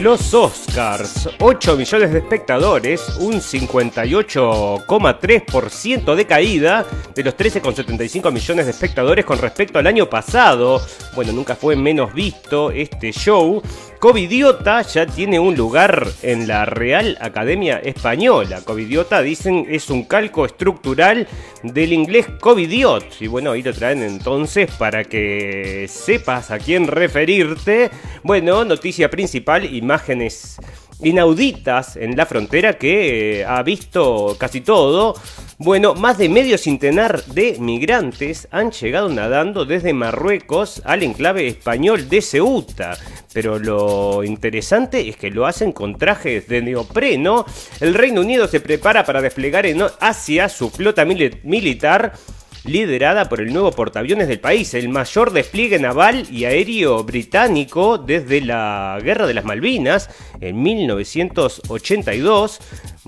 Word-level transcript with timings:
Los 0.00 0.32
Oscars, 0.32 1.28
8 1.40 1.76
millones 1.76 2.12
de 2.12 2.20
espectadores, 2.20 3.02
un 3.18 3.40
58,3% 3.40 6.14
de 6.14 6.24
caída 6.24 6.86
de 7.16 7.24
los 7.24 7.36
13,75 7.36 8.30
millones 8.30 8.66
de 8.66 8.70
espectadores 8.70 9.24
con 9.24 9.38
respecto 9.38 9.80
al 9.80 9.88
año 9.88 10.08
pasado. 10.08 10.80
Bueno, 11.16 11.32
nunca 11.32 11.56
fue 11.56 11.74
menos 11.74 12.14
visto 12.14 12.70
este 12.70 13.10
show. 13.10 13.60
Covidiota 13.98 14.82
ya 14.82 15.06
tiene 15.06 15.40
un 15.40 15.56
lugar 15.56 16.06
en 16.22 16.46
la 16.46 16.64
Real 16.64 17.18
Academia 17.20 17.78
Española. 17.78 18.60
Covidiota, 18.64 19.22
dicen, 19.22 19.66
es 19.68 19.90
un 19.90 20.04
calco 20.04 20.46
estructural 20.46 21.26
del 21.64 21.92
inglés 21.92 22.28
covidiot. 22.40 23.20
Y 23.20 23.26
bueno, 23.26 23.50
ahí 23.50 23.62
lo 23.62 23.74
traen 23.74 24.04
entonces 24.04 24.70
para 24.70 25.02
que 25.02 25.86
sepas 25.88 26.52
a 26.52 26.60
quién 26.60 26.86
referirte. 26.86 27.90
Bueno, 28.22 28.64
noticia 28.64 29.10
principal, 29.10 29.64
imágenes 29.64 30.58
inauditas 31.00 31.96
en 31.96 32.16
la 32.16 32.26
frontera 32.26 32.74
que 32.74 33.40
eh, 33.40 33.44
ha 33.44 33.62
visto 33.62 34.36
casi 34.38 34.60
todo. 34.60 35.14
Bueno, 35.58 35.94
más 35.94 36.18
de 36.18 36.28
medio 36.28 36.56
centenar 36.56 37.24
de 37.24 37.56
migrantes 37.58 38.46
han 38.50 38.70
llegado 38.70 39.08
nadando 39.08 39.64
desde 39.64 39.92
Marruecos 39.92 40.82
al 40.84 41.02
enclave 41.02 41.48
español 41.48 42.08
de 42.08 42.22
Ceuta. 42.22 42.96
Pero 43.32 43.58
lo 43.58 44.22
interesante 44.24 45.08
es 45.08 45.16
que 45.16 45.30
lo 45.30 45.46
hacen 45.46 45.72
con 45.72 45.98
trajes 45.98 46.48
de 46.48 46.62
neopreno. 46.62 47.44
El 47.80 47.94
Reino 47.94 48.20
Unido 48.20 48.46
se 48.46 48.60
prepara 48.60 49.04
para 49.04 49.20
desplegar 49.20 49.66
en 49.66 49.82
Asia 50.00 50.48
su 50.48 50.70
flota 50.70 51.04
militar 51.04 52.12
liderada 52.64 53.28
por 53.28 53.40
el 53.40 53.52
nuevo 53.52 53.72
portaaviones 53.72 54.28
del 54.28 54.40
país, 54.40 54.74
el 54.74 54.88
mayor 54.88 55.32
despliegue 55.32 55.78
naval 55.78 56.26
y 56.30 56.44
aéreo 56.44 57.02
británico 57.04 57.98
desde 57.98 58.40
la 58.40 58.98
Guerra 59.02 59.26
de 59.26 59.34
las 59.34 59.44
Malvinas 59.44 60.10
en 60.40 60.62
1982. 60.62 62.60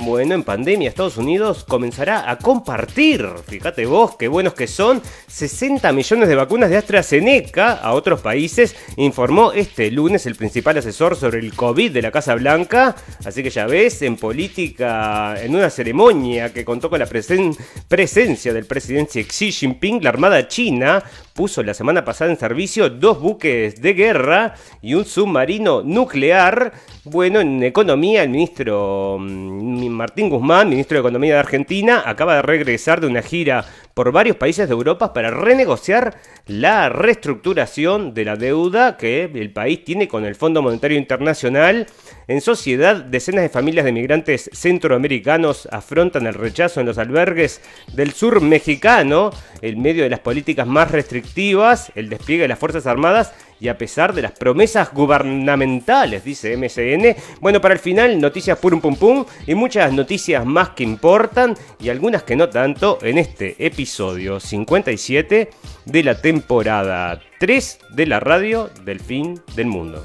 Bueno, 0.03 0.34
en 0.34 0.45
pandemia 0.45 0.89
Estados 0.89 1.19
Unidos 1.19 1.67
comenzará 1.69 2.31
a 2.31 2.39
compartir, 2.39 3.29
fíjate 3.47 3.84
vos 3.84 4.17
qué 4.17 4.29
buenos 4.29 4.55
que 4.55 4.67
son, 4.67 5.03
60 5.27 5.93
millones 5.93 6.27
de 6.27 6.37
vacunas 6.37 6.70
de 6.70 6.79
AstraZeneca 6.79 7.75
a 7.75 7.93
otros 7.93 8.23
países, 8.23 8.75
informó 8.97 9.53
este 9.53 9.91
lunes 9.91 10.25
el 10.25 10.37
principal 10.37 10.78
asesor 10.78 11.17
sobre 11.17 11.41
el 11.41 11.55
COVID 11.55 11.93
de 11.93 12.01
la 12.01 12.11
Casa 12.11 12.34
Blanca. 12.34 12.97
Así 13.27 13.43
que 13.43 13.51
ya 13.51 13.67
ves, 13.67 14.01
en 14.01 14.17
política, 14.17 15.34
en 15.39 15.55
una 15.55 15.69
ceremonia 15.69 16.51
que 16.51 16.65
contó 16.65 16.89
con 16.89 16.98
la 16.98 17.06
presencia 17.06 18.55
del 18.55 18.65
presidente 18.65 19.27
Xi 19.27 19.53
Jinping, 19.53 20.03
la 20.03 20.09
Armada 20.09 20.48
China 20.48 21.05
puso 21.34 21.62
la 21.62 21.75
semana 21.75 22.05
pasada 22.05 22.31
en 22.31 22.39
servicio 22.39 22.91
dos 22.91 23.21
buques 23.21 23.81
de 23.81 23.95
guerra 23.95 24.55
y 24.83 24.95
un 24.95 25.05
submarino 25.05 25.83
nuclear. 25.83 26.73
Bueno, 27.05 27.41
en 27.41 27.62
economía, 27.62 28.23
el 28.23 28.28
ministro 28.28 29.17
mm, 29.19 29.89
Martín 29.92 30.28
Guzmán, 30.28 30.69
ministro 30.69 30.96
de 30.96 31.00
Economía 31.00 31.34
de 31.34 31.41
Argentina, 31.41 32.02
acaba 32.06 32.36
de 32.36 32.42
regresar 32.42 33.00
de 33.00 33.06
una 33.06 33.22
gira 33.22 33.64
por 33.94 34.12
varios 34.12 34.36
países 34.36 34.69
de 34.69 34.72
Europa 34.72 35.12
para 35.12 35.30
renegociar 35.30 36.16
la 36.47 36.88
reestructuración 36.88 38.14
de 38.14 38.24
la 38.24 38.36
deuda 38.36 38.97
que 38.97 39.24
el 39.24 39.52
país 39.52 39.84
tiene 39.84 40.08
con 40.08 40.24
el 40.24 40.34
Fondo 40.34 40.62
Monetario 40.62 40.97
Internacional. 40.97 41.86
En 42.28 42.41
sociedad, 42.41 42.97
decenas 42.97 43.42
de 43.42 43.48
familias 43.48 43.84
de 43.84 43.92
migrantes 43.92 44.48
centroamericanos 44.52 45.69
afrontan 45.70 46.27
el 46.27 46.34
rechazo 46.34 46.80
en 46.80 46.86
los 46.86 46.98
albergues 46.98 47.60
del 47.92 48.12
sur 48.12 48.41
mexicano 48.41 49.30
en 49.62 49.82
medio 49.82 50.04
de 50.04 50.10
las 50.10 50.20
políticas 50.20 50.66
más 50.66 50.91
restrictivas, 50.91 51.92
el 51.94 52.09
despliegue 52.09 52.42
de 52.42 52.48
las 52.48 52.59
Fuerzas 52.59 52.86
Armadas 52.86 53.34
y 53.60 53.69
a 53.69 53.78
pesar 53.78 54.15
de 54.15 54.22
las 54.22 54.32
promesas 54.32 54.93
gubernamentales, 54.93 56.25
dice 56.25 56.56
MSN. 56.56 57.41
Bueno, 57.41 57.60
para 57.60 57.75
el 57.75 57.81
final, 57.81 58.21
noticias 58.21 58.59
purum 58.59 58.81
pum 58.81 58.97
pum 58.97 59.25
y 59.47 59.54
muchas 59.54 59.93
noticias 59.93 60.44
más 60.44 60.71
que 60.71 60.82
importan 60.82 61.54
y 61.78 61.91
algunas 61.91 62.22
que 62.22 62.37
no 62.37 62.48
tanto 62.48 62.98
en 63.03 63.19
este 63.19 63.54
episodio 63.65 64.41
57 64.41 65.50
de 65.84 66.03
la 66.03 66.21
temporada 66.21 67.21
3 67.38 67.78
de 67.94 68.06
la 68.06 68.21
radio 68.21 68.71
del 68.84 69.00
fin 69.00 69.41
del 69.54 69.66
mundo. 69.66 70.04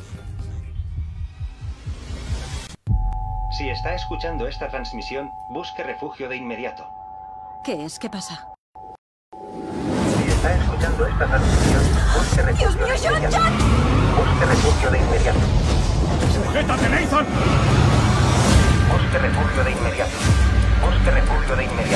Si 3.57 3.69
está 3.69 3.95
escuchando 3.95 4.47
esta 4.47 4.67
transmisión, 4.67 5.29
busque 5.49 5.81
refugio 5.81 6.27
de 6.27 6.35
inmediato. 6.35 6.85
¿Qué 7.63 7.85
es? 7.85 7.97
¿Qué 7.99 8.09
pasa? 8.09 8.49
Si 9.31 10.29
está 10.29 10.53
escuchando 10.95 11.07
esta 11.07 11.25
transmisión, 11.25 11.83
busque 12.16 12.41
refugio 12.41 12.88
de 12.88 12.97
inmediato. 13.07 13.45
Busque 14.16 14.45
refugio 14.45 14.91
de 14.91 14.97
inmediato. 15.00 15.39
¡Sujétate, 16.33 16.89
Nathan! 16.89 17.25
Busque 18.91 19.17
refugio 19.19 19.63
de 19.63 19.72
inmediato. 19.72 20.11
Busque 20.81 21.11
refugio 21.11 21.55
de 21.55 21.63
inmediato. 21.66 21.94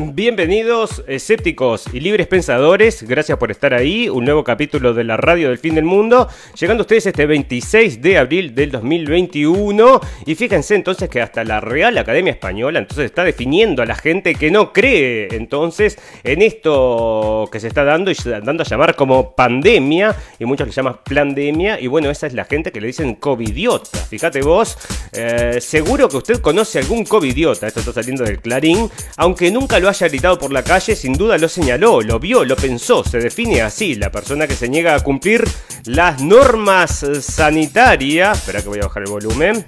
Bienvenidos 0.00 1.02
escépticos 1.08 1.86
y 1.92 1.98
libres 1.98 2.28
pensadores, 2.28 3.02
gracias 3.02 3.36
por 3.36 3.50
estar 3.50 3.74
ahí, 3.74 4.08
un 4.08 4.24
nuevo 4.24 4.44
capítulo 4.44 4.94
de 4.94 5.02
la 5.02 5.16
radio 5.16 5.48
del 5.48 5.58
fin 5.58 5.74
del 5.74 5.86
mundo, 5.86 6.28
llegando 6.56 6.82
a 6.82 6.84
ustedes 6.84 7.06
este 7.06 7.26
26 7.26 8.00
de 8.00 8.16
abril 8.16 8.54
del 8.54 8.70
2021 8.70 10.00
y 10.24 10.36
fíjense 10.36 10.76
entonces 10.76 11.08
que 11.08 11.20
hasta 11.20 11.42
la 11.42 11.60
Real 11.60 11.98
Academia 11.98 12.30
Española 12.30 12.78
entonces 12.78 13.06
está 13.06 13.24
definiendo 13.24 13.82
a 13.82 13.86
la 13.86 13.96
gente 13.96 14.36
que 14.36 14.52
no 14.52 14.72
cree 14.72 15.34
entonces 15.34 15.98
en 16.22 16.42
esto 16.42 17.48
que 17.50 17.58
se 17.58 17.66
está 17.66 17.82
dando 17.82 18.12
y 18.12 18.14
dando 18.14 18.62
a 18.62 18.66
llamar 18.66 18.94
como 18.94 19.34
pandemia 19.34 20.14
y 20.38 20.44
muchos 20.44 20.68
le 20.68 20.72
llaman 20.72 21.00
pandemia 21.04 21.80
y 21.80 21.88
bueno 21.88 22.08
esa 22.08 22.28
es 22.28 22.34
la 22.34 22.44
gente 22.44 22.70
que 22.70 22.80
le 22.80 22.86
dicen 22.86 23.16
covidiota, 23.16 23.98
fíjate 23.98 24.42
vos, 24.42 24.78
eh, 25.10 25.58
seguro 25.60 26.08
que 26.08 26.18
usted 26.18 26.40
conoce 26.40 26.78
algún 26.78 27.04
covidiota, 27.04 27.66
esto 27.66 27.80
está 27.80 27.92
saliendo 27.92 28.22
del 28.22 28.40
clarín, 28.40 28.88
aunque 29.16 29.50
nunca 29.50 29.80
lo 29.80 29.87
haya 29.88 30.08
gritado 30.08 30.38
por 30.38 30.52
la 30.52 30.62
calle, 30.62 30.94
sin 30.94 31.14
duda 31.14 31.38
lo 31.38 31.48
señaló, 31.48 32.00
lo 32.00 32.18
vio, 32.18 32.44
lo 32.44 32.56
pensó. 32.56 33.04
Se 33.04 33.18
define 33.18 33.62
así, 33.62 33.94
la 33.94 34.10
persona 34.10 34.46
que 34.46 34.54
se 34.54 34.68
niega 34.68 34.94
a 34.94 35.00
cumplir 35.00 35.44
las 35.84 36.20
normas 36.20 37.04
sanitarias. 37.20 38.38
Espera 38.38 38.62
que 38.62 38.68
voy 38.68 38.80
a 38.80 38.86
bajar 38.86 39.02
el 39.02 39.10
volumen. 39.10 39.64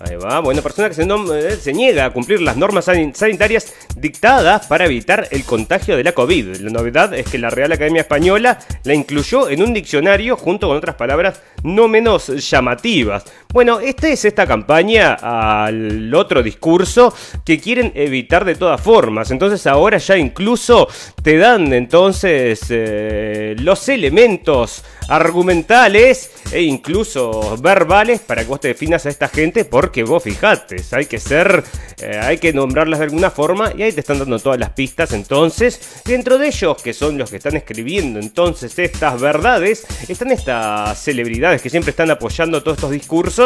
Ahí 0.00 0.16
va. 0.16 0.40
Bueno, 0.40 0.62
persona 0.62 0.88
que 0.88 0.94
se, 0.94 1.02
eh, 1.02 1.56
se, 1.60 1.74
niega 1.74 2.06
a 2.06 2.10
cumplir 2.10 2.40
las 2.40 2.56
normas 2.56 2.86
sanitarias 2.86 3.74
dictadas 3.96 4.66
para 4.66 4.86
evitar 4.86 5.28
el 5.30 5.44
contagio 5.44 5.94
de 5.94 6.04
la 6.04 6.12
COVID. 6.12 6.56
La 6.56 6.70
novedad 6.70 7.12
es 7.12 7.28
que 7.28 7.36
la 7.36 7.50
Real 7.50 7.70
Academia 7.72 8.00
Española 8.00 8.58
la 8.84 8.94
incluyó 8.94 9.50
en 9.50 9.62
un 9.62 9.74
diccionario 9.74 10.38
junto 10.38 10.68
con 10.68 10.78
otras 10.78 10.96
palabras 10.96 11.42
no 11.64 11.86
menos 11.86 12.28
llamativas. 12.28 13.24
Bueno, 13.52 13.80
esta 13.80 14.08
es 14.08 14.24
esta 14.24 14.46
campaña 14.46 15.14
al 15.14 16.14
otro 16.14 16.40
discurso 16.40 17.12
que 17.44 17.58
quieren 17.58 17.90
evitar 17.96 18.44
de 18.44 18.54
todas 18.54 18.80
formas. 18.80 19.32
Entonces 19.32 19.66
ahora 19.66 19.98
ya 19.98 20.16
incluso 20.16 20.86
te 21.20 21.36
dan 21.36 21.72
entonces 21.72 22.60
eh, 22.68 23.56
los 23.58 23.88
elementos 23.88 24.84
argumentales 25.08 26.30
e 26.52 26.62
incluso 26.62 27.56
verbales 27.60 28.20
para 28.20 28.42
que 28.42 28.48
vos 28.48 28.60
te 28.60 28.68
definas 28.68 29.04
a 29.06 29.08
esta 29.08 29.26
gente 29.26 29.64
porque 29.64 30.04
vos 30.04 30.22
fijate, 30.22 30.76
hay 30.92 31.06
que 31.06 31.18
ser, 31.18 31.64
eh, 32.00 32.20
hay 32.22 32.38
que 32.38 32.52
nombrarlas 32.52 33.00
de 33.00 33.06
alguna 33.06 33.30
forma 33.30 33.72
y 33.76 33.82
ahí 33.82 33.92
te 33.92 34.00
están 34.00 34.20
dando 34.20 34.38
todas 34.38 34.60
las 34.60 34.70
pistas 34.70 35.12
entonces, 35.12 36.02
dentro 36.04 36.38
de 36.38 36.46
ellos 36.46 36.80
que 36.80 36.92
son 36.92 37.18
los 37.18 37.30
que 37.30 37.38
están 37.38 37.56
escribiendo 37.56 38.20
entonces 38.20 38.78
estas 38.78 39.20
verdades, 39.20 39.84
están 40.06 40.30
estas 40.30 41.02
celebridades 41.02 41.60
que 41.60 41.70
siempre 41.70 41.90
están 41.90 42.12
apoyando 42.12 42.62
todos 42.62 42.78
estos 42.78 42.92
discursos 42.92 43.39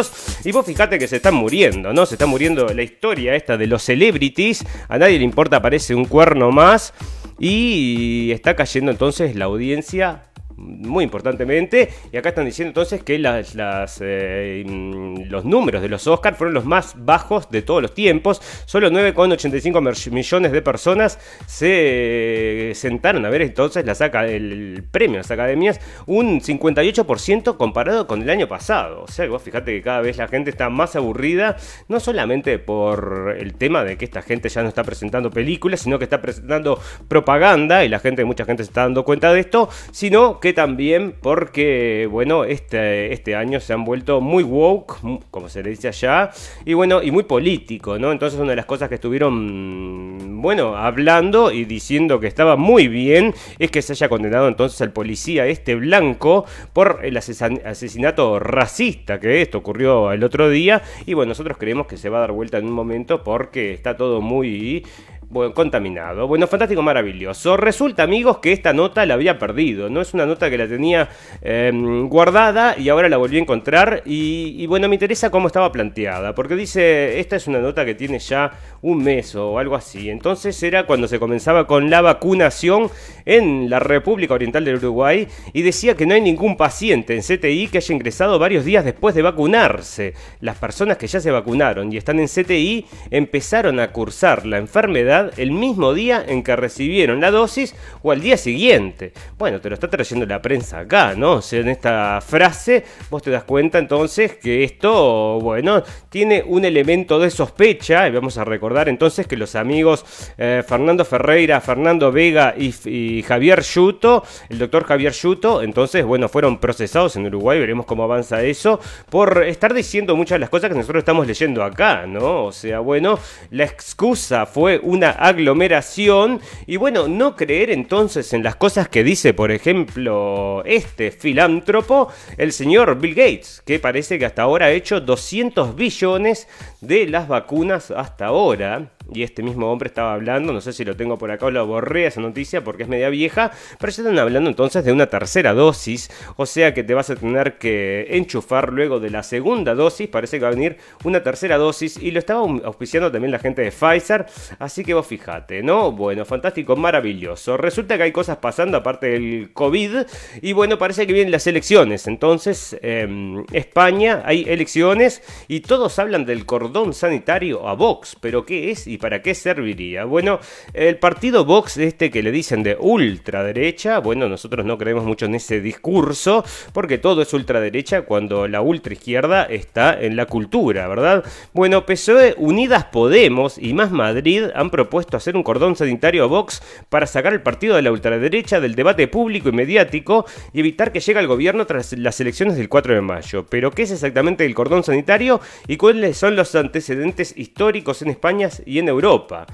y 0.44 0.52
vos 0.52 0.66
fijate 0.66 0.98
que 0.98 1.08
se 1.08 1.16
están 1.16 1.34
muriendo, 1.34 1.92
¿no? 1.92 2.06
Se 2.06 2.14
está 2.14 2.26
muriendo 2.26 2.66
la 2.68 2.82
historia 2.82 3.34
esta 3.34 3.56
de 3.56 3.66
los 3.66 3.82
celebrities, 3.82 4.64
a 4.88 4.98
nadie 4.98 5.18
le 5.18 5.24
importa, 5.24 5.56
aparece 5.58 5.94
un 5.94 6.04
cuerno 6.04 6.50
más. 6.50 6.92
Y 7.38 8.30
está 8.30 8.54
cayendo 8.54 8.92
entonces 8.92 9.34
la 9.34 9.46
audiencia 9.46 10.30
muy 10.56 11.04
importantemente. 11.04 11.90
Y 12.12 12.16
acá 12.16 12.30
están 12.30 12.44
diciendo 12.44 12.70
entonces 12.70 13.02
que 13.02 13.18
las, 13.18 13.54
eh, 14.00 14.64
mm, 14.66 15.30
los 15.30 15.44
números 15.44 15.82
de 15.82 15.88
los 15.88 16.06
Oscars 16.06 16.36
fueron 16.36 16.54
los 16.54 16.64
más 16.64 16.94
bajos 16.96 17.50
de 17.50 17.62
todos 17.62 17.82
los 17.82 17.94
tiempos. 17.94 18.40
Solo 18.66 18.90
9,85 18.90 20.10
millones 20.10 20.52
de 20.52 20.62
personas 20.62 21.18
se 21.46 22.72
sentaron 22.74 23.24
a 23.24 23.30
ver 23.30 23.42
entonces 23.42 23.84
la 23.84 23.94
saca, 23.94 24.26
el, 24.26 24.84
premio 24.90 25.14
de 25.14 25.18
las 25.18 25.30
academias, 25.30 25.80
un 26.06 26.40
58% 26.40 27.56
comparado 27.56 28.06
con 28.06 28.22
el 28.22 28.30
año 28.30 28.48
pasado. 28.48 29.02
O 29.02 29.08
sea, 29.08 29.26
vos 29.28 29.42
fíjate 29.42 29.72
que 29.72 29.82
cada 29.82 30.00
vez 30.00 30.16
la 30.16 30.28
gente 30.28 30.50
está 30.50 30.70
más 30.70 30.96
aburrida, 30.96 31.56
no 31.88 32.00
solamente 32.00 32.58
por 32.58 33.36
el 33.38 33.54
tema 33.54 33.84
de 33.84 33.96
que 33.96 34.04
esta 34.04 34.22
gente 34.22 34.48
ya 34.48 34.62
no 34.62 34.68
está 34.68 34.84
presentando 34.84 35.30
películas, 35.30 35.80
sino 35.80 35.98
que 35.98 36.04
está 36.04 36.20
presentando 36.20 36.80
propaganda 37.08 37.84
y 37.84 37.88
la 37.88 37.98
gente, 37.98 38.24
mucha 38.24 38.44
gente 38.44 38.64
se 38.64 38.70
está 38.70 38.82
dando 38.82 39.04
cuenta 39.04 39.32
de 39.32 39.40
esto, 39.40 39.68
sino 39.90 40.40
que 40.44 40.52
también 40.52 41.14
porque, 41.22 42.06
bueno, 42.10 42.44
este, 42.44 43.14
este 43.14 43.34
año 43.34 43.60
se 43.60 43.72
han 43.72 43.82
vuelto 43.82 44.20
muy 44.20 44.42
woke, 44.42 44.98
como 45.30 45.48
se 45.48 45.62
le 45.62 45.70
dice 45.70 45.88
allá, 45.88 46.32
y 46.66 46.74
bueno, 46.74 47.02
y 47.02 47.10
muy 47.10 47.22
político, 47.22 47.98
¿no? 47.98 48.12
Entonces 48.12 48.38
una 48.38 48.50
de 48.50 48.56
las 48.56 48.66
cosas 48.66 48.90
que 48.90 48.96
estuvieron 48.96 50.42
bueno, 50.42 50.76
hablando 50.76 51.50
y 51.50 51.64
diciendo 51.64 52.20
que 52.20 52.26
estaba 52.26 52.56
muy 52.56 52.88
bien, 52.88 53.32
es 53.58 53.70
que 53.70 53.80
se 53.80 53.94
haya 53.94 54.10
condenado 54.10 54.46
entonces 54.46 54.78
al 54.82 54.92
policía 54.92 55.46
este 55.46 55.76
blanco 55.76 56.44
por 56.74 57.00
el 57.02 57.16
asesinato 57.16 58.38
racista 58.38 59.18
que 59.18 59.40
esto 59.40 59.56
ocurrió 59.56 60.12
el 60.12 60.22
otro 60.22 60.50
día. 60.50 60.82
Y 61.06 61.14
bueno, 61.14 61.30
nosotros 61.30 61.56
creemos 61.56 61.86
que 61.86 61.96
se 61.96 62.10
va 62.10 62.18
a 62.18 62.20
dar 62.20 62.32
vuelta 62.32 62.58
en 62.58 62.66
un 62.66 62.72
momento 62.72 63.24
porque 63.24 63.72
está 63.72 63.96
todo 63.96 64.20
muy 64.20 64.84
bueno, 65.34 65.52
contaminado. 65.52 66.28
Bueno, 66.28 66.46
fantástico, 66.46 66.80
maravilloso. 66.80 67.56
Resulta, 67.56 68.04
amigos, 68.04 68.38
que 68.38 68.52
esta 68.52 68.72
nota 68.72 69.04
la 69.04 69.14
había 69.14 69.36
perdido. 69.36 69.90
No 69.90 70.00
es 70.00 70.14
una 70.14 70.26
nota 70.26 70.48
que 70.48 70.56
la 70.56 70.68
tenía 70.68 71.08
em, 71.42 72.08
guardada 72.08 72.76
y 72.78 72.88
ahora 72.88 73.08
la 73.08 73.16
volví 73.16 73.38
a 73.38 73.40
encontrar. 73.40 74.02
Y, 74.06 74.64
bueno, 74.68 74.88
me 74.88 74.94
interesa 74.94 75.30
cómo 75.30 75.48
estaba 75.48 75.72
planteada. 75.72 76.36
Porque 76.36 76.54
dice, 76.54 77.18
esta 77.18 77.34
es 77.34 77.48
una 77.48 77.58
nota 77.58 77.84
que 77.84 77.96
tiene 77.96 78.20
ya 78.20 78.52
un 78.82 79.02
mes 79.02 79.34
o 79.34 79.58
algo 79.58 79.74
así. 79.74 80.08
Entonces 80.08 80.62
era 80.62 80.86
cuando 80.86 81.08
se 81.08 81.18
comenzaba 81.18 81.66
con 81.66 81.90
la 81.90 82.00
vacunación 82.00 82.88
en 83.24 83.68
la 83.68 83.80
República 83.80 84.34
Oriental 84.34 84.64
del 84.64 84.76
Uruguay. 84.76 85.26
Y 85.52 85.62
decía 85.62 85.96
que 85.96 86.06
no 86.06 86.14
hay 86.14 86.20
ningún 86.20 86.56
paciente 86.56 87.12
en 87.12 87.22
CTI 87.22 87.66
que 87.66 87.78
haya 87.78 87.92
ingresado 87.92 88.38
varios 88.38 88.64
días 88.64 88.84
después 88.84 89.16
de 89.16 89.22
vacunarse. 89.22 90.14
Las 90.38 90.58
personas 90.58 90.96
que 90.96 91.08
ya 91.08 91.18
se 91.18 91.32
vacunaron 91.32 91.92
y 91.92 91.96
están 91.96 92.20
en 92.20 92.28
CTI 92.28 92.86
empezaron 93.10 93.80
a 93.80 93.90
cursar 93.90 94.46
la 94.46 94.58
enfermedad 94.58 95.23
el 95.36 95.50
mismo 95.52 95.94
día 95.94 96.24
en 96.26 96.42
que 96.42 96.56
recibieron 96.56 97.20
la 97.20 97.30
dosis 97.30 97.74
o 98.02 98.10
al 98.12 98.20
día 98.20 98.36
siguiente. 98.36 99.12
Bueno, 99.38 99.60
te 99.60 99.68
lo 99.68 99.74
está 99.74 99.88
trayendo 99.88 100.26
la 100.26 100.40
prensa 100.40 100.80
acá, 100.80 101.14
¿no? 101.16 101.34
O 101.34 101.42
sea, 101.42 101.60
en 101.60 101.68
esta 101.68 102.20
frase 102.20 102.84
vos 103.10 103.22
te 103.22 103.30
das 103.30 103.44
cuenta 103.44 103.78
entonces 103.78 104.34
que 104.36 104.64
esto, 104.64 105.38
bueno, 105.40 105.82
tiene 106.08 106.42
un 106.46 106.64
elemento 106.64 107.18
de 107.18 107.30
sospecha 107.30 108.08
y 108.08 108.12
vamos 108.12 108.38
a 108.38 108.44
recordar 108.44 108.88
entonces 108.88 109.26
que 109.26 109.36
los 109.36 109.54
amigos 109.54 110.04
eh, 110.38 110.62
Fernando 110.66 111.04
Ferreira, 111.04 111.60
Fernando 111.60 112.10
Vega 112.12 112.54
y, 112.56 113.22
Javier 113.22 113.62
Yuto, 113.62 114.24
el 114.48 114.58
doctor 114.58 114.84
Javier 114.84 115.12
Yuto, 115.12 115.62
entonces, 115.62 116.04
bueno, 116.04 116.28
fueron 116.28 116.58
procesados 116.58 117.16
en 117.16 117.26
Uruguay, 117.26 117.58
veremos 117.58 117.86
cómo 117.86 118.04
avanza 118.04 118.42
eso, 118.42 118.80
por 119.10 119.44
estar 119.44 119.74
diciendo 119.74 120.16
muchas 120.16 120.36
de 120.36 120.40
las 120.40 120.50
cosas 120.50 120.70
que 120.70 120.76
nosotros 120.76 121.00
estamos 121.00 121.26
leyendo 121.26 121.62
acá, 121.62 122.06
¿no? 122.06 122.44
O 122.44 122.52
sea, 122.52 122.80
bueno, 122.80 123.18
la 123.50 123.64
excusa 123.64 124.46
fue 124.46 124.80
una 124.82 125.03
aglomeración. 125.10 126.40
Y 126.66 126.76
bueno, 126.76 127.08
no 127.08 127.36
creer 127.36 127.70
entonces 127.70 128.32
en 128.32 128.42
las 128.42 128.56
cosas 128.56 128.88
que 128.88 129.04
dice, 129.04 129.34
por 129.34 129.50
ejemplo, 129.50 130.62
este 130.64 131.10
filántropo, 131.10 132.08
el 132.36 132.52
señor 132.52 132.98
Bill 133.00 133.14
Gates, 133.14 133.62
que 133.64 133.78
parece 133.78 134.18
que 134.18 134.26
hasta 134.26 134.42
ahora 134.42 134.66
ha 134.66 134.70
hecho 134.70 135.00
200 135.00 135.76
billones 135.76 136.48
de 136.80 137.06
las 137.06 137.28
vacunas 137.28 137.90
hasta 137.90 138.26
ahora 138.26 138.90
y 139.12 139.22
este 139.22 139.42
mismo 139.42 139.70
hombre 139.70 139.88
estaba 139.88 140.14
hablando, 140.14 140.52
no 140.52 140.60
sé 140.60 140.72
si 140.72 140.84
lo 140.84 140.96
tengo 140.96 141.18
por 141.18 141.30
acá 141.30 141.46
o 141.46 141.50
lo 141.50 141.66
borré 141.66 142.06
esa 142.06 142.20
noticia 142.20 142.64
porque 142.64 142.84
es 142.84 142.88
media 142.88 143.08
vieja, 143.08 143.50
pero 143.78 143.92
ya 143.92 144.02
están 144.02 144.18
hablando 144.18 144.48
entonces 144.48 144.84
de 144.84 144.92
una 144.92 145.06
tercera 145.06 145.52
dosis, 145.52 146.10
o 146.36 146.46
sea 146.46 146.72
que 146.72 146.84
te 146.84 146.94
vas 146.94 147.10
a 147.10 147.16
tener 147.16 147.58
que 147.58 148.06
enchufar 148.10 148.72
luego 148.72 149.00
de 149.00 149.10
la 149.10 149.22
segunda 149.22 149.74
dosis, 149.74 150.08
parece 150.08 150.38
que 150.38 150.44
va 150.44 150.48
a 150.48 150.54
venir 150.54 150.78
una 151.04 151.22
tercera 151.22 151.58
dosis 151.58 151.98
y 152.00 152.10
lo 152.10 152.18
estaba 152.18 152.40
auspiciando 152.64 153.10
también 153.10 153.30
la 153.32 153.38
gente 153.38 153.62
de 153.62 153.70
Pfizer, 153.70 154.26
así 154.58 154.84
que 154.84 154.94
vos 154.94 155.06
fijate, 155.06 155.62
¿no? 155.62 155.92
Bueno, 155.92 156.24
fantástico, 156.24 156.76
maravilloso. 156.76 157.56
Resulta 157.56 157.96
que 157.96 158.04
hay 158.04 158.12
cosas 158.12 158.38
pasando 158.38 158.78
aparte 158.78 159.08
del 159.08 159.50
COVID 159.52 159.96
y 160.40 160.52
bueno, 160.52 160.78
parece 160.78 161.06
que 161.06 161.12
vienen 161.12 161.32
las 161.32 161.46
elecciones, 161.46 162.06
entonces 162.06 162.76
em, 162.82 163.44
España 163.52 164.22
hay 164.24 164.44
elecciones 164.48 165.22
y 165.48 165.60
todos 165.60 165.98
hablan 165.98 166.24
del 166.24 166.46
cordón 166.46 166.94
sanitario 166.94 167.68
a 167.68 167.74
Vox, 167.74 168.16
pero 168.20 168.44
¿qué 168.46 168.70
es? 168.70 168.86
¿Y 168.94 168.98
para 168.98 169.22
qué 169.22 169.34
serviría? 169.34 170.04
Bueno, 170.04 170.38
el 170.72 170.98
partido 170.98 171.44
Vox, 171.44 171.78
este 171.78 172.12
que 172.12 172.22
le 172.22 172.30
dicen 172.30 172.62
de 172.62 172.76
ultraderecha, 172.78 173.98
bueno, 173.98 174.28
nosotros 174.28 174.64
no 174.64 174.78
creemos 174.78 175.02
mucho 175.02 175.26
en 175.26 175.34
ese 175.34 175.60
discurso, 175.60 176.44
porque 176.72 176.98
todo 176.98 177.20
es 177.20 177.34
ultraderecha 177.34 178.02
cuando 178.02 178.46
la 178.46 178.60
ultraizquierda 178.60 179.46
está 179.46 180.00
en 180.00 180.14
la 180.14 180.26
cultura, 180.26 180.86
¿verdad? 180.86 181.24
Bueno, 181.52 181.84
PSOE, 181.84 182.36
Unidas 182.38 182.84
Podemos 182.84 183.58
y 183.58 183.74
Más 183.74 183.90
Madrid 183.90 184.44
han 184.54 184.70
propuesto 184.70 185.16
hacer 185.16 185.34
un 185.34 185.42
cordón 185.42 185.74
sanitario 185.74 186.22
a 186.22 186.26
Vox 186.28 186.62
para 186.88 187.08
sacar 187.08 187.32
el 187.32 187.42
partido 187.42 187.74
de 187.74 187.82
la 187.82 187.90
ultraderecha 187.90 188.60
del 188.60 188.76
debate 188.76 189.08
público 189.08 189.48
y 189.48 189.52
mediático 189.52 190.24
y 190.52 190.60
evitar 190.60 190.92
que 190.92 191.00
llegue 191.00 191.18
al 191.18 191.26
gobierno 191.26 191.66
tras 191.66 191.94
las 191.94 192.20
elecciones 192.20 192.56
del 192.56 192.68
4 192.68 192.94
de 192.94 193.00
mayo. 193.00 193.44
Pero, 193.50 193.72
¿qué 193.72 193.82
es 193.82 193.90
exactamente 193.90 194.46
el 194.46 194.54
cordón 194.54 194.84
sanitario 194.84 195.40
y 195.66 195.78
cuáles 195.78 196.16
son 196.16 196.36
los 196.36 196.54
antecedentes 196.54 197.34
históricos 197.36 198.00
en 198.00 198.10
España 198.10 198.44
y 198.66 198.78
en 198.78 198.83
Europa. 198.88 199.46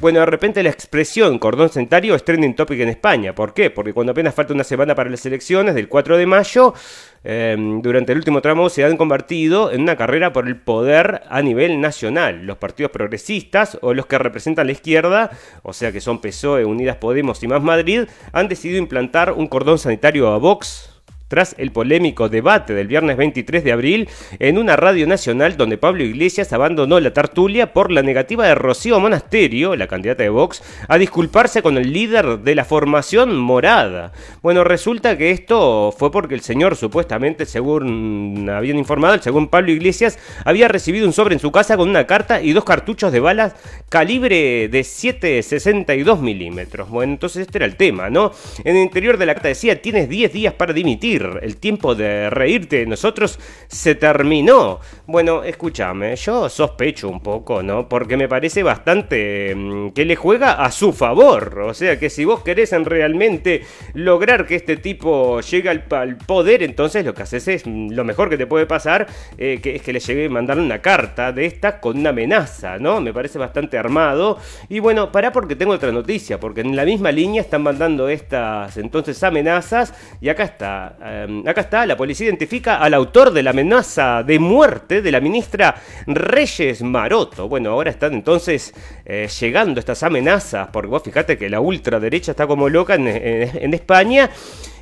Bueno, 0.00 0.20
de 0.20 0.26
repente 0.26 0.62
la 0.62 0.70
expresión 0.70 1.38
cordón 1.38 1.68
sanitario 1.68 2.14
es 2.14 2.24
trending 2.24 2.54
topic 2.54 2.80
en 2.80 2.88
España. 2.88 3.34
¿Por 3.34 3.54
qué? 3.54 3.70
Porque 3.70 3.92
cuando 3.92 4.12
apenas 4.12 4.34
falta 4.34 4.54
una 4.54 4.64
semana 4.64 4.94
para 4.94 5.10
las 5.10 5.24
elecciones 5.26 5.74
del 5.74 5.88
4 5.88 6.16
de 6.16 6.26
mayo, 6.26 6.74
em, 7.22 7.82
durante 7.82 8.12
el 8.12 8.18
último 8.18 8.40
tramo 8.40 8.68
se 8.68 8.84
han 8.84 8.96
convertido 8.96 9.70
en 9.70 9.82
una 9.82 9.96
carrera 9.96 10.32
por 10.32 10.46
el 10.46 10.56
poder 10.56 11.22
a 11.28 11.42
nivel 11.42 11.80
nacional. 11.80 12.46
Los 12.46 12.58
partidos 12.58 12.92
progresistas 12.92 13.78
o 13.82 13.94
los 13.94 14.06
que 14.06 14.18
representan 14.18 14.66
la 14.66 14.72
izquierda, 14.72 15.30
o 15.62 15.72
sea 15.72 15.92
que 15.92 16.00
son 16.00 16.20
PSOE, 16.20 16.64
Unidas 16.64 16.96
Podemos 16.96 17.42
y 17.42 17.48
Más 17.48 17.62
Madrid, 17.62 18.04
han 18.32 18.48
decidido 18.48 18.78
implantar 18.78 19.32
un 19.32 19.46
cordón 19.46 19.78
sanitario 19.78 20.28
a 20.28 20.38
Vox 20.38 20.93
tras 21.34 21.56
el 21.58 21.72
polémico 21.72 22.28
debate 22.28 22.74
del 22.74 22.86
viernes 22.86 23.16
23 23.16 23.64
de 23.64 23.72
abril 23.72 24.08
en 24.38 24.56
una 24.56 24.76
radio 24.76 25.04
nacional 25.04 25.56
donde 25.56 25.76
Pablo 25.76 26.04
Iglesias 26.04 26.52
abandonó 26.52 27.00
la 27.00 27.12
tertulia 27.12 27.72
por 27.72 27.90
la 27.90 28.02
negativa 28.02 28.46
de 28.46 28.54
Rocío 28.54 29.00
Monasterio, 29.00 29.74
la 29.74 29.88
candidata 29.88 30.22
de 30.22 30.28
Vox, 30.28 30.62
a 30.86 30.96
disculparse 30.96 31.60
con 31.60 31.76
el 31.76 31.92
líder 31.92 32.38
de 32.38 32.54
la 32.54 32.64
formación 32.64 33.36
morada. 33.36 34.12
Bueno, 34.42 34.62
resulta 34.62 35.18
que 35.18 35.32
esto 35.32 35.92
fue 35.98 36.12
porque 36.12 36.36
el 36.36 36.40
señor 36.40 36.76
supuestamente, 36.76 37.46
según 37.46 38.48
habían 38.48 38.78
informado, 38.78 39.20
según 39.20 39.48
Pablo 39.48 39.72
Iglesias, 39.72 40.20
había 40.44 40.68
recibido 40.68 41.04
un 41.04 41.12
sobre 41.12 41.34
en 41.34 41.40
su 41.40 41.50
casa 41.50 41.76
con 41.76 41.88
una 41.88 42.06
carta 42.06 42.42
y 42.42 42.52
dos 42.52 42.62
cartuchos 42.62 43.10
de 43.10 43.18
balas 43.18 43.56
calibre 43.88 44.68
de 44.68 44.80
7,62 44.82 46.20
milímetros. 46.20 46.88
Bueno, 46.90 47.14
entonces 47.14 47.42
este 47.42 47.58
era 47.58 47.66
el 47.66 47.74
tema, 47.74 48.08
¿no? 48.08 48.30
En 48.62 48.76
el 48.76 48.82
interior 48.84 49.18
de 49.18 49.26
la 49.26 49.34
carta 49.34 49.48
decía, 49.48 49.82
tienes 49.82 50.08
10 50.08 50.32
días 50.32 50.54
para 50.54 50.72
dimitir 50.72 51.23
el 51.42 51.56
tiempo 51.56 51.94
de 51.94 52.30
reírte 52.30 52.78
de 52.78 52.86
nosotros 52.86 53.38
se 53.68 53.94
terminó. 53.94 54.80
Bueno, 55.06 55.44
escúchame, 55.44 56.16
yo 56.16 56.48
sospecho 56.48 57.08
un 57.08 57.20
poco, 57.20 57.62
¿no? 57.62 57.88
Porque 57.88 58.16
me 58.16 58.28
parece 58.28 58.62
bastante 58.62 59.54
mm, 59.54 59.90
que 59.90 60.04
le 60.04 60.16
juega 60.16 60.64
a 60.64 60.70
su 60.70 60.92
favor. 60.92 61.60
O 61.60 61.74
sea 61.74 61.98
que 61.98 62.10
si 62.10 62.24
vos 62.24 62.42
querés 62.42 62.72
realmente 62.84 63.62
lograr 63.94 64.46
que 64.46 64.56
este 64.56 64.76
tipo 64.76 65.40
llegue 65.40 65.68
al, 65.68 66.16
poder, 66.26 66.62
entonces 66.62 67.04
lo 67.04 67.14
que 67.14 67.22
haces 67.22 67.46
es 67.48 67.66
mm, 67.66 67.90
lo 67.92 68.04
mejor 68.04 68.30
que 68.30 68.36
te 68.36 68.46
puede 68.46 68.66
pasar, 68.66 69.06
eh, 69.38 69.60
que 69.62 69.76
es 69.76 69.82
que 69.82 69.92
le 69.92 70.00
llegue 70.00 70.26
a 70.26 70.30
mandar 70.30 70.58
una 70.58 70.80
carta 70.80 71.32
de 71.32 71.46
esta 71.46 71.80
con 71.80 71.98
una 71.98 72.10
amenaza, 72.10 72.78
¿no? 72.78 73.00
Me 73.00 73.12
parece 73.12 73.38
bastante 73.38 73.78
armado. 73.78 74.38
Y 74.68 74.78
bueno, 74.78 75.12
pará 75.12 75.32
porque 75.32 75.56
tengo 75.56 75.72
otra 75.72 75.92
noticia, 75.92 76.40
porque 76.40 76.60
en 76.60 76.76
la 76.76 76.84
misma 76.84 77.12
línea 77.12 77.40
están 77.40 77.62
mandando 77.62 78.08
estas 78.08 78.76
entonces 78.76 79.22
amenazas 79.22 79.94
y 80.20 80.28
acá 80.28 80.44
está 80.44 80.96
Em, 81.06 81.46
acá 81.46 81.60
está, 81.60 81.84
la 81.84 81.98
policía 81.98 82.28
identifica 82.28 82.78
al 82.78 82.94
autor 82.94 83.30
de 83.30 83.42
la 83.42 83.50
amenaza 83.50 84.22
de 84.22 84.38
muerte 84.38 85.02
de 85.02 85.12
la 85.12 85.20
ministra 85.20 85.74
Reyes 86.06 86.80
Maroto. 86.80 87.46
Bueno, 87.46 87.72
ahora 87.72 87.90
están 87.90 88.14
entonces 88.14 88.72
eh, 89.04 89.28
llegando 89.38 89.80
estas 89.80 90.02
amenazas, 90.02 90.68
porque 90.72 90.88
vos 90.88 91.02
fíjate 91.02 91.36
que 91.36 91.50
la 91.50 91.60
ultraderecha 91.60 92.30
está 92.30 92.46
como 92.46 92.70
loca 92.70 92.94
en 92.94 93.74
España 93.74 94.30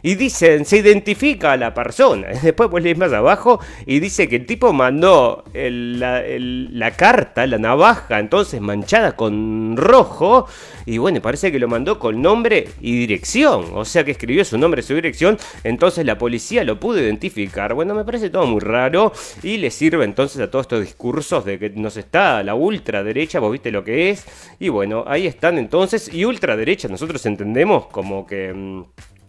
y 0.03 0.17
dicen, 0.17 0.65
se 0.65 0.79
identifica 0.79 1.53
a 1.53 1.57
la 1.57 1.73
persona. 1.75 2.29
Después 2.43 2.69
pues 2.71 2.85
lees 2.85 2.99
más 2.99 3.13
abajo 3.13 3.61
y 3.87 4.01
dice 4.01 4.29
que 4.29 4.37
el 4.37 4.47
tipo 4.47 4.73
mandó 4.73 5.45
la, 5.55 6.91
carta, 6.97 7.47
la 7.47 7.59
navaja, 7.59 8.19
entonces 8.19 8.61
manchada 8.61 9.17
con 9.17 9.77
rojo. 9.77 10.47
Y 10.85 10.99
bueno, 10.99 11.23
parece 11.23 11.53
que 11.53 11.59
lo 11.59 11.69
mandó 11.69 11.99
con 11.99 12.21
nombre 12.21 12.69
y 12.81 12.99
dirección. 12.99 13.67
O 13.75 13.85
sea 13.85 14.05
que 14.05 14.11
escribió 14.11 14.45
su 14.45 14.59
nombre 14.59 14.81
y 14.81 14.85
su 14.85 14.95
dirección. 14.95 15.39
Entonces 15.63 16.05
la 16.05 16.19
policía 16.19 16.65
lo 16.65 16.81
pudo 16.81 16.99
identificar. 16.99 17.75
Bueno, 17.75 17.95
me 17.95 18.05
parece 18.05 18.31
todo 18.31 18.47
muy 18.47 18.61
raro. 18.61 19.13
Y 19.43 19.59
le 19.59 19.71
sirve 19.71 20.05
entonces 20.05 20.41
a 20.41 20.51
todos 20.51 20.65
estos 20.65 20.81
discursos 20.81 21.45
de 21.45 21.59
que 21.59 21.71
nos 21.71 21.97
está 21.97 22.43
la 22.43 22.55
ultraderecha. 22.55 23.39
Vos 23.39 23.53
viste 23.53 23.71
lo 23.71 23.85
que 23.85 24.11
es. 24.11 24.27
Y 24.59 24.69
bueno, 24.71 25.05
ahí 25.07 25.27
están 25.27 25.59
entonces. 25.59 26.13
Y 26.13 26.25
ultraderecha 26.25 26.89
nosotros 26.89 27.25
entendemos 27.27 27.87
como 27.87 28.27
que... 28.27 28.83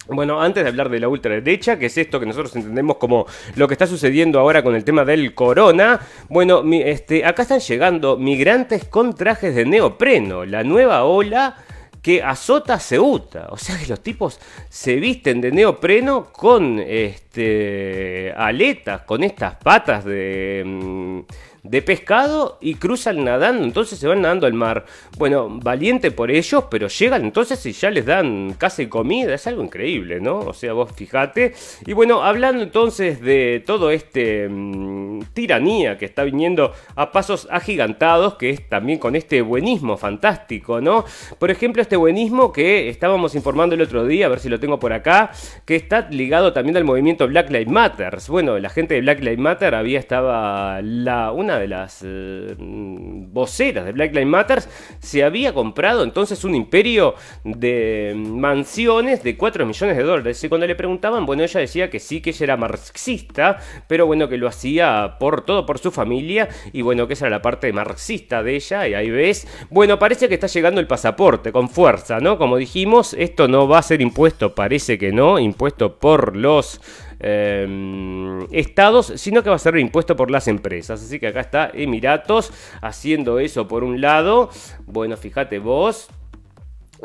Bueno, 0.08 0.42
antes 0.42 0.64
de 0.64 0.70
hablar 0.70 0.90
de 0.90 1.00
la 1.00 1.08
ultraderecha, 1.08 1.80
que 1.80 1.86
es 1.86 1.98
esto 1.98 2.20
que 2.20 2.26
nosotros 2.26 2.56
entendemos 2.58 2.98
como 2.98 3.26
lo 3.56 3.68
que 3.68 3.74
está 3.74 3.88
sucediendo 3.88 4.38
ahora 4.38 4.62
con 4.62 4.76
el 4.76 4.84
tema 4.84 5.06
del 5.06 5.34
corona, 5.34 6.00
bueno, 6.28 6.62
este, 6.72 7.26
acá 7.26 7.44
están 7.44 7.62
llegando 7.62 8.18
migrantes 8.18 8.84
con 8.86 9.16
trajes 9.16 9.56
de 9.56 9.66
neopreno, 9.66 10.44
la 10.44 10.64
nueva 10.64 11.06
ola 11.06 11.56
que 12.02 12.22
azota 12.22 12.80
Ceuta. 12.80 13.48
O 13.50 13.58
sea 13.58 13.78
que 13.78 13.88
los 13.88 14.02
tipos 14.02 14.40
se 14.70 14.98
visten 14.98 15.40
de 15.40 15.54
neopreno 15.54 16.26
con 16.34 16.80
este, 16.80 18.34
aletas, 18.36 19.02
con 19.04 19.24
estas 19.24 19.56
patas 19.56 20.04
de... 20.04 20.64
Mm, 20.66 21.20
de 21.63 21.82
pescado 21.82 22.58
y 22.62 22.75
cruzan 22.75 23.24
nadando, 23.24 23.63
entonces 23.63 23.98
se 23.98 24.08
van 24.08 24.22
nadando 24.22 24.46
al 24.46 24.53
mar. 24.53 24.86
Bueno, 25.17 25.48
valiente 25.50 26.12
por 26.12 26.29
ellos, 26.29 26.65
pero 26.70 26.89
llegan 26.89 27.24
entonces 27.24 27.65
y 27.65 27.72
ya 27.72 27.89
les 27.89 28.05
dan 28.05 28.53
casi 28.58 28.88
comida, 28.88 29.34
es 29.34 29.48
algo 29.48 29.63
increíble, 29.63 30.20
¿no? 30.20 30.39
O 30.39 30.53
sea, 30.53 30.74
vos 30.74 30.91
fijate. 30.93 31.53
Y 31.86 31.93
bueno, 31.93 32.24
hablando 32.24 32.63
entonces 32.63 33.22
de 33.22 33.63
todo 33.65 33.91
este 33.91 34.50
mm, 34.50 35.22
tiranía 35.34 35.98
que 35.98 36.05
está 36.05 36.24
viniendo 36.24 36.74
a 36.96 37.12
pasos 37.12 37.48
agigantados, 37.50 38.36
que 38.36 38.50
es 38.50 38.67
también 38.67 39.00
con 39.00 39.15
este 39.15 39.41
buenismo 39.41 39.96
fantástico, 39.96 40.82
¿no? 40.82 41.05
Por 41.39 41.50
ejemplo, 41.50 41.82
este 41.82 41.96
buenismo 41.96 42.51
que 42.51 42.89
estábamos 42.89 43.36
informando 43.36 43.75
el 43.75 43.82
otro 43.82 44.05
día, 44.05 44.25
a 44.25 44.29
ver 44.29 44.39
si 44.39 44.50
lo 44.50 44.60
tengo 44.60 44.79
por 44.79 44.91
acá, 44.91 45.32
que 45.65 45.75
está 45.77 46.10
ligado 46.10 46.51
también 46.51 46.75
al 46.75 46.84
movimiento 46.84 47.27
Black 47.27 47.50
Lives 47.50 47.70
Matter. 47.70 48.17
Bueno, 48.27 48.60
la 48.60 48.70
gente 48.70 48.96
de 48.96 49.01
Black 49.01 49.20
Lives 49.22 49.39
Matter 49.39 49.75
había 49.75 50.00
estaba 50.00 50.82
la, 50.82 51.32
una 51.32 51.53
de 51.60 51.68
las 51.68 52.02
eh, 52.04 52.56
voceras 52.58 53.86
de 53.86 53.92
Black 53.92 54.12
Lives 54.14 54.28
Matter, 54.28 54.64
se 55.00 55.24
había 55.24 55.54
comprado 55.54 56.04
entonces 56.04 56.44
un 56.44 56.56
imperio 56.56 57.16
de 57.44 58.14
mansiones 58.16 59.24
de 59.24 59.38
4 59.38 59.66
millones 59.66 59.98
de 59.98 60.04
dólares. 60.04 60.44
Y 60.44 60.50
cuando 60.50 60.68
le 60.68 60.76
preguntaban, 60.76 61.26
bueno, 61.26 61.44
ella 61.44 61.60
decía 61.60 61.90
que 61.90 62.00
sí, 62.00 62.22
que 62.22 62.32
ella 62.32 62.44
era 62.44 62.58
marxista, 62.58 63.60
pero 63.88 64.06
bueno, 64.06 64.28
que 64.30 64.38
lo 64.38 64.48
hacía 64.48 65.18
por 65.20 65.42
todo 65.42 65.66
por 65.66 65.80
su 65.80 65.92
familia 65.92 66.50
y 66.72 66.82
bueno, 66.82 67.08
que 67.08 67.14
esa 67.14 67.28
era 67.28 67.38
la 67.38 67.42
parte 67.42 67.72
marxista 67.74 68.44
de 68.44 68.56
ella. 68.56 68.88
Y 68.88 68.94
ahí 68.94 69.10
ves, 69.10 69.48
bueno, 69.70 70.00
parece 70.00 70.28
que 70.28 70.36
está 70.36 70.48
llegando 70.48 70.80
el 70.80 70.88
pasaporte 70.88 71.52
con 71.52 71.70
fuerza, 71.70 72.20
¿no? 72.20 72.38
Como 72.38 72.58
dijimos, 72.58 73.14
esto 73.14 73.48
no 73.48 73.68
va 73.68 73.80
a 73.80 73.84
ser 73.84 74.02
impuesto, 74.02 74.56
parece 74.56 74.98
que 74.98 75.12
no, 75.12 75.40
impuesto 75.40 75.98
por 76.00 76.36
los 76.36 76.82
eh, 77.24 78.46
estados, 78.51 79.13
sino 79.15 79.42
que 79.42 79.50
va 79.50 79.56
a 79.56 79.60
ser 79.60 79.77
impuesto 79.77 80.15
por 80.15 80.30
las 80.30 80.48
empresas. 80.48 81.01
Así 81.01 81.20
que 81.20 81.27
acá 81.27 81.39
está 81.39 81.72
Emiratos 81.74 82.51
haciendo 82.82 83.39
eso 83.39 83.68
por 83.68 83.84
un 83.84 84.01
lado. 84.01 84.50
Bueno, 84.86 85.18
fíjate 85.18 85.60
vos. 85.60 86.10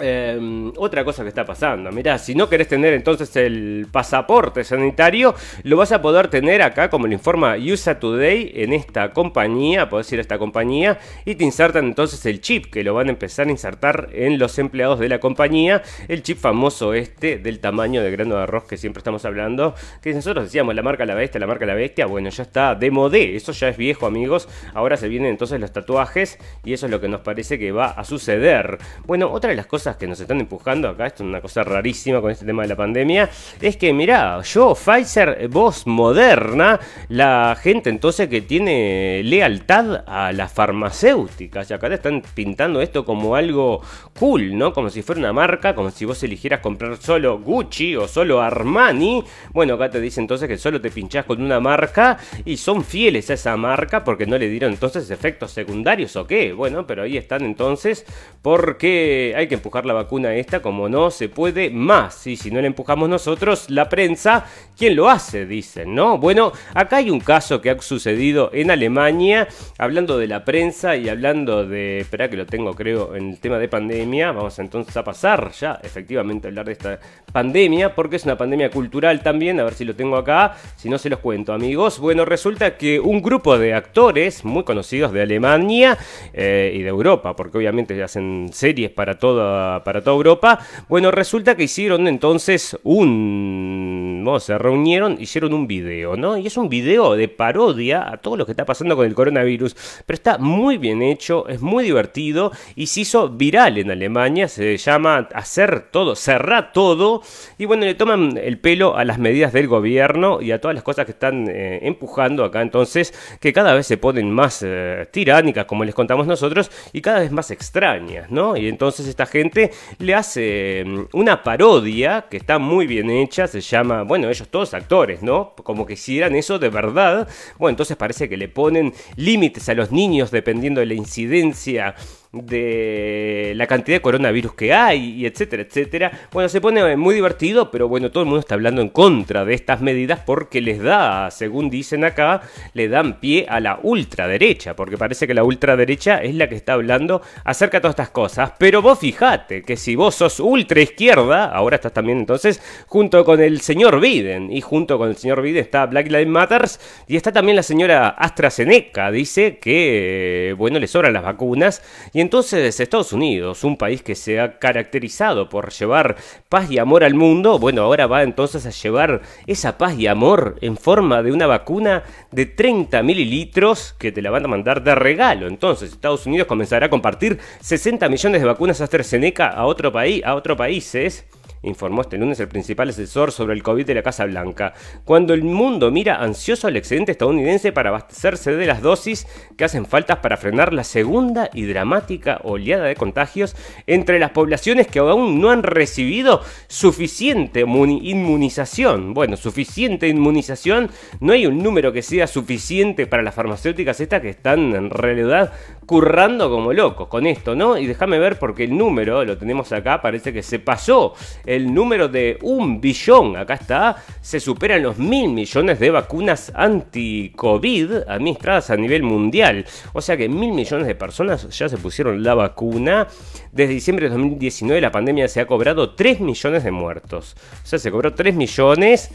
Em, 0.00 0.73
otra 0.76 1.05
cosa 1.05 1.23
que 1.23 1.28
está 1.28 1.45
pasando, 1.45 1.90
mirá, 1.90 2.19
si 2.19 2.35
no 2.35 2.49
querés 2.49 2.69
tener 2.69 2.95
entonces 2.95 3.35
el 3.37 3.87
pasaporte 3.90 4.62
sanitario, 4.62 5.35
lo 5.64 5.76
vas 5.76 5.93
a 5.93 6.00
poder 6.00 6.28
tener 6.28 6.62
acá, 6.62 6.88
como 6.88 7.07
lo 7.07 7.12
informa 7.12 7.57
USA 7.57 7.99
Today, 7.99 8.52
en 8.55 8.73
esta 8.73 9.12
compañía, 9.12 9.88
podés 9.88 10.12
ir 10.12 10.19
a 10.19 10.23
esta 10.23 10.38
compañía 10.38 10.99
y 11.25 11.35
te 11.35 11.45
insertan 11.45 11.87
entonces 11.87 12.25
el 12.26 12.40
chip, 12.40 12.67
que 12.67 12.85
lo 12.85 12.95
van 12.95 13.09
a 13.09 13.11
empezar 13.11 13.49
a 13.49 13.50
insertar 13.50 14.11
en 14.12 14.38
los 14.38 14.59
empleados 14.59 15.00
de 15.00 15.09
la 15.09 15.19
compañía, 15.19 15.83
el 16.07 16.23
chip 16.23 16.38
famoso 16.38 16.95
este 16.95 17.38
del 17.38 17.59
tamaño 17.59 18.02
de 18.02 18.11
grano 18.11 18.37
de 18.37 18.43
arroz 18.43 18.64
que 18.64 18.76
siempre 18.76 19.00
estamos 19.00 19.25
hablando, 19.25 19.75
que 20.00 20.14
nosotros 20.14 20.45
decíamos 20.45 20.75
la 20.75 20.83
marca 20.83 21.07
la 21.07 21.14
bestia, 21.14 21.40
la 21.40 21.47
marca 21.47 21.67
la 21.67 21.75
bestia, 21.75 22.07
bueno, 22.07 22.31
ya 22.31 22.43
está 22.43 22.75
de 22.75 22.90
modé, 22.90 23.35
eso 23.35 23.52
ya 23.52 23.69
es 23.69 23.76
viejo 23.76 24.07
amigos, 24.07 24.49
ahora 24.75 24.97
se 24.97 25.09
vienen 25.09 25.31
entonces 25.31 25.61
los 25.61 25.73
tatuajes 25.73 26.38
y 26.64 26.73
eso 26.73 26.87
es 26.87 26.93
lo 26.93 27.00
que 27.00 27.09
nos 27.09 27.23
parece 27.23 27.59
que 27.59 27.73
va 27.73 27.87
a 27.87 28.05
suceder. 28.05 28.78
Bueno, 29.07 29.31
otra 29.33 29.50
de 29.50 29.57
las 29.57 29.67
cosas 29.67 29.88
que 29.97 30.07
nos 30.07 30.21
están 30.21 30.40
empujando 30.40 30.88
acá, 30.88 31.07
esto 31.07 31.23
es 31.23 31.28
una 31.28 31.40
cosa 31.40 31.64
rarísima 31.64 32.21
con 32.21 32.30
este 32.30 32.45
tema 32.45 32.62
de 32.62 32.68
la 32.68 32.76
pandemia, 32.76 33.30
es 33.61 33.76
que 33.76 33.92
mirá, 33.92 34.40
yo, 34.42 34.75
Pfizer, 34.75 35.49
vos, 35.49 35.87
Moderna, 35.87 36.78
la 37.09 37.57
gente 37.61 37.90
entonces 37.90 38.28
que 38.28 38.40
tiene 38.40 39.23
lealtad 39.25 40.04
a 40.07 40.33
las 40.33 40.52
farmacéuticas, 40.52 41.71
y 41.71 41.75
acá 41.75 41.88
te 41.88 41.95
están 41.95 42.23
pintando 42.35 42.80
esto 42.80 43.04
como 43.04 43.35
algo 43.35 43.80
cool, 44.18 44.57
¿no? 44.57 44.73
Como 44.73 44.90
si 44.90 45.02
fuera 45.02 45.21
una 45.21 45.33
marca, 45.33 45.75
como 45.75 45.90
si 45.90 46.04
vos 46.04 46.23
eligieras 46.23 46.61
comprar 46.61 46.97
solo 46.99 47.38
Gucci 47.38 47.97
o 47.97 48.09
solo 48.09 48.40
Armani. 48.40 49.25
Bueno, 49.52 49.75
acá 49.75 49.90
te 49.90 50.00
dice 50.00 50.21
entonces 50.21 50.49
que 50.49 50.59
solo 50.59 50.80
te 50.80 50.90
pinchás 50.90 51.25
con 51.25 51.42
una 51.42 51.61
marca 51.61 52.18
y 52.45 52.57
son 52.57 52.85
fieles 52.85 53.30
a 53.30 53.35
esa 53.35 53.57
marca 53.57 54.04
porque 54.04 54.26
no 54.26 54.38
le 54.38 54.49
dieron 54.49 54.73
entonces 54.73 55.11
efectos 55.11 55.52
secundarios 55.52 56.16
o 56.16 56.26
qué. 56.26 56.52
Bueno, 56.52 56.87
pero 56.87 57.02
ahí 57.02 57.16
están 57.16 57.45
entonces 57.45 58.04
porque 58.42 59.35
hay 59.37 59.49
que 59.49 59.54
empujar 59.54 59.77
la 59.85 59.94
vacuna 59.94 60.35
esta 60.35 60.61
como 60.61 60.88
no 60.88 61.11
se 61.11 61.28
puede 61.28 61.70
más. 61.70 62.26
Y 62.26 62.37
si 62.37 62.50
no 62.50 62.61
la 62.61 62.66
empujamos 62.66 63.08
nosotros, 63.08 63.70
la 63.70 63.88
prensa, 63.88 64.47
¿quién 64.76 64.97
lo 64.97 65.08
hace? 65.08 65.47
Dicen, 65.47 65.94
¿no? 65.94 66.18
Bueno, 66.18 66.52
acá 66.75 66.97
hay 66.97 67.11
un 67.11 67.20
caso 67.20 67.61
que 67.61 67.70
ha 67.70 67.80
sucedido 67.80 68.50
en 68.52 68.70
Alemania, 68.70 69.49
hablando 69.78 70.18
de 70.18 70.26
la 70.26 70.44
prensa 70.44 70.97
y 70.97 71.08
hablando 71.08 71.66
de, 71.66 72.00
espera 72.00 72.28
que 72.28 72.37
lo 72.37 72.47
tengo 72.47 72.75
creo 72.75 73.14
en 73.14 73.30
el 73.30 73.38
tema 73.38 73.58
de 73.58 73.68
pandemia, 73.68 74.32
vamos 74.32 74.58
entonces 74.58 74.97
a 74.97 75.04
pasar 75.04 75.50
ya 75.52 75.80
efectivamente 75.82 76.47
a 76.47 76.50
hablar 76.50 76.66
de 76.66 76.73
esta 76.73 77.00
pandemia, 77.32 77.94
porque 77.94 78.16
es 78.16 78.25
una 78.25 78.37
pandemia 78.37 78.70
cultural 78.70 79.23
también, 79.23 79.61
a 79.61 79.64
ver 79.64 79.75
si 79.75 79.85
lo 79.85 79.94
tengo 79.94 80.16
acá, 80.16 80.56
si 80.76 80.88
no 80.88 80.99
se 80.99 81.11
los 81.11 81.20
cuento 81.20 81.52
amigos. 81.52 81.99
Bueno, 81.99 82.25
resulta 82.25 82.76
que 82.76 83.00
un 83.00 83.23
grupo 83.23 83.58
de 83.58 83.75
actores 83.75 84.44
muy 84.44 84.64
conocidos 84.64 85.12
de 85.12 85.23
Alemania 85.23 85.99
eh, 86.32 86.73
y 86.75 86.82
de 86.82 86.88
Europa, 86.88 87.37
porque 87.37 87.58
obviamente 87.58 88.02
hacen 88.02 88.50
series 88.52 88.90
para 88.90 89.18
toda 89.18 89.67
para 89.84 90.02
toda 90.02 90.16
Europa. 90.16 90.58
Bueno, 90.88 91.10
resulta 91.10 91.54
que 91.56 91.64
hicieron 91.64 92.06
entonces 92.08 92.76
un... 92.82 94.07
Se 94.38 94.58
reunieron, 94.58 95.16
hicieron 95.18 95.54
un 95.54 95.66
video, 95.66 96.16
¿no? 96.16 96.37
Y 96.37 96.47
es 96.47 96.56
un 96.56 96.68
video 96.68 97.14
de 97.14 97.28
parodia 97.28 98.11
a 98.11 98.18
todo 98.18 98.37
lo 98.37 98.44
que 98.44 98.52
está 98.52 98.64
pasando 98.64 98.97
con 98.97 99.06
el 99.06 99.14
coronavirus. 99.14 99.75
Pero 100.04 100.14
está 100.14 100.38
muy 100.38 100.76
bien 100.76 101.02
hecho, 101.02 101.49
es 101.49 101.62
muy 101.62 101.85
divertido 101.85 102.52
y 102.76 102.87
se 102.88 103.00
hizo 103.00 103.28
viral 103.30 103.78
en 103.78 103.90
Alemania. 103.90 104.49
Se 104.49 104.76
llama 104.76 105.28
Hacer 105.35 105.88
todo, 105.90 106.14
cerrar 106.14 106.73
todo. 106.73 107.23
Y 107.56 107.64
bueno, 107.64 107.85
le 107.85 107.94
toman 107.94 108.37
el 108.37 108.58
pelo 108.58 108.97
a 108.97 109.04
las 109.04 109.18
medidas 109.18 109.52
del 109.52 109.68
gobierno 109.68 110.42
y 110.42 110.52
a 110.52 110.61
todas 110.61 110.75
las 110.75 110.85
cosas 110.85 111.06
que 111.06 111.12
están 111.12 111.49
eh, 111.49 111.80
empujando 111.82 112.44
acá. 112.44 112.61
Entonces, 112.61 113.14
que 113.40 113.52
cada 113.52 113.75
vez 113.75 113.87
se 113.87 113.97
ponen 113.97 114.30
más 114.30 114.62
eh, 114.66 115.06
tiránicas, 115.11 115.64
como 115.64 115.85
les 115.85 115.94
contamos 115.94 116.26
nosotros, 116.26 116.70
y 116.92 117.00
cada 117.00 117.20
vez 117.20 117.32
más 117.32 117.50
extrañas, 117.50 118.30
¿no? 118.30 118.56
Y 118.56 118.68
entonces 118.68 119.06
esta 119.06 119.26
gente 119.26 119.70
le 119.99 120.14
hace 120.14 120.85
mm, 120.85 121.16
una 121.16 121.42
parodia 121.42 122.26
que 122.30 122.37
está 122.37 122.58
muy 122.58 122.87
bien 122.87 123.11
hecha, 123.11 123.47
se 123.47 123.61
llama, 123.61 124.02
bueno, 124.02 124.17
ellos 124.26 124.48
todos 124.48 124.75
actores, 124.75 125.22
¿no? 125.22 125.54
Como 125.62 125.87
que 125.87 125.92
hicieran 125.92 126.34
eso 126.34 126.58
de 126.58 126.68
verdad. 126.68 127.28
Bueno, 127.58 127.70
entonces 127.70 127.96
parece 127.96 128.28
que 128.28 128.37
le 128.37 128.48
ponen 128.48 128.92
límites 129.16 129.68
a 129.68 129.75
los 129.75 129.92
niños 129.92 130.30
dependiendo 130.30 130.80
de 130.80 130.87
la 130.87 130.94
incidencia 130.94 131.94
de 132.32 133.52
la 133.56 133.66
cantidad 133.66 133.97
de 133.97 134.02
coronavirus 134.02 134.54
que 134.54 134.75
hay, 134.75 135.14
y 135.14 135.26
etcétera, 135.26 135.62
etcétera. 135.62 136.12
Bueno, 136.30 136.49
se 136.49 136.61
pone 136.61 136.97
muy 136.97 137.14
divertido, 137.14 137.70
pero 137.70 137.88
bueno, 137.88 138.11
todo 138.11 138.23
el 138.23 138.26
mundo 138.26 138.40
está 138.40 138.54
hablando 138.54 138.82
en 138.82 138.90
contra 138.90 139.44
de 139.44 139.54
estas 139.54 139.80
medidas 139.80 140.20
porque 140.26 140.61
les 140.61 140.82
da, 140.82 141.30
según 141.30 141.70
dicen 141.70 142.04
acá, 142.04 142.42
le 142.75 142.88
dan 142.88 143.18
pie 143.18 143.47
a 143.49 143.61
la 143.61 143.78
ultraderecha, 143.82 144.76
porque 144.76 144.99
parece 144.99 145.26
que 145.26 145.35
la 145.35 145.42
ultraderecha 145.42 146.23
es 146.23 146.35
la 146.35 146.49
que 146.49 146.56
está 146.56 146.75
hablando 146.75 147.23
acerca 147.44 147.78
de 147.78 147.82
todas 147.82 147.94
estas 147.94 148.11
cosas. 148.11 148.52
Pero 148.58 148.82
vos 148.82 148.99
fijate 148.99 149.62
que 149.62 149.76
si 149.76 149.97
vos 149.97 150.14
sos 150.14 150.38
ultra 150.38 150.80
izquierda, 150.80 151.47
ahora 151.47 151.76
estás 151.76 151.92
también 151.92 152.18
entonces 152.18 152.61
junto 152.87 153.25
con 153.25 153.40
el 153.40 153.61
señor 153.62 154.00
Biden, 154.00 154.52
y 154.52 154.61
junto 154.61 154.99
con 154.99 155.08
el 155.08 155.16
señor 155.16 155.40
Biden 155.40 155.62
está 155.62 155.87
Black 155.87 156.08
Lives 156.08 156.28
Matters, 156.28 156.80
y 157.06 157.16
está 157.16 157.32
también 157.32 157.56
la 157.56 157.62
señora 157.62 158.08
AstraZeneca, 158.11 159.11
dice 159.11 159.58
que, 159.58 160.54
bueno, 160.58 160.78
le 160.78 160.87
sobran 160.87 161.14
las 161.14 161.23
vacunas. 161.23 161.82
Entonces 162.20 162.80
Estados 162.80 163.12
Unidos, 163.12 163.64
un 163.64 163.76
país 163.76 164.02
que 164.02 164.14
se 164.14 164.40
ha 164.40 164.58
caracterizado 164.58 165.48
por 165.48 165.70
llevar 165.70 166.16
paz 166.48 166.70
y 166.70 166.78
amor 166.78 167.04
al 167.04 167.14
mundo, 167.14 167.58
bueno, 167.58 167.82
ahora 167.82 168.06
va 168.06 168.22
entonces 168.22 168.64
a 168.66 168.70
llevar 168.70 169.22
esa 169.46 169.78
paz 169.78 169.98
y 169.98 170.06
amor 170.06 170.56
en 170.60 170.76
forma 170.76 171.22
de 171.22 171.32
una 171.32 171.46
vacuna 171.46 172.04
de 172.32 172.46
30 172.46 173.02
mililitros 173.02 173.94
que 173.98 174.12
te 174.12 174.22
la 174.22 174.30
van 174.30 174.44
a 174.44 174.48
mandar 174.48 174.82
de 174.82 174.94
regalo. 174.94 175.46
Entonces 175.46 175.92
Estados 175.92 176.26
Unidos 176.26 176.46
comenzará 176.46 176.87
a 176.87 176.90
compartir 176.90 177.38
60 177.60 178.08
millones 178.08 178.40
de 178.40 178.46
vacunas 178.46 178.80
AstraZeneca 178.80 179.48
a 179.48 179.66
otro 179.66 179.92
país, 179.92 180.25
a 180.25 180.34
otros 180.34 180.56
países 180.56 181.26
informó 181.62 182.02
este 182.02 182.18
lunes 182.18 182.40
el 182.40 182.48
principal 182.48 182.88
asesor 182.88 183.32
sobre 183.32 183.54
el 183.54 183.62
COVID 183.62 183.86
de 183.86 183.94
la 183.94 184.02
Casa 184.02 184.24
Blanca, 184.26 184.74
cuando 185.04 185.34
el 185.34 185.44
mundo 185.44 185.90
mira 185.90 186.22
ansioso 186.22 186.66
al 186.66 186.76
excedente 186.76 187.12
estadounidense 187.12 187.72
para 187.72 187.90
abastecerse 187.90 188.56
de 188.56 188.66
las 188.66 188.82
dosis 188.82 189.26
que 189.56 189.64
hacen 189.64 189.86
falta 189.86 190.22
para 190.22 190.36
frenar 190.36 190.72
la 190.72 190.84
segunda 190.84 191.50
y 191.52 191.64
dramática 191.64 192.40
oleada 192.44 192.84
de 192.84 192.96
contagios 192.96 193.56
entre 193.86 194.18
las 194.18 194.30
poblaciones 194.30 194.86
que 194.86 194.98
aún 194.98 195.40
no 195.40 195.50
han 195.50 195.62
recibido 195.62 196.42
suficiente 196.66 197.60
inmunización. 197.60 199.14
Bueno, 199.14 199.36
suficiente 199.36 200.08
inmunización, 200.08 200.90
no 201.20 201.32
hay 201.32 201.46
un 201.46 201.62
número 201.62 201.92
que 201.92 202.02
sea 202.02 202.26
suficiente 202.26 203.06
para 203.06 203.22
las 203.22 203.34
farmacéuticas 203.34 204.00
estas 204.00 204.20
que 204.20 204.30
están 204.30 204.74
en 204.74 204.90
realidad 204.90 205.52
currando 205.86 206.50
como 206.50 206.72
locos 206.72 207.08
con 207.08 207.26
esto, 207.26 207.54
¿no? 207.54 207.78
Y 207.78 207.86
déjame 207.86 208.18
ver 208.18 208.38
porque 208.38 208.64
el 208.64 208.76
número, 208.76 209.24
lo 209.24 209.38
tenemos 209.38 209.72
acá, 209.72 210.02
parece 210.02 210.32
que 210.32 210.42
se 210.42 210.58
pasó 210.58 211.14
el 211.49 211.73
número 211.73 212.09
de 212.09 212.38
un 212.43 212.78
billón, 212.78 213.35
acá 213.37 213.55
está, 213.55 213.97
se 214.21 214.38
superan 214.38 214.83
los 214.83 214.99
mil 214.99 215.31
millones 215.31 215.81
de 215.81 215.90
vacunas 215.90 216.52
anti-COVID 216.55 217.93
administradas 218.07 218.69
a 218.69 218.76
nivel 218.76 219.02
mundial. 219.02 219.64
O 219.95 220.02
sea 220.02 220.19
que 220.19 220.28
mil 220.28 220.52
millones 220.52 220.87
de 220.87 220.95
personas 220.95 221.49
ya 221.49 221.71
se 221.71 221.78
pusieron 221.78 222.23
la 222.23 222.35
vacuna. 222.35 223.09
Desde 223.50 223.73
diciembre 223.73 224.07
de 224.07 224.11
2019 224.11 224.78
la 224.83 224.93
pandemia 224.93 225.26
se 225.26 225.40
ha 225.40 225.47
cobrado 225.47 225.95
3 225.95 226.21
millones 226.21 226.64
de 226.64 226.71
muertos. 226.71 227.35
O 227.64 227.67
sea, 227.67 227.78
se 227.78 227.90
cobró 227.90 228.12
3 228.12 228.35
millones 228.35 229.11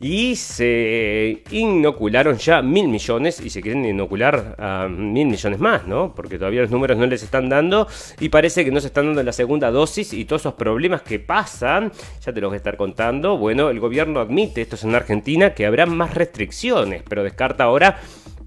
y 0.00 0.36
se 0.36 1.42
inocularon 1.50 2.36
ya 2.36 2.62
mil 2.62 2.86
millones 2.88 3.40
y 3.40 3.50
se 3.50 3.60
quieren 3.60 3.84
inocular 3.84 4.88
mil 4.90 5.26
millones 5.26 5.58
más, 5.58 5.86
¿no? 5.86 6.14
Porque 6.14 6.38
todavía 6.38 6.62
los 6.62 6.70
números 6.70 6.96
no 6.96 7.06
les 7.06 7.22
están 7.22 7.48
dando 7.48 7.88
y 8.20 8.28
parece 8.28 8.64
que 8.64 8.70
no 8.70 8.80
se 8.80 8.88
están 8.88 9.06
dando 9.06 9.22
la 9.22 9.32
segunda 9.32 9.70
dosis 9.70 10.12
y 10.12 10.24
todos 10.24 10.42
esos 10.42 10.54
problemas 10.54 11.02
que 11.02 11.18
pasan, 11.18 11.90
ya 12.24 12.32
te 12.32 12.40
los 12.40 12.50
voy 12.50 12.56
a 12.56 12.58
estar 12.58 12.76
contando. 12.76 13.36
Bueno, 13.38 13.70
el 13.70 13.80
gobierno 13.80 14.20
admite, 14.20 14.62
esto 14.62 14.76
es 14.76 14.84
en 14.84 14.94
Argentina, 14.94 15.54
que 15.54 15.66
habrá 15.66 15.86
más 15.86 16.14
restricciones, 16.14 17.02
pero 17.08 17.24
descarta 17.24 17.64
ahora 17.64 17.98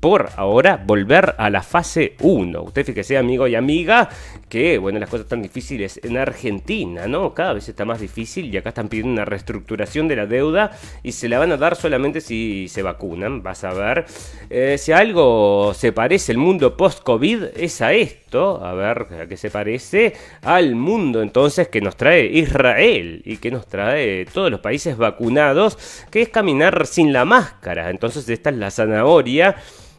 por 0.02 0.30
ahora 0.36 0.82
volver 0.84 1.36
a 1.38 1.50
la 1.52 1.62
fase 1.62 2.16
1. 2.20 2.64
Usted 2.64 2.86
fíjese, 2.86 3.18
amigo 3.18 3.48
y 3.48 3.54
amiga, 3.54 4.10
que 4.50 4.80
bueno, 4.80 5.00
las 5.00 5.10
cosas 5.10 5.26
están 5.26 5.44
difíciles 5.44 6.00
en 6.04 6.18
Argentina, 6.18 7.08
¿no? 7.08 7.36
Cada 7.36 7.54
vez 7.54 7.70
está 7.70 7.86
más 7.86 8.02
difícil 8.02 8.52
y 8.52 8.58
acá 8.58 8.70
están 8.70 8.90
pidiendo 8.90 9.14
una 9.14 9.26
reestructuración 9.26 10.08
de 10.08 10.16
la 10.16 10.26
deuda 10.26 10.72
y 11.04 11.12
se 11.12 11.30
la 11.30 11.38
van 11.38 11.52
a 11.52 11.58
dar 11.58 11.76
solamente 11.76 12.20
si 12.20 12.68
se 12.68 12.82
vacunan, 12.82 13.44
vas 13.44 13.64
a 13.64 13.74
ver. 13.74 14.06
Eh, 14.50 14.78
si 14.80 14.92
algo 14.92 15.74
se 15.76 15.92
parece 15.92 16.32
el 16.32 16.40
mundo 16.40 16.76
post-COVID 16.76 17.44
es 17.56 17.82
a 17.82 17.94
esto, 17.94 18.66
a 18.66 18.74
ver 18.74 19.08
a 19.22 19.28
qué 19.28 19.38
se 19.38 19.52
parece, 19.52 20.14
al 20.42 20.74
mundo 20.74 21.22
entonces 21.22 21.68
que 21.68 21.80
nos 21.80 21.96
trae 21.96 22.26
Israel 22.26 23.22
y 23.24 23.38
que 23.38 23.52
nos 23.52 23.68
trae 23.68 24.26
todos 24.26 24.50
los 24.50 24.62
países 24.62 24.98
vacunados, 24.98 25.78
que 26.10 26.24
es 26.24 26.30
caminar 26.30 26.88
sin 26.88 27.14
la 27.14 27.24
máscara. 27.24 27.92
Entonces 27.92 28.28
esta 28.28 28.50
es 28.50 28.56
la 28.56 28.72
zanahoria 28.72 29.56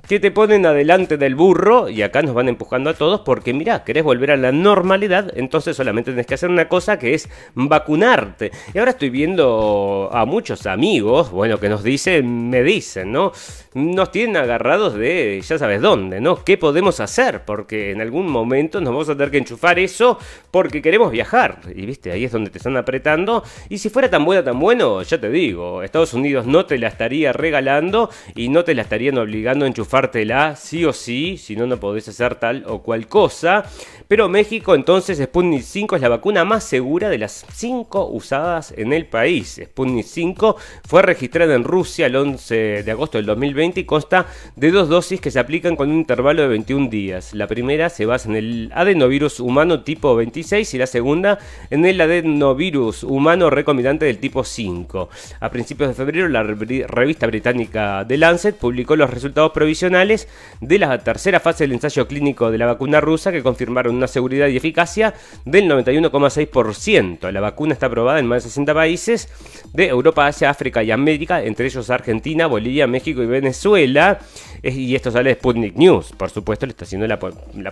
que 0.09 0.19
te 0.19 0.31
ponen 0.31 0.67
adelante 0.67 1.17
del 1.17 1.35
burro 1.35 1.89
y 1.89 2.03
acá 2.03 2.23
nos 2.23 2.35
van 2.35 2.49
empujando 2.49 2.91
a 2.91 2.95
todos 2.95 3.21
porque 3.21 3.55
mira, 3.55 3.85
querés 3.85 4.03
volver 4.03 4.33
a 4.33 4.37
la 4.37 4.51
normalidad, 4.51 5.33
entonces 5.37 5.77
solamente 5.77 6.11
tenés 6.11 6.27
que 6.27 6.35
hacer 6.35 6.51
una 6.51 6.69
cosa 6.69 6.99
que 6.99 7.15
es 7.15 7.29
vacunarte. 7.55 8.51
Y 8.75 8.79
ahora 8.79 8.91
estoy 8.91 9.11
viendo 9.11 10.11
a 10.13 10.25
muchos 10.25 10.67
amigos, 10.67 11.31
bueno, 11.31 11.59
que 11.59 11.69
nos 11.69 11.83
dicen, 11.83 12.51
me 12.51 12.63
dicen, 12.63 13.13
¿no? 13.13 13.33
Nos 13.75 14.11
tienen 14.11 14.37
agarrados 14.37 14.95
de 14.95 15.41
ya 15.41 15.57
sabes 15.57 15.81
dónde, 15.81 16.21
¿no? 16.21 16.45
¿Qué 16.45 16.59
podemos 16.59 17.01
hacer? 17.01 17.45
Porque 17.45 17.93
en 17.93 18.01
algún 18.01 18.29
momento 18.29 18.81
nos 18.81 18.93
vamos 18.93 19.09
a 19.09 19.15
tener 19.15 19.31
que 19.31 19.39
enchufar 19.39 19.79
eso 19.79 20.19
porque 20.51 20.83
queremos 20.83 21.11
viajar. 21.11 21.61
Y 21.75 21.87
viste, 21.87 22.11
ahí 22.11 22.25
es 22.25 22.33
donde 22.33 22.51
te 22.51 22.59
están 22.59 22.77
apretando. 22.77 23.45
Y 23.69 23.79
si 23.79 23.89
fuera 23.89 24.11
tan 24.11 24.25
buena, 24.25 24.43
tan 24.43 24.59
bueno, 24.59 25.03
ya 25.03 25.19
te 25.19 25.31
digo, 25.31 25.83
Estados 25.83 26.13
Unidos 26.13 26.47
no 26.47 26.67
te 26.67 26.77
la 26.77 26.89
estaría 26.89 27.33
regalando 27.33 28.11
y 28.35 28.49
no 28.49 28.65
te 28.65 28.75
la 28.75 28.83
estarían 28.83 29.17
obligando 29.17 29.65
a 29.65 29.69
enchufar 29.69 29.92
la 30.25 30.57
sí 30.57 30.85
o 30.85 30.93
sí, 30.93 31.37
si 31.37 31.55
no, 31.55 31.67
no 31.67 31.79
podés 31.79 32.09
hacer 32.09 32.37
tal 32.37 32.65
o 32.67 32.83
cual 32.83 33.07
cosa. 33.07 33.65
Pero 34.13 34.29
México, 34.29 34.75
entonces, 34.75 35.17
Sputnik 35.17 35.63
5 35.63 35.97
es 35.97 36.03
la 36.03 36.11
vacuna 36.11 36.45
más 36.45 36.65
segura 36.65 37.09
de 37.09 37.17
las 37.17 37.47
5 37.51 38.11
usadas 38.11 38.75
en 38.77 38.93
el 38.93 39.07
país. 39.07 39.59
Sputnik 39.65 40.05
5 40.05 40.57
fue 40.87 41.01
registrada 41.01 41.55
en 41.55 41.65
Rusia 41.65 42.09
el 42.09 42.17
11 42.17 42.83
de 42.83 42.91
agosto 42.91 43.17
del 43.17 43.25
2020 43.25 43.81
y 43.81 43.85
consta 43.85 44.27
de 44.55 44.71
dos 44.71 44.91
dosis 44.91 45.19
que 45.19 45.31
se 45.31 45.39
aplican 45.39 45.77
con 45.77 45.89
un 45.89 45.97
intervalo 45.97 46.43
de 46.43 46.49
21 46.49 46.91
días. 46.91 47.33
La 47.33 47.47
primera 47.47 47.89
se 47.89 48.05
basa 48.05 48.29
en 48.29 48.37
el 48.37 48.71
adenovirus 48.75 49.41
humano 49.41 49.81
tipo 49.83 50.15
26 50.15 50.75
y 50.75 50.77
la 50.77 50.87
segunda 50.87 51.39
en 51.71 51.87
el 51.87 51.99
adenovirus 51.99 53.05
humano 53.05 53.49
recombinante 53.49 54.05
del 54.05 54.19
tipo 54.19 54.45
5. 54.45 55.09
A 55.41 55.49
principios 55.51 55.89
de 55.89 55.95
febrero, 55.95 56.29
la 56.29 56.43
revista 56.43 57.27
británica 57.27 58.05
The 58.07 58.19
Lancet 58.19 58.59
publicó 58.59 58.95
los 58.95 59.09
resultados 59.09 59.53
provisionales 59.53 60.29
de 60.61 60.79
la 60.79 60.99
tercera 60.99 61.41
fase 61.41 61.65
del 61.65 61.73
ensayo 61.73 62.07
clínico 62.07 62.51
de 62.51 62.59
la 62.59 62.67
vacuna 62.67 63.01
rusa 63.01 63.33
que 63.33 63.43
confirmaron 63.43 64.02
una 64.03 64.09
seguridad 64.09 64.49
y 64.49 64.57
eficacia 64.57 65.15
del 65.45 65.71
91,6%. 65.71 67.31
La 67.31 67.41
vacuna 67.41 67.73
está 67.73 67.87
aprobada 67.87 68.19
en 68.19 68.27
más 68.27 68.43
de 68.43 68.49
60 68.49 68.75
países 68.75 69.29
de 69.73 69.87
Europa, 69.87 70.27
Asia, 70.27 70.51
África 70.51 70.83
y 70.83 70.91
América, 70.91 71.43
entre 71.43 71.67
ellos 71.67 71.89
Argentina, 71.89 72.47
Bolivia, 72.49 72.87
México 72.87 73.23
y 73.23 73.27
Venezuela. 73.27 74.19
Y 74.63 74.95
esto 74.95 75.11
sale 75.11 75.31
de 75.31 75.37
Sputnik 75.37 75.77
News. 75.77 76.13
Por 76.17 76.31
supuesto, 76.31 76.67
le 76.67 76.71
está 76.71 76.85
haciendo 76.85 77.07
la, 77.07 77.19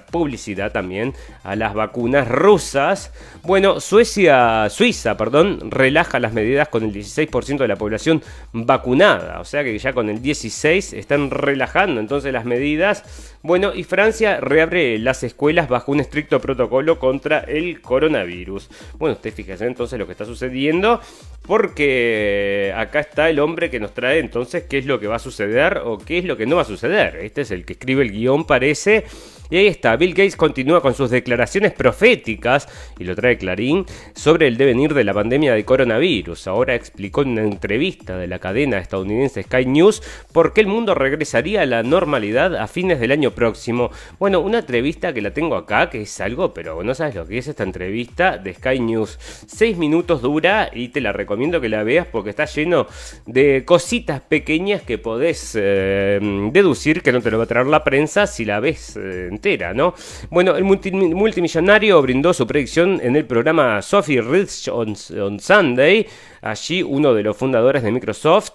publicidad 0.07 0.73
también 0.73 1.15
a 1.45 1.57
las 1.57 1.75
vacunas 1.75 2.27
rusas. 2.29 3.13
Bueno, 3.43 3.81
Suecia, 3.81 4.69
Suiza, 4.71 5.17
perdón, 5.17 5.71
relaja 5.71 6.19
las 6.19 6.33
medidas 6.33 6.69
con 6.69 6.85
el 6.85 6.93
16% 6.93 7.59
de 7.59 7.69
la 7.69 7.77
población 7.77 8.23
vacunada. 8.53 9.41
O 9.41 9.45
sea 9.45 9.65
que 9.65 9.77
ya 9.79 9.93
con 9.93 10.09
el 10.11 10.23
16 10.23 10.93
están 10.93 11.31
relajando 11.31 12.01
entonces 12.01 12.33
las 12.33 12.45
medidas. 12.45 13.05
Bueno, 13.43 13.73
y 13.75 13.85
Francia 13.85 14.39
reabre 14.41 14.99
las 14.99 15.23
escuelas 15.23 15.69
bajo 15.69 15.93
un 15.93 16.01
estricto 16.01 16.20
protocolo 16.27 16.99
contra 16.99 17.41
el 17.41 17.81
coronavirus. 17.81 18.69
Bueno, 18.99 19.15
usted 19.15 19.33
fíjese 19.33 19.67
entonces 19.67 19.99
lo 19.99 20.07
que 20.07 20.13
está 20.13 20.25
sucediendo. 20.25 21.01
Porque 21.47 22.73
acá 22.77 23.01
está 23.01 23.29
el 23.31 23.41
hombre 23.41 23.71
que 23.71 23.81
nos 23.81 23.93
trae 23.93 24.19
entonces 24.19 24.65
qué 24.65 24.79
es 24.79 24.87
lo 24.87 25.01
que 25.01 25.07
va 25.07 25.17
a 25.17 25.21
suceder 25.21 25.79
o 25.85 25.99
qué 25.99 26.19
es 26.19 26.25
lo 26.25 26.37
que 26.37 26.47
no 26.47 26.57
va 26.57 26.63
a 26.63 26.67
suceder. 26.67 27.17
Este 27.17 27.41
es 27.41 27.51
el 27.51 27.65
que 27.65 27.73
escribe 27.73 28.03
el 28.03 28.13
guion, 28.13 28.45
parece. 28.47 29.05
Y 29.51 29.57
ahí 29.57 29.67
está, 29.67 29.97
Bill 29.97 30.15
Gates 30.15 30.37
continúa 30.37 30.81
con 30.81 30.95
sus 30.95 31.11
declaraciones 31.11 31.73
proféticas, 31.73 32.69
y 33.01 33.05
lo 33.05 33.17
trae 33.17 33.37
Clarín, 33.37 33.85
sobre 34.15 34.47
el 34.47 34.57
devenir 34.57 34.95
de 34.95 35.03
la 35.03 35.13
pandemia 35.13 35.55
de 35.55 35.65
coronavirus. 35.65 36.47
Ahora 36.47 36.77
explicó 36.77 37.23
en 37.23 37.31
una 37.31 37.43
entrevista 37.43 38.17
de 38.17 38.29
la 38.29 38.39
cadena 38.39 38.79
estadounidense 38.79 39.43
Sky 39.43 39.67
News 39.67 40.03
por 40.33 40.53
qué 40.53 40.61
el 40.61 40.69
mundo 40.69 40.95
regresaría 40.95 41.63
a 41.63 41.67
la 41.67 41.83
normalidad 41.83 42.55
a 42.55 42.69
fines 42.69 43.01
del 43.01 43.11
año 43.11 43.33
próximo. 43.33 43.91
Bueno, 44.21 44.39
una 44.39 44.61
entrevista 44.61 45.13
que 45.13 45.21
la 45.21 45.33
tengo 45.33 45.57
acá, 45.57 45.91
que 45.91 46.03
es 46.03 46.21
algo, 46.21 46.55
pero 46.55 46.85
no 46.85 46.95
sabes 46.95 47.17
lo 47.17 47.27
que 47.27 47.39
es 47.39 47.49
esta 47.49 47.65
entrevista 47.65 48.39
de 48.39 48.55
Sky 48.55 48.79
News. 48.79 49.19
Seis 49.49 49.77
minutos 49.77 50.23
dura 50.23 50.71
y 50.73 50.89
te 50.89 51.01
la 51.01 51.13
recomiendo 51.13 51.61
que 51.61 51.69
la 51.69 51.83
veas 51.83 52.07
porque 52.07 52.31
está 52.31 52.45
lleno 52.45 52.87
de 53.27 53.65
cositas 53.65 54.21
pequeñas 54.21 54.83
que 54.83 54.99
podés 54.99 55.57
eh, 55.59 56.21
deducir 56.53 57.03
que 57.03 57.11
no 57.11 57.21
te 57.21 57.33
lo 57.33 57.39
va 57.39 57.45
a 57.45 57.49
traer 57.49 57.67
la 57.67 57.83
prensa 57.83 58.29
si 58.29 58.45
la 58.45 58.61
ves. 58.61 58.97
Eh, 58.97 59.29
¿no? 59.75 59.95
Bueno, 60.31 60.57
el 60.57 60.65
multimillonario 60.65 62.03
brindó 62.03 62.35
su 62.35 62.47
predicción 62.47 63.01
en 63.03 63.17
el 63.17 63.25
programa 63.25 63.81
Sophie 63.81 64.21
Rich 64.21 64.69
on, 64.69 64.95
Sunday. 65.41 66.07
Allí 66.43 66.83
uno 66.83 67.15
de 67.15 67.23
los 67.23 67.37
fundadores 67.37 67.83
de 67.83 67.91
Microsoft 67.91 68.53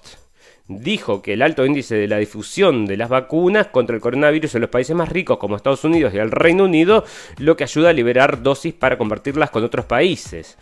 dijo 0.67 1.21
que 1.21 1.34
el 1.34 1.41
alto 1.41 1.65
índice 1.65 1.95
de 1.95 2.08
la 2.08 2.17
difusión 2.17 2.86
de 2.86 2.98
las 2.98 3.10
vacunas 3.10 3.67
contra 3.67 3.95
el 3.95 4.02
coronavirus 4.02 4.56
en 4.56 4.62
los 4.62 4.69
países 4.69 4.95
más 4.95 5.10
ricos 5.10 5.38
como 5.38 5.56
Estados 5.56 5.84
Unidos 5.84 6.13
y 6.13 6.17
el 6.17 6.32
Reino 6.32 6.65
Unido, 6.65 7.04
lo 7.38 7.56
que 7.56 7.63
ayuda 7.63 7.89
a 7.89 7.93
liberar 7.93 8.41
dosis 8.43 8.74
para 8.74 8.98
compartirlas 8.98 9.50
con 9.50 9.63
otros 9.63 9.86
países. 9.86 10.58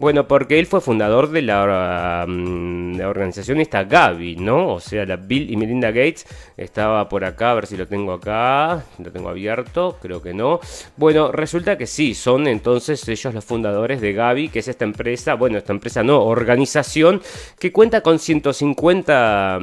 Bueno, 0.00 0.26
porque 0.26 0.58
él 0.58 0.64
fue 0.64 0.80
fundador 0.80 1.28
de 1.28 1.42
la, 1.42 2.24
mm, 2.26 3.00
organización 3.02 3.60
esta 3.60 3.84
Gavi, 3.84 4.34
¿no? 4.36 4.68
O 4.76 4.80
sea, 4.80 5.04
la 5.04 5.16
Bill 5.16 5.50
y 5.50 5.58
Melinda 5.58 5.88
Gates 5.88 6.26
estaba 6.56 7.06
por 7.06 7.22
acá, 7.22 7.50
a 7.50 7.54
ver 7.56 7.66
si 7.66 7.76
lo 7.76 7.86
tengo 7.86 8.14
acá, 8.14 8.82
lo 8.98 9.12
tengo 9.12 9.28
abierto, 9.28 9.98
creo 10.00 10.22
que 10.22 10.32
no. 10.32 10.58
Bueno, 10.96 11.30
resulta 11.30 11.76
que 11.76 11.86
sí, 11.86 12.14
son 12.14 12.48
entonces 12.48 13.06
ellos 13.08 13.34
los 13.34 13.44
fundadores 13.44 14.00
de 14.00 14.14
Gavi, 14.14 14.48
que 14.48 14.60
es 14.60 14.68
esta 14.68 14.86
empresa, 14.86 15.34
bueno, 15.34 15.58
esta 15.58 15.74
empresa 15.74 16.02
no, 16.02 16.24
organización, 16.24 17.20
que 17.58 17.70
cuenta 17.70 18.00
con 18.00 18.18
150, 18.18 19.60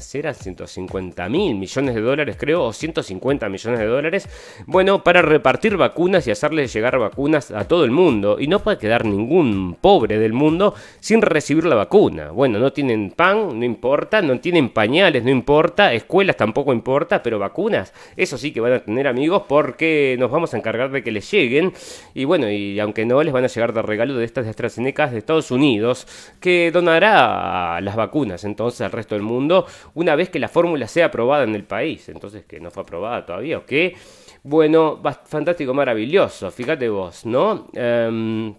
¿será 0.00 0.34
150 0.34 1.28
mil 1.28 1.54
millones 1.54 1.94
de 1.94 2.00
dólares, 2.00 2.36
creo, 2.36 2.64
o 2.64 2.72
150 2.72 3.48
millones 3.48 3.78
de 3.78 3.86
dólares, 3.86 4.28
bueno, 4.66 5.04
para 5.04 5.22
repartir 5.22 5.76
vacunas 5.76 6.26
y 6.26 6.32
hacerles 6.32 6.72
llegar 6.72 6.98
vacunas 6.98 7.52
a 7.52 7.68
todo 7.68 7.84
el 7.84 7.92
mundo. 7.92 8.36
Y 8.40 8.48
no 8.48 8.58
puede 8.58 8.78
quedar 8.78 9.04
ningún 9.04 9.59
pobre 9.80 10.18
del 10.18 10.32
mundo 10.32 10.74
sin 11.00 11.22
recibir 11.22 11.64
la 11.64 11.76
vacuna. 11.76 12.30
Bueno, 12.30 12.58
no 12.58 12.72
tienen 12.72 13.10
pan, 13.10 13.58
no 13.58 13.64
importa, 13.64 14.22
no 14.22 14.38
tienen 14.40 14.70
pañales, 14.70 15.24
no 15.24 15.30
importa, 15.30 15.92
escuelas 15.92 16.36
tampoco 16.36 16.72
importa, 16.72 17.22
pero 17.22 17.38
vacunas, 17.38 17.92
eso 18.16 18.36
sí 18.38 18.52
que 18.52 18.60
van 18.60 18.72
a 18.72 18.80
tener 18.80 19.06
amigos 19.06 19.44
porque 19.48 20.16
nos 20.18 20.30
vamos 20.30 20.54
a 20.54 20.56
encargar 20.56 20.90
de 20.90 21.02
que 21.02 21.10
les 21.10 21.30
lleguen. 21.30 21.72
Y 22.14 22.24
bueno, 22.24 22.50
y 22.50 22.78
aunque 22.80 23.04
no 23.06 23.22
les 23.22 23.32
van 23.32 23.44
a 23.44 23.48
llegar 23.48 23.72
de 23.72 23.82
regalo 23.82 24.14
de 24.14 24.24
estas 24.24 24.44
de 24.44 24.50
AstraZeneca 24.50 25.08
de 25.08 25.18
Estados 25.18 25.50
Unidos, 25.50 26.06
que 26.40 26.70
donará 26.70 27.80
las 27.80 27.96
vacunas 27.96 28.44
entonces 28.44 28.80
al 28.82 28.92
resto 28.92 29.14
del 29.14 29.22
mundo 29.22 29.66
una 29.94 30.14
vez 30.14 30.30
que 30.30 30.38
la 30.38 30.48
fórmula 30.48 30.86
sea 30.86 31.06
aprobada 31.06 31.44
en 31.44 31.54
el 31.54 31.64
país. 31.64 32.08
Entonces, 32.08 32.44
que 32.44 32.60
no 32.60 32.70
fue 32.70 32.82
aprobada 32.82 33.24
todavía 33.24 33.58
o 33.58 33.66
qué. 33.66 33.94
Bueno, 34.42 35.02
fantástico, 35.26 35.74
maravilloso, 35.74 36.50
fíjate 36.50 36.88
vos, 36.88 37.26
¿no? 37.26 37.68
Em, 37.74 38.54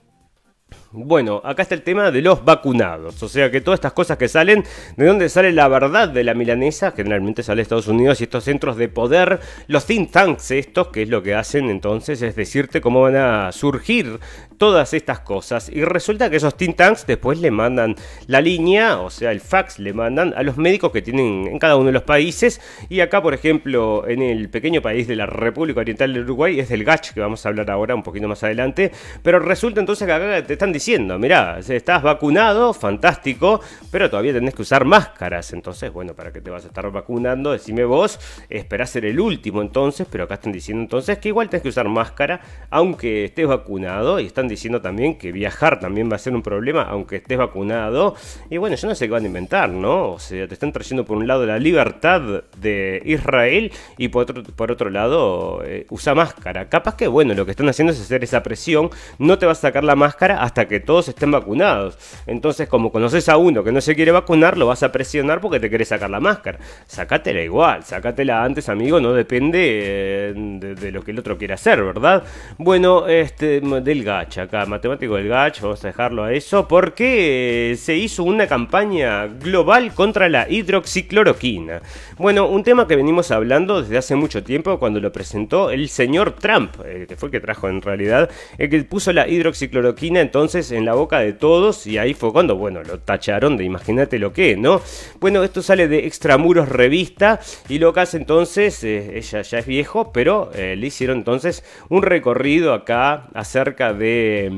bueno, 0.94 1.42
acá 1.46 1.62
está 1.62 1.74
el 1.74 1.84
tema 1.84 2.12
de 2.12 2.22
los 2.22 2.44
vacunados. 2.44 3.24
O 3.24 3.30
sea 3.30 3.50
que 3.50 3.62
todas 3.62 3.78
estas 3.78 3.94
cosas 3.94 4.18
que 4.18 4.28
salen, 4.28 4.64
¿de 4.98 5.06
dónde 5.06 5.30
sale 5.30 5.54
la 5.54 5.68
verdad 5.70 6.10
de 6.10 6.24
la 6.24 6.34
milanesa? 6.34 6.92
Generalmente 6.92 7.44
sale 7.44 7.58
de 7.58 7.64
Estados 7.64 7.88
Unidos 7.88 8.20
y 8.20 8.26
estos 8.26 8.44
centros 8.44 8.76
de 8.76 8.90
poder, 8.90 9.40
los 9.68 9.86
think 9.86 10.12
tanks 10.12 10.52
estos, 10.52 10.90
que 10.90 11.04
es 11.04 11.10
lo 11.10 11.24
que 11.24 11.34
hacen 11.34 11.70
entonces, 11.70 12.22
es 12.22 12.36
decirte 12.36 12.82
cómo 12.82 13.02
van 13.02 13.16
a 13.16 13.52
surgir 13.54 14.20
todas 14.58 14.94
estas 14.94 15.22
cosas. 15.22 15.70
Y 15.70 15.84
resulta 15.86 16.30
que 16.30 16.36
esos 16.36 16.56
think 16.56 16.76
tanks 16.76 17.08
después 17.08 17.40
le 17.40 17.52
mandan 17.52 17.96
la 18.28 18.42
línea, 18.42 19.00
o 19.00 19.10
sea, 19.10 19.32
el 19.32 19.40
fax 19.40 19.80
le 19.80 19.94
mandan 19.94 20.34
a 20.36 20.44
los 20.44 20.58
médicos 20.58 20.92
que 20.92 21.02
tienen 21.02 21.48
en 21.48 21.58
cada 21.58 21.78
uno 21.78 21.88
de 21.88 21.94
los 21.94 22.04
países. 22.04 22.60
Y 22.90 23.00
acá, 23.00 23.22
por 23.22 23.34
ejemplo, 23.34 24.08
en 24.08 24.22
el 24.22 24.50
pequeño 24.50 24.82
país 24.82 25.08
de 25.08 25.16
la 25.16 25.26
República 25.26 25.80
Oriental 25.80 26.14
del 26.14 26.24
Uruguay, 26.24 26.60
es 26.60 26.70
del 26.70 26.84
GACH, 26.84 27.14
que 27.14 27.22
vamos 27.22 27.46
a 27.46 27.50
hablar 27.50 27.72
ahora 27.72 27.96
un 27.96 28.04
poquito 28.04 28.28
más 28.28 28.44
adelante. 28.44 28.92
Pero 29.24 29.40
resulta 29.40 29.80
entonces 29.80 30.06
que 30.06 30.14
acá 30.14 30.46
te 30.46 30.54
están 30.54 30.72
diciendo, 30.72 30.81
mirá, 31.20 31.60
estás 31.60 32.02
vacunado, 32.02 32.74
fantástico, 32.74 33.62
pero 33.92 34.10
todavía 34.10 34.34
tenés 34.34 34.56
que 34.56 34.64
usar 34.64 34.84
máscaras. 34.84 35.54
Entonces, 35.54 35.92
bueno, 35.94 36.16
¿para 36.16 36.32
qué 36.32 36.42
te 36.42 36.50
vas 36.50 36.64
a 36.66 36.68
estar 36.68 36.90
vacunando? 36.92 37.52
Decime 37.52 37.86
vos, 37.86 38.20
esperás 38.50 38.90
ser 38.90 39.06
el 39.06 39.20
último 39.20 39.62
entonces, 39.62 40.08
pero 40.10 40.24
acá 40.24 40.36
están 40.36 40.52
diciendo 40.52 40.82
entonces 40.82 41.20
que 41.20 41.30
igual 41.30 41.50
tenés 41.50 41.62
que 41.64 41.70
usar 41.70 41.88
máscara, 41.88 42.42
aunque 42.70 43.26
estés 43.26 43.48
vacunado, 43.48 44.20
y 44.20 44.26
están 44.26 44.48
diciendo 44.48 44.82
también 44.82 45.18
que 45.18 45.32
viajar 45.32 45.80
también 45.80 46.10
va 46.12 46.16
a 46.16 46.20
ser 46.20 46.34
un 46.34 46.42
problema, 46.42 46.84
aunque 46.84 47.18
estés 47.18 47.38
vacunado. 47.38 48.16
Y 48.50 48.58
bueno, 48.58 48.76
yo 48.76 48.88
no 48.88 48.96
sé 48.96 49.06
qué 49.06 49.12
van 49.12 49.24
a 49.24 49.28
inventar, 49.28 49.70
¿no? 49.70 50.14
O 50.14 50.20
sea, 50.20 50.48
te 50.48 50.54
están 50.54 50.72
trayendo 50.72 51.06
por 51.06 51.18
un 51.18 51.28
lado 51.28 51.46
la 51.46 51.60
libertad 51.60 52.44
de 52.58 53.02
Israel 53.06 53.72
y 53.98 54.08
por 54.08 54.24
otro, 54.24 54.44
por 54.44 54.72
otro 54.72 54.90
lado 54.90 55.62
eh, 55.64 55.86
usa 55.90 56.16
máscara. 56.16 56.70
Capaz 56.70 56.96
que, 56.96 57.08
bueno, 57.08 57.34
lo 57.36 57.46
que 57.46 57.52
están 57.52 57.70
haciendo 57.70 57.94
es 57.94 58.02
hacer 58.02 58.24
esa 58.24 58.42
presión, 58.42 58.90
no 59.20 59.38
te 59.38 59.46
vas 59.46 59.60
a 59.60 59.62
sacar 59.62 59.84
la 59.84 59.96
máscara 59.96 60.42
hasta 60.42 60.68
que 60.68 60.71
todos 60.80 61.10
estén 61.10 61.32
vacunados. 61.32 61.98
Entonces, 62.28 62.68
como 62.68 62.92
conoces 62.92 63.30
a 63.30 63.38
uno 63.38 63.64
que 63.64 63.72
no 63.72 63.82
se 63.82 63.96
quiere 63.96 64.12
vacunar, 64.12 64.58
lo 64.58 64.68
vas 64.68 64.84
a 64.84 64.92
presionar 64.92 65.42
porque 65.42 65.60
te 65.60 65.70
querés 65.70 65.90
sacar 65.90 66.10
la 66.10 66.20
máscara. 66.20 66.60
Sácatela 66.88 67.42
igual, 67.42 67.84
sácatela 67.84 68.44
antes, 68.44 68.70
amigo, 68.70 69.00
no 69.00 69.14
depende 69.14 69.60
eh, 69.62 70.34
de, 70.36 70.92
lo 70.92 71.02
que 71.04 71.12
el 71.12 71.20
otro 71.20 71.38
quiera 71.38 71.56
hacer, 71.56 71.84
¿verdad? 71.84 72.24
Bueno, 72.58 73.08
este, 73.08 73.62
del 73.62 74.04
gacha 74.04 74.44
acá, 74.44 74.66
matemático 74.66 75.16
del 75.16 75.28
gacha, 75.28 75.64
vamos 75.64 75.84
a 75.84 75.88
dejarlo 75.88 76.24
a 76.24 76.34
eso, 76.34 76.68
porque 76.68 77.76
se 77.78 77.96
hizo 77.96 78.24
una 78.24 78.48
campaña 78.48 79.28
global 79.28 79.94
contra 79.94 80.30
la 80.30 80.50
hidroxicloroquina. 80.50 81.82
Bueno, 82.18 82.48
un 82.48 82.64
tema 82.64 82.88
que 82.88 82.96
venimos 82.96 83.32
hablando 83.32 83.82
desde 83.82 83.98
hace 83.98 84.16
mucho 84.16 84.44
tiempo, 84.44 84.80
cuando 84.80 85.00
lo 85.00 85.12
presentó 85.12 85.72
el 85.72 85.90
señor 85.90 86.34
Trump, 86.34 86.76
eh, 86.86 87.06
que 87.08 87.16
fue 87.16 87.28
el 87.28 87.32
que 87.32 87.40
trajo 87.40 87.68
en 87.68 87.82
realidad, 87.82 88.30
el 88.58 88.70
que 88.70 88.84
puso 88.84 89.12
la 89.14 89.28
hidroxicloroquina 89.28 90.22
entonces 90.22 90.61
en 90.70 90.86
la 90.86 90.94
boca 90.94 91.18
de 91.20 91.34
todos 91.34 91.88
y 91.88 91.98
ahí 91.98 92.14
fue 92.14 92.32
cuando, 92.32 92.56
bueno, 92.56 92.84
lo 92.84 93.00
tacharon 93.00 93.58
de 93.58 93.64
imagínate 93.64 94.20
lo 94.20 94.32
que, 94.32 94.56
¿no? 94.56 94.82
Bueno, 95.20 95.44
esto 95.44 95.64
sale 95.64 95.88
de 95.88 96.06
Extramuros 96.06 96.70
Revista 96.70 97.40
y 97.70 97.80
lo 97.80 97.94
que 97.94 98.02
hace 98.02 98.18
entonces, 98.18 98.84
eh, 98.84 99.18
ella 99.18 99.42
ya 99.42 99.58
es 99.58 99.66
viejo, 99.66 100.12
pero 100.12 100.52
eh, 100.54 100.76
le 100.76 100.88
hicieron 100.88 101.18
entonces 101.18 101.64
un 101.90 102.04
recorrido 102.04 102.74
acá 102.74 103.30
acerca 103.34 103.94
de, 103.94 104.50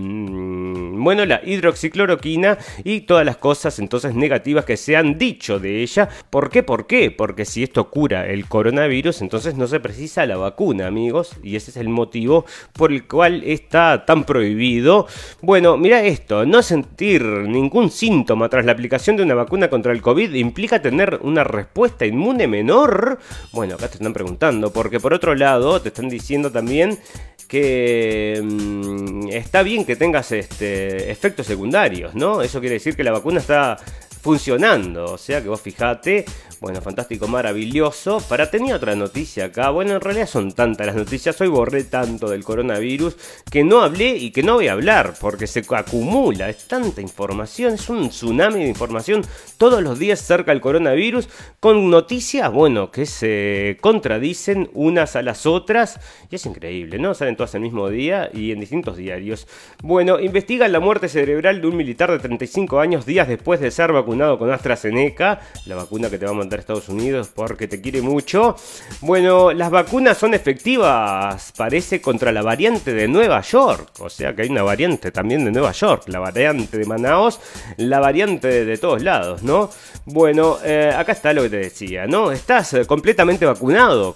bueno, 1.04 1.26
la 1.26 1.42
hidroxicloroquina 1.44 2.58
y 2.84 3.02
todas 3.02 3.26
las 3.26 3.38
cosas 3.38 3.80
entonces 3.80 4.16
negativas 4.16 4.66
que 4.66 4.78
se 4.78 4.96
han 4.96 5.18
dicho 5.18 5.60
de 5.60 5.82
ella. 5.82 6.10
¿Por 6.30 6.50
qué? 6.50 6.64
¿Por 6.64 6.88
qué? 6.88 7.12
Porque 7.12 7.46
si 7.46 7.64
esto 7.64 7.90
cura 7.90 8.28
el 8.28 8.48
coronavirus, 8.48 9.22
entonces 9.22 9.56
no 9.56 9.68
se 9.68 9.80
precisa 9.80 10.26
la 10.26 10.38
vacuna, 10.38 10.88
amigos, 10.88 11.36
y 11.44 11.56
ese 11.56 11.72
es 11.72 11.78
el 11.78 11.90
motivo 11.90 12.46
por 12.74 12.92
el 12.92 13.08
cual 13.08 13.44
está 13.46 14.06
tan 14.06 14.24
prohibido. 14.24 15.08
Bueno, 15.42 15.78
mira 15.78 16.04
esto, 16.04 16.46
no 16.46 16.62
sentir 16.62 17.24
ningún 17.24 17.92
síntoma 17.92 18.50
tras 18.50 18.66
la 18.66 18.72
aplicación 18.72 19.18
de 19.18 19.24
una 19.24 19.36
vacuna 19.36 19.70
contra 19.70 19.92
el 19.92 20.02
COVID 20.02 20.34
implica 20.34 20.82
tener 20.82 21.20
una 21.22 21.44
respuesta 21.44 22.06
inmune 22.06 22.48
menor. 22.48 23.20
Bueno, 23.52 23.76
acá 23.76 23.88
te 23.88 23.96
están 23.96 24.14
preguntando, 24.14 24.72
porque 24.72 25.00
por 25.00 25.14
otro 25.14 25.36
lado 25.36 25.82
te 25.82 25.90
están 25.90 26.10
diciendo 26.10 26.52
también 26.52 27.00
que 27.48 28.42
mm, 28.44 29.28
está 29.30 29.64
bien 29.64 29.86
que 29.86 29.96
tengas 29.96 30.32
este, 30.32 30.93
efectos 31.12 31.48
secundarios, 31.48 32.16
¿no? 32.16 32.42
Eso 32.42 32.60
quiere 32.60 32.76
decir 32.76 32.96
que 32.96 33.04
la 33.04 33.12
vacuna 33.12 33.40
está 33.40 33.78
funcionando. 34.22 35.06
O 35.06 35.18
sea 35.18 35.42
que 35.42 35.50
vos 35.50 35.62
fijate, 35.62 36.26
bueno, 36.64 36.80
fantástico, 36.80 37.28
maravilloso. 37.28 38.22
Para 38.30 38.50
tenía 38.50 38.78
otra 38.78 38.96
noticia 38.96 39.48
acá. 39.48 39.70
Bueno, 39.70 39.96
en 39.96 40.00
realidad 40.00 40.28
son 40.28 40.54
tantas 40.54 40.88
las 40.88 40.96
noticias. 40.96 41.42
Hoy 41.42 41.50
borré 41.50 41.84
tanto 41.84 42.30
del 42.30 42.46
coronavirus 42.46 43.18
que 43.52 43.66
no 43.66 43.82
hablé 43.82 44.16
y 44.16 44.32
que 44.32 44.44
no 44.44 44.54
voy 44.54 44.70
a 44.70 44.72
hablar 44.72 45.14
porque 45.20 45.46
se 45.46 45.66
acumula. 45.70 46.50
Es 46.50 46.70
tanta 46.70 47.02
información, 47.02 47.74
es 47.74 47.90
un 47.90 48.08
tsunami 48.08 48.64
de 48.64 48.70
información 48.70 49.26
todos 49.58 49.84
los 49.84 50.00
días 50.00 50.22
cerca 50.22 50.52
del 50.52 50.62
coronavirus 50.62 51.28
con 51.60 51.90
noticias, 51.90 52.50
bueno, 52.50 52.92
que 52.92 53.08
se 53.08 53.78
contradicen 53.82 54.70
unas 54.74 55.18
a 55.18 55.22
las 55.22 55.46
otras. 55.46 56.00
Y 56.32 56.36
es 56.36 56.46
increíble, 56.46 56.98
¿no? 56.98 57.14
Salen 57.14 57.36
todas 57.36 57.56
el 57.56 57.62
mismo 57.62 57.90
día 57.90 58.30
y 58.34 58.54
en 58.54 58.62
distintos 58.62 58.96
diarios. 58.96 59.50
Bueno, 59.82 60.18
investigan 60.18 60.72
la 60.72 60.80
muerte 60.80 61.10
cerebral 61.10 61.60
de 61.60 61.68
un 61.68 61.76
militar 61.76 62.10
de 62.10 62.20
35 62.20 62.80
años 62.80 63.06
días 63.06 63.28
después 63.28 63.60
de 63.60 63.70
ser 63.70 63.92
vacunado 63.92 64.40
con 64.40 64.50
AstraZeneca, 64.50 65.42
la 65.66 65.76
vacuna 65.76 66.10
que 66.10 66.18
te 66.18 66.26
va 66.26 66.32
a 66.32 66.36
mandar 66.36 66.53
a 66.58 66.62
Estados 66.62 66.90
Unidos 66.90 67.30
porque 67.34 67.68
te 67.68 67.82
quiere 67.82 68.02
mucho. 68.02 68.56
Bueno, 69.02 69.52
las 69.52 69.72
vacunas 69.72 70.18
son 70.18 70.34
efectivas, 70.34 71.54
parece, 71.56 72.02
contra 72.02 72.32
la 72.32 72.42
variante 72.42 72.94
de 72.94 73.08
Nueva 73.08 73.42
York. 73.42 73.90
O 74.00 74.10
sea 74.10 74.36
que 74.36 74.44
hay 74.44 74.50
una 74.50 74.64
variante 74.64 75.12
también 75.12 75.46
de 75.46 75.52
Nueva 75.52 75.72
York, 75.72 76.04
la 76.08 76.20
variante 76.20 76.78
de 76.78 76.86
Manaos, 76.86 77.40
la 77.78 78.00
variante 78.00 78.66
de, 78.66 78.78
todos 78.78 79.04
lados, 79.04 79.44
¿no? 79.44 79.70
Bueno, 80.06 80.58
eh, 80.64 80.92
acá 80.96 81.12
está 81.12 81.32
lo 81.34 81.44
que 81.44 81.50
te 81.50 81.58
decía, 81.58 82.08
¿no? 82.08 82.32
Estás 82.32 82.74
eh, 82.74 82.86
completamente 82.86 83.46
vacunado. 83.46 84.16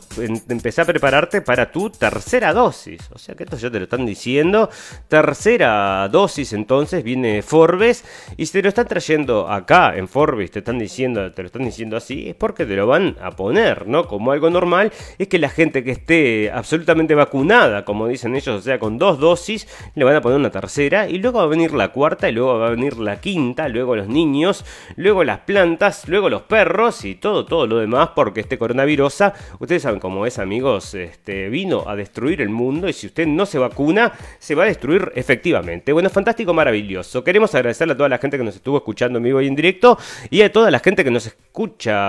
Empezá 0.49 0.81
a 0.81 0.85
prepararte 0.85 1.41
para 1.41 1.71
tu 1.71 1.89
tercera 1.89 2.53
dosis. 2.53 3.01
O 3.13 3.17
sea 3.19 3.35
que 3.35 3.43
esto 3.43 3.57
ya 3.57 3.69
te 3.69 3.77
lo 3.77 3.83
están 3.83 4.05
diciendo. 4.05 4.69
Tercera 5.07 6.07
dosis 6.09 6.53
entonces 6.53 7.03
viene 7.03 7.41
Forbes 7.41 8.03
y 8.35 8.45
se 8.45 8.61
lo 8.61 8.69
están 8.69 8.87
trayendo 8.87 9.47
acá 9.47 9.95
en 9.95 10.07
Forbes 10.07 10.51
te 10.51 10.59
están 10.59 10.79
diciendo, 10.79 11.31
te 11.31 11.41
lo 11.41 11.47
están 11.47 11.63
diciendo 11.63 11.97
así, 11.97 12.16
es 12.29 12.35
porque 12.35 12.65
te 12.65 12.75
lo 12.75 12.87
van 12.87 13.15
a 13.21 13.31
poner, 13.31 13.87
¿no? 13.87 14.07
Como 14.07 14.31
algo 14.31 14.49
normal, 14.49 14.91
es 15.17 15.27
que 15.27 15.39
la 15.39 15.49
gente 15.49 15.83
que 15.83 15.91
esté 15.91 16.51
absolutamente 16.51 17.15
vacunada, 17.15 17.85
como 17.85 18.07
dicen 18.07 18.35
ellos, 18.35 18.59
o 18.59 18.61
sea, 18.61 18.79
con 18.79 18.97
dos 18.97 19.19
dosis, 19.19 19.67
le 19.95 20.03
van 20.03 20.15
a 20.15 20.21
poner 20.21 20.39
una 20.39 20.51
tercera, 20.51 21.09
y 21.09 21.17
luego 21.19 21.39
va 21.39 21.45
a 21.45 21.47
venir 21.47 21.73
la 21.73 21.89
cuarta, 21.89 22.29
y 22.29 22.31
luego 22.31 22.59
va 22.59 22.67
a 22.67 22.71
venir 22.71 22.97
la 22.97 23.19
quinta, 23.19 23.67
luego 23.67 23.95
los 23.95 24.07
niños, 24.07 24.65
luego 24.95 25.23
las 25.23 25.39
plantas, 25.39 26.07
luego 26.07 26.29
los 26.29 26.43
perros, 26.43 27.05
y 27.05 27.15
todo, 27.15 27.45
todo 27.45 27.67
lo 27.67 27.77
demás, 27.77 28.09
porque 28.15 28.41
este 28.41 28.57
coronavirus, 28.57 29.23
ustedes 29.59 29.83
saben 29.83 29.99
cómo 29.99 30.25
es, 30.25 30.39
amigos, 30.39 30.93
este, 30.93 31.49
vino 31.49 31.83
a 31.87 31.95
destruir 31.95 32.41
el 32.41 32.49
mundo, 32.49 32.89
y 32.89 32.93
si 32.93 33.07
usted 33.07 33.27
no 33.27 33.45
se 33.45 33.59
vacuna, 33.59 34.13
se 34.39 34.55
va 34.55 34.63
a 34.63 34.67
destruir 34.67 35.11
efectivamente. 35.15 35.93
Bueno, 35.93 36.09
fantástico, 36.09 36.53
maravilloso. 36.53 37.23
Queremos 37.23 37.53
agradecerle 37.55 37.93
a 37.93 37.97
toda 37.97 38.09
la 38.09 38.17
gente 38.17 38.37
que 38.37 38.43
nos 38.43 38.55
estuvo 38.55 38.77
escuchando 38.77 39.17
en 39.17 39.23
vivo 39.23 39.41
y 39.41 39.47
en 39.47 39.55
directo 39.55 39.97
y 40.29 40.41
a 40.41 40.51
toda 40.51 40.71
la 40.71 40.79
gente 40.79 41.03
que 41.03 41.11
nos 41.11 41.27
escucha, 41.27 42.06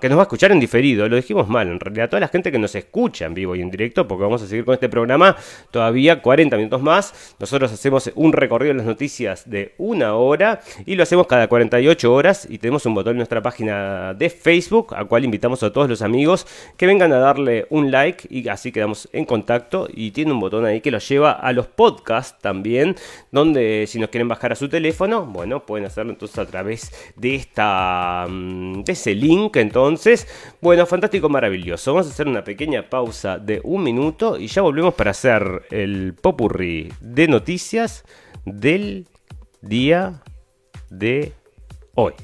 que 0.00 0.08
nos 0.08 0.18
va 0.18 0.22
a 0.22 0.24
escuchar 0.24 0.52
en 0.52 0.60
diferido. 0.60 1.08
Lo 1.08 1.16
dijimos 1.16 1.48
mal, 1.48 1.68
en 1.68 1.80
realidad, 1.80 2.06
a 2.06 2.08
toda 2.10 2.20
la 2.20 2.28
gente 2.28 2.52
que 2.52 2.58
nos 2.58 2.74
escucha 2.74 3.26
en 3.26 3.34
vivo 3.34 3.56
y 3.56 3.60
en 3.60 3.70
directo, 3.70 4.06
porque 4.06 4.22
vamos 4.22 4.42
a 4.42 4.46
seguir 4.46 4.64
con 4.64 4.74
este 4.74 4.88
programa 4.88 5.36
todavía 5.70 6.22
40 6.22 6.56
minutos 6.56 6.82
más. 6.82 7.34
Nosotros 7.38 7.72
hacemos 7.72 8.10
un 8.14 8.32
recorrido 8.32 8.72
de 8.72 8.78
las 8.78 8.86
noticias 8.86 9.48
de 9.48 9.74
una 9.78 10.14
hora 10.14 10.60
y 10.86 10.94
lo 10.94 11.02
hacemos 11.02 11.26
cada 11.26 11.48
48 11.48 12.12
horas 12.12 12.46
y 12.48 12.58
tenemos 12.58 12.84
un 12.86 12.94
botón 12.94 13.12
en 13.12 13.18
nuestra 13.18 13.42
página 13.42 14.14
de 14.14 14.30
Facebook, 14.30 14.94
al 14.94 15.08
cual 15.08 15.24
invitamos 15.24 15.62
a 15.62 15.72
todos 15.72 15.88
los 15.88 16.02
amigos 16.02 16.46
que 16.76 16.86
vengan 16.86 17.12
a 17.12 17.18
darle 17.18 17.66
un 17.70 17.90
like 17.90 18.26
y 18.30 18.48
así 18.48 18.72
quedamos 18.72 19.08
en 19.12 19.24
contacto 19.24 19.88
y 19.92 20.10
tiene 20.10 20.32
un 20.32 20.40
botón 20.40 20.64
ahí 20.64 20.80
que 20.80 20.90
los 20.90 21.08
lleva 21.08 21.32
a 21.32 21.52
los 21.52 21.66
podcasts 21.66 22.38
también, 22.40 22.96
donde 23.30 23.84
si 23.86 23.98
nos 23.98 24.10
quieren 24.10 24.28
bajar 24.28 24.52
a 24.52 24.56
su 24.56 24.68
teléfono, 24.68 25.24
bueno, 25.26 25.64
pueden 25.64 25.86
hacerlo 25.86 26.12
entonces 26.12 26.38
a 26.38 26.46
través 26.46 26.92
de 27.16 27.34
esta 27.34 28.26
mm, 28.28 28.82
link 29.14 29.56
entonces. 29.56 30.26
Bueno 30.60 30.86
fantástico 30.86 31.28
maravilloso. 31.28 31.92
Vamos 31.92 32.08
a 32.08 32.10
hacer 32.10 32.28
una 32.28 32.44
pequeña 32.44 32.88
pausa 32.88 33.38
de 33.38 33.60
un 33.64 33.82
minuto 33.82 34.38
y 34.38 34.46
ya 34.48 34.62
volvemos 34.62 34.94
para 34.94 35.10
hacer 35.10 35.62
el 35.70 36.14
popurrí 36.14 36.92
de 37.00 37.28
noticias 37.28 38.04
del 38.44 39.06
día 39.62 40.22
de 40.90 41.32
hoy 41.94 42.14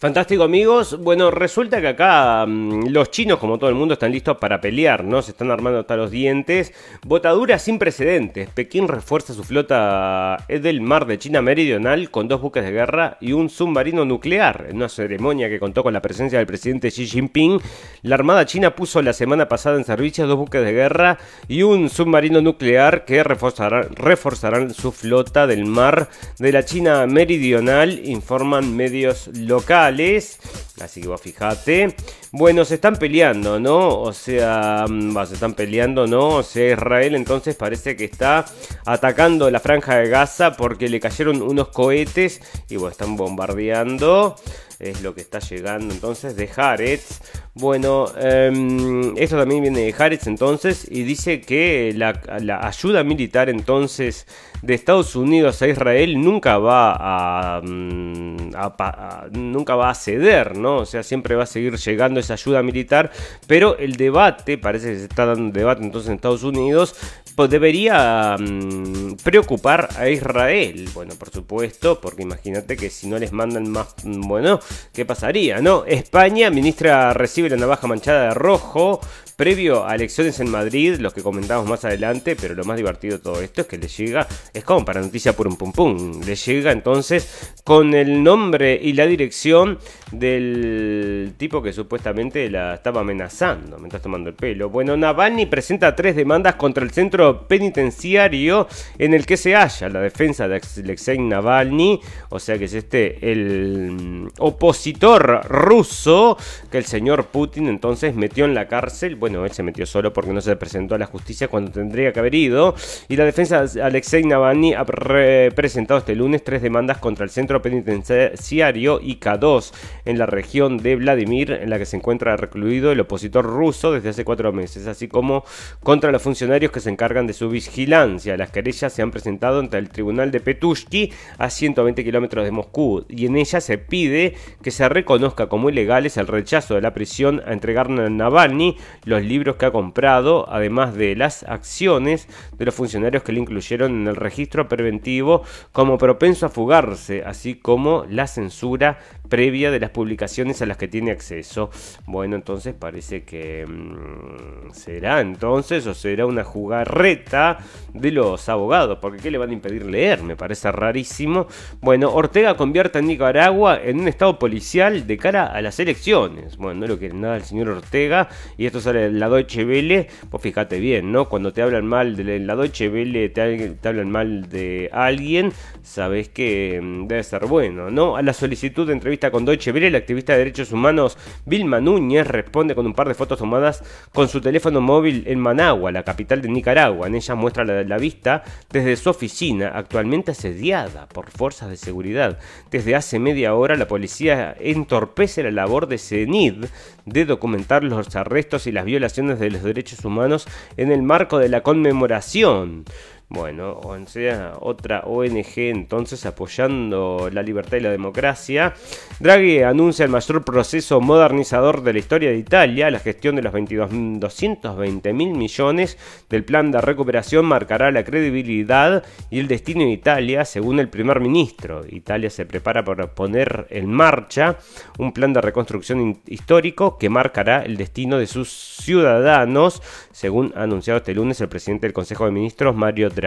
Fantástico 0.00 0.44
amigos, 0.44 0.98
bueno 0.98 1.30
resulta 1.30 1.78
que 1.82 1.88
acá 1.88 2.46
mm, 2.46 2.86
los 2.86 3.10
chinos 3.10 3.38
como 3.38 3.58
todo 3.58 3.68
el 3.68 3.76
mundo 3.76 3.92
están 3.92 4.12
listos 4.12 4.38
para 4.38 4.58
pelear, 4.58 5.04
¿no? 5.04 5.20
Se 5.20 5.32
están 5.32 5.50
armando 5.50 5.80
hasta 5.80 5.94
los 5.94 6.10
dientes, 6.10 6.72
botadura 7.04 7.58
sin 7.58 7.78
precedentes, 7.78 8.48
Pekín 8.48 8.88
refuerza 8.88 9.34
su 9.34 9.44
flota 9.44 10.38
del 10.48 10.80
mar 10.80 11.04
de 11.04 11.18
China 11.18 11.42
Meridional 11.42 12.10
con 12.10 12.28
dos 12.28 12.40
buques 12.40 12.64
de 12.64 12.72
guerra 12.72 13.18
y 13.20 13.32
un 13.32 13.50
submarino 13.50 14.06
nuclear, 14.06 14.68
en 14.70 14.76
una 14.76 14.88
ceremonia 14.88 15.50
que 15.50 15.60
contó 15.60 15.82
con 15.82 15.92
la 15.92 16.00
presencia 16.00 16.38
del 16.38 16.46
presidente 16.46 16.88
Xi 16.88 17.06
Jinping, 17.06 17.60
la 18.00 18.14
Armada 18.14 18.46
China 18.46 18.74
puso 18.74 19.02
la 19.02 19.12
semana 19.12 19.48
pasada 19.48 19.76
en 19.76 19.84
servicio 19.84 20.26
dos 20.26 20.38
buques 20.38 20.64
de 20.64 20.72
guerra 20.72 21.18
y 21.46 21.62
un 21.62 21.90
submarino 21.90 22.40
nuclear 22.40 23.04
que 23.04 23.22
reforzarán, 23.22 23.94
reforzarán 23.96 24.72
su 24.72 24.92
flota 24.92 25.46
del 25.46 25.66
mar 25.66 26.08
de 26.38 26.52
la 26.52 26.64
China 26.64 27.06
Meridional, 27.06 28.00
informan 28.06 28.74
medios 28.74 29.28
locales. 29.36 29.89
Calheiros 29.90 30.38
Así 30.80 31.00
que 31.00 31.08
vos 31.08 31.20
fijate. 31.20 31.94
Bueno, 32.32 32.64
se 32.64 32.76
están 32.76 32.96
peleando, 32.96 33.60
¿no? 33.60 34.00
O 34.00 34.12
sea, 34.12 34.84
mm, 34.88 35.26
se 35.26 35.34
están 35.34 35.54
peleando, 35.54 36.06
¿no? 36.06 36.36
O 36.36 36.42
sea, 36.42 36.72
Israel 36.72 37.14
entonces 37.14 37.54
parece 37.54 37.96
que 37.96 38.04
está 38.04 38.44
atacando 38.86 39.50
la 39.50 39.60
franja 39.60 39.96
de 39.96 40.08
Gaza 40.08 40.56
porque 40.56 40.88
le 40.88 41.00
cayeron 41.00 41.42
unos 41.42 41.68
cohetes 41.68 42.40
y 42.68 42.76
bueno, 42.76 42.92
están 42.92 43.16
bombardeando. 43.16 44.36
Es 44.80 45.02
lo 45.02 45.14
que 45.14 45.20
está 45.20 45.40
llegando 45.40 45.92
entonces 45.92 46.36
de 46.36 46.48
Haaretz. 46.56 47.20
Bueno, 47.52 48.06
em, 48.16 49.14
esto 49.18 49.36
también 49.36 49.60
viene 49.60 49.80
de 49.80 49.94
Haaretz 49.96 50.26
entonces 50.26 50.86
y 50.90 51.02
dice 51.02 51.42
que 51.42 51.92
la, 51.94 52.18
ayuda 52.62 53.04
militar 53.04 53.50
entonces 53.50 54.26
de 54.62 54.72
Estados 54.72 55.16
Unidos 55.16 55.60
a 55.60 55.68
Israel 55.68 56.18
nunca 56.22 56.56
va 56.56 57.60
mm, 57.62 58.52
a, 58.54 59.26
nunca 59.32 59.74
va 59.74 59.90
a 59.90 59.94
ceder, 59.94 60.56
¿no? 60.56 60.69
O 60.76 60.86
sea, 60.86 61.02
siempre 61.02 61.34
va 61.34 61.44
a 61.44 61.46
seguir 61.46 61.76
llegando 61.76 62.20
esa 62.20 62.34
ayuda 62.34 62.62
militar, 62.62 63.10
pero 63.46 63.76
el 63.78 63.96
debate, 63.96 64.58
parece 64.58 64.92
que 64.92 64.98
se 64.98 65.04
está 65.04 65.26
dando 65.26 65.52
debate 65.52 65.82
entonces 65.82 66.08
en 66.08 66.16
Estados 66.16 66.42
Unidos, 66.42 66.94
pues 67.34 67.50
debería 67.50 68.36
mm, 68.38 69.14
preocupar 69.22 69.88
a 69.96 70.08
Israel. 70.08 70.88
Bueno, 70.92 71.14
por 71.14 71.30
supuesto, 71.30 72.00
porque 72.00 72.22
imagínate 72.22 72.76
que 72.76 72.90
si 72.90 73.06
no 73.08 73.18
les 73.18 73.32
mandan 73.32 73.70
más, 73.70 73.94
mm, 74.04 74.28
bueno, 74.28 74.60
¿qué 74.92 75.04
pasaría, 75.04 75.60
no? 75.60 75.84
España, 75.86 76.50
ministra 76.50 77.12
recibe 77.14 77.48
la 77.48 77.56
navaja 77.56 77.86
manchada 77.86 78.28
de 78.28 78.34
rojo 78.34 79.00
previo 79.40 79.86
a 79.86 79.94
elecciones 79.94 80.38
en 80.40 80.50
Madrid, 80.50 80.96
los 80.98 81.14
que 81.14 81.22
comentamos 81.22 81.66
más 81.66 81.82
adelante, 81.86 82.36
pero 82.38 82.54
lo 82.54 82.62
más 82.64 82.76
divertido 82.76 83.16
de 83.16 83.22
todo 83.22 83.40
esto 83.40 83.62
es 83.62 83.66
que 83.66 83.78
le 83.78 83.88
llega, 83.88 84.28
es 84.52 84.62
como 84.64 84.84
para 84.84 85.00
noticia 85.00 85.32
por 85.34 85.48
un 85.48 85.56
pum 85.56 85.72
pum, 85.72 86.20
le 86.26 86.36
llega 86.36 86.72
entonces 86.72 87.54
con 87.64 87.94
el 87.94 88.22
nombre 88.22 88.78
y 88.82 88.92
la 88.92 89.06
dirección 89.06 89.78
del 90.12 91.32
tipo 91.38 91.62
que 91.62 91.72
supuestamente 91.72 92.50
la 92.50 92.74
estaba 92.74 93.00
amenazando, 93.00 93.78
me 93.78 93.88
estás 93.88 94.02
tomando 94.02 94.28
el 94.28 94.36
pelo. 94.36 94.68
Bueno, 94.68 94.94
Navalny 94.94 95.46
presenta 95.46 95.96
tres 95.96 96.16
demandas 96.16 96.56
contra 96.56 96.84
el 96.84 96.90
centro 96.90 97.48
penitenciario 97.48 98.68
en 98.98 99.14
el 99.14 99.24
que 99.24 99.38
se 99.38 99.54
halla 99.54 99.88
la 99.88 100.00
defensa 100.02 100.48
de 100.48 100.60
Alexei 100.84 101.18
Navalny, 101.18 101.98
o 102.28 102.38
sea 102.38 102.58
que 102.58 102.66
es 102.66 102.74
este 102.74 103.32
el 103.32 104.28
opositor 104.36 105.46
ruso 105.48 106.36
que 106.70 106.76
el 106.76 106.84
señor 106.84 107.28
Putin 107.28 107.68
entonces 107.68 108.14
metió 108.14 108.44
en 108.44 108.52
la 108.54 108.68
cárcel. 108.68 109.16
Bueno, 109.16 109.29
bueno, 109.30 109.44
él 109.44 109.52
se 109.52 109.62
metió 109.62 109.86
solo 109.86 110.12
porque 110.12 110.32
no 110.32 110.40
se 110.40 110.56
presentó 110.56 110.96
a 110.96 110.98
la 110.98 111.06
justicia 111.06 111.46
cuando 111.46 111.70
tendría 111.70 112.12
que 112.12 112.18
haber 112.18 112.34
ido. 112.34 112.74
Y 113.08 113.14
la 113.14 113.24
defensa 113.24 113.64
de 113.64 113.80
Alexei 113.80 114.24
Navalny 114.24 114.74
ha 114.74 114.84
presentado 114.84 115.98
este 115.98 116.16
lunes 116.16 116.42
tres 116.42 116.62
demandas 116.62 116.98
contra 116.98 117.22
el 117.22 117.30
centro 117.30 117.62
penitenciario 117.62 119.00
IK2 119.00 119.72
en 120.04 120.18
la 120.18 120.26
región 120.26 120.78
de 120.78 120.96
Vladimir, 120.96 121.52
en 121.52 121.70
la 121.70 121.78
que 121.78 121.86
se 121.86 121.96
encuentra 121.96 122.36
recluido 122.36 122.90
el 122.90 122.98
opositor 122.98 123.44
ruso 123.44 123.92
desde 123.92 124.08
hace 124.08 124.24
cuatro 124.24 124.52
meses, 124.52 124.88
así 124.88 125.06
como 125.06 125.44
contra 125.80 126.10
los 126.10 126.22
funcionarios 126.22 126.72
que 126.72 126.80
se 126.80 126.90
encargan 126.90 127.28
de 127.28 127.32
su 127.32 127.48
vigilancia. 127.48 128.36
Las 128.36 128.50
querellas 128.50 128.92
se 128.92 129.02
han 129.02 129.12
presentado 129.12 129.60
ante 129.60 129.78
el 129.78 129.90
tribunal 129.90 130.32
de 130.32 130.40
Petushki 130.40 131.12
a 131.38 131.50
120 131.50 132.02
kilómetros 132.02 132.44
de 132.44 132.50
Moscú 132.50 133.04
y 133.08 133.26
en 133.26 133.36
ellas 133.36 133.62
se 133.62 133.78
pide 133.78 134.34
que 134.60 134.72
se 134.72 134.88
reconozca 134.88 135.48
como 135.48 135.70
ilegales 135.70 136.16
el 136.16 136.26
rechazo 136.26 136.74
de 136.74 136.80
la 136.80 136.94
prisión 136.94 137.42
a 137.46 137.52
entregar 137.52 137.86
a 137.86 138.10
Navalny 138.10 138.76
los 139.04 139.19
libros 139.24 139.56
que 139.56 139.66
ha 139.66 139.70
comprado, 139.70 140.46
además 140.50 140.94
de 140.94 141.16
las 141.16 141.42
acciones 141.44 142.28
de 142.56 142.64
los 142.64 142.74
funcionarios 142.74 143.22
que 143.22 143.32
le 143.32 143.40
incluyeron 143.40 144.02
en 144.02 144.08
el 144.08 144.16
registro 144.16 144.68
preventivo 144.68 145.42
como 145.72 145.98
propenso 145.98 146.46
a 146.46 146.48
fugarse, 146.48 147.22
así 147.24 147.54
como 147.54 148.04
la 148.08 148.26
censura 148.26 148.98
previa 149.30 149.70
de 149.70 149.80
las 149.80 149.90
publicaciones 149.90 150.60
a 150.60 150.66
las 150.66 150.76
que 150.76 150.88
tiene 150.88 151.12
acceso. 151.12 151.70
Bueno, 152.04 152.36
entonces 152.36 152.74
parece 152.74 153.22
que 153.22 153.64
mm, 153.66 154.72
será 154.72 155.20
entonces 155.20 155.86
o 155.86 155.94
será 155.94 156.26
una 156.26 156.44
jugarreta 156.44 157.58
de 157.94 158.10
los 158.10 158.48
abogados, 158.48 158.98
porque 159.00 159.22
¿qué 159.22 159.30
le 159.30 159.38
van 159.38 159.50
a 159.50 159.54
impedir 159.54 159.86
leer? 159.86 160.22
Me 160.22 160.36
parece 160.36 160.70
rarísimo. 160.70 161.46
Bueno, 161.80 162.12
Ortega 162.12 162.56
convierte 162.56 162.98
a 162.98 163.02
Nicaragua 163.02 163.80
en 163.82 164.00
un 164.00 164.08
estado 164.08 164.38
policial 164.38 165.06
de 165.06 165.16
cara 165.16 165.46
a 165.46 165.62
las 165.62 165.78
elecciones. 165.80 166.56
Bueno, 166.56 166.80
no 166.80 166.86
lo 166.86 166.98
quiere 166.98 167.14
nada 167.14 167.36
el 167.36 167.44
señor 167.44 167.68
Ortega 167.68 168.28
y 168.58 168.66
esto 168.66 168.80
sale 168.80 168.99
la 169.10 169.28
Deutsche 169.28 169.64
Welle, 169.64 170.08
pues 170.30 170.42
fíjate 170.42 170.78
bien, 170.80 171.12
¿no? 171.12 171.28
Cuando 171.28 171.52
te 171.52 171.62
hablan 171.62 171.86
mal 171.86 172.16
de 172.16 172.38
la 172.40 172.56
Deutsche 172.56 172.88
Welle, 172.88 173.28
te, 173.30 173.78
hablan 173.88 174.10
mal 174.10 174.48
de 174.48 174.90
alguien, 174.92 175.52
sabes 175.82 176.28
que 176.28 176.80
mm, 176.82 177.06
debe 177.06 177.22
ser 177.22 177.46
bueno, 177.46 177.90
¿no? 177.90 178.16
A 178.16 178.22
la 178.22 178.32
solicitud 178.32 178.86
de 178.86 178.92
entrevista 178.92 179.30
con 179.30 179.44
Deutsche 179.44 179.72
Welle, 179.72 179.86
el 179.86 179.94
activista 179.94 180.32
de 180.32 180.40
derechos 180.40 180.72
humanos 180.72 181.16
Vilma 181.46 181.80
Núñez 181.80 182.26
responde 182.26 182.74
con 182.74 182.86
un 182.86 182.94
par 182.94 183.08
de 183.08 183.14
fotos 183.14 183.38
tomadas 183.38 183.82
con 184.12 184.28
su 184.28 184.40
teléfono 184.40 184.80
móvil 184.80 185.24
en 185.26 185.38
Managua, 185.38 185.92
la 185.92 186.02
capital 186.02 186.42
de 186.42 186.48
Nicaragua. 186.48 187.06
En 187.06 187.14
ella 187.14 187.34
muestra 187.34 187.64
la, 187.64 187.98
vista 187.98 188.42
desde 188.70 188.96
su 188.96 189.10
oficina, 189.10 189.72
actualmente 189.74 190.32
asediada 190.32 191.06
por 191.08 191.30
fuerzas 191.30 191.70
de 191.70 191.76
seguridad. 191.76 192.38
Desde 192.70 192.94
hace 192.94 193.18
media 193.18 193.54
hora 193.54 193.76
la 193.76 193.88
policía 193.88 194.56
entorpece 194.58 195.42
la 195.42 195.50
labor 195.50 195.86
de 195.86 195.98
CENID 195.98 196.66
de 197.06 197.24
documentar 197.24 197.82
los 197.84 198.14
arrestos 198.16 198.66
y 198.66 198.72
las 198.72 198.84
violaciones 198.90 199.38
de 199.38 199.50
los 199.50 199.62
derechos 199.62 200.04
humanos 200.04 200.46
en 200.76 200.92
el 200.92 201.02
marco 201.02 201.38
de 201.38 201.48
la 201.48 201.62
conmemoración 201.62 202.84
bueno, 203.32 203.78
o 203.84 203.96
sea, 204.06 204.54
otra 204.58 205.02
ONG 205.06 205.56
entonces 205.56 206.26
apoyando 206.26 207.30
la 207.32 207.44
libertad 207.44 207.76
y 207.76 207.80
la 207.80 207.92
democracia. 207.92 208.74
Draghi 209.20 209.62
anuncia 209.62 210.04
el 210.04 210.10
mayor 210.10 210.42
proceso 210.44 211.00
modernizador 211.00 211.84
de 211.84 211.92
la 211.92 212.00
historia 212.00 212.30
de 212.30 212.38
Italia. 212.38 212.90
La 212.90 212.98
gestión 212.98 213.36
de 213.36 213.42
los 213.42 213.52
220 213.52 215.12
mil 215.12 215.34
millones 215.34 215.96
del 216.28 216.42
plan 216.42 216.72
de 216.72 216.80
recuperación 216.80 217.44
marcará 217.44 217.92
la 217.92 218.02
credibilidad 218.02 219.04
y 219.30 219.38
el 219.38 219.46
destino 219.46 219.84
de 219.84 219.90
Italia, 219.90 220.44
según 220.44 220.80
el 220.80 220.88
primer 220.88 221.20
ministro. 221.20 221.84
Italia 221.88 222.30
se 222.30 222.46
prepara 222.46 222.84
para 222.84 223.14
poner 223.14 223.68
en 223.70 223.92
marcha 223.92 224.58
un 224.98 225.12
plan 225.12 225.32
de 225.32 225.40
reconstrucción 225.40 226.20
histórico 226.26 226.98
que 226.98 227.08
marcará 227.08 227.62
el 227.62 227.76
destino 227.76 228.18
de 228.18 228.26
sus 228.26 228.50
ciudadanos, 228.50 229.82
según 230.10 230.52
ha 230.56 230.64
anunciado 230.64 230.98
este 230.98 231.14
lunes 231.14 231.40
el 231.40 231.48
presidente 231.48 231.86
del 231.86 231.94
Consejo 231.94 232.24
de 232.24 232.32
Ministros, 232.32 232.74
Mario 232.74 233.08
Draghi. 233.08 233.19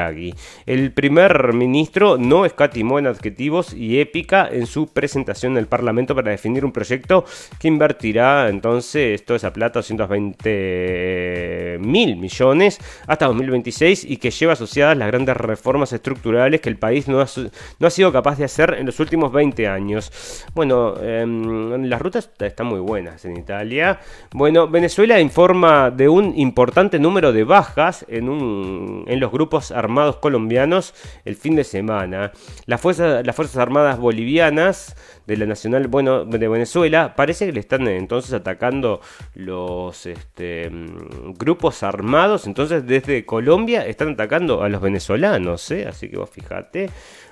El 0.65 0.91
primer 0.91 1.53
ministro 1.53 2.17
no 2.17 2.45
escatimó 2.45 2.99
en 2.99 3.07
adjetivos 3.07 3.73
y 3.73 3.99
épica 3.99 4.47
en 4.51 4.65
su 4.65 4.87
presentación 4.87 5.53
en 5.53 5.59
el 5.59 5.67
Parlamento 5.67 6.15
para 6.15 6.31
definir 6.31 6.65
un 6.65 6.71
proyecto 6.71 7.25
que 7.59 7.67
invertirá 7.67 8.49
entonces 8.49 9.23
toda 9.25 9.37
esa 9.37 9.53
plata, 9.53 9.79
220 9.79 11.77
mil 11.79 12.15
millones, 12.17 12.79
hasta 13.07 13.25
2026 13.27 14.05
y 14.05 14.17
que 14.17 14.31
lleva 14.31 14.53
asociadas 14.53 14.97
las 14.97 15.07
grandes 15.07 15.37
reformas 15.37 15.93
estructurales 15.93 16.61
que 16.61 16.69
el 16.69 16.77
país 16.77 17.07
no 17.07 17.21
ha, 17.21 17.89
sido 17.89 18.11
capaz 18.11 18.37
de 18.37 18.45
hacer 18.45 18.75
en 18.79 18.85
los 18.85 18.99
últimos 18.99 19.31
20 19.31 19.67
años. 19.67 20.11
Bueno, 20.53 20.95
em, 21.01 21.83
las 21.85 22.01
rutas 22.01 22.29
están 22.39 22.67
muy 22.67 22.79
buenas 22.79 23.25
en 23.25 23.37
Italia. 23.37 23.99
Bueno, 24.33 24.67
Venezuela 24.67 25.19
informa 25.19 25.91
de 25.91 26.09
un 26.09 26.33
importante 26.37 26.99
número 26.99 27.31
de 27.33 27.43
bajas 27.43 28.05
en, 28.07 29.19
los 29.19 29.31
grupos 29.31 29.71
Armados 29.83 30.17
colombianos 30.17 30.93
el 31.25 31.35
fin 31.35 31.55
de 31.55 31.63
semana. 31.63 32.31
Las 32.65 32.81
fuerzas, 32.81 33.25
las 33.25 33.35
fuerzas 33.35 33.57
Armadas 33.57 33.99
bolivianas 33.99 34.95
de 35.25 35.37
la 35.37 35.45
Nacional 35.45 35.87
bueno, 35.87 36.25
de 36.25 36.47
Venezuela 36.47 37.15
parece 37.15 37.45
que 37.45 37.53
le 37.53 37.59
están 37.59 37.87
entonces 37.87 38.33
atacando 38.33 39.01
los 39.35 40.05
este, 40.05 40.69
mm, 40.69 41.33
grupos 41.37 41.83
armados. 41.83 42.47
Entonces 42.47 42.85
desde 42.85 43.25
Colombia 43.25 43.85
están 43.85 44.09
atacando 44.09 44.63
a 44.63 44.69
los 44.69 44.81
venezolanos. 44.81 45.69
¿eh? 45.71 45.87
Así 45.87 46.09
que 46.09 46.17
vos 46.17 46.29
fijate. 46.29 46.89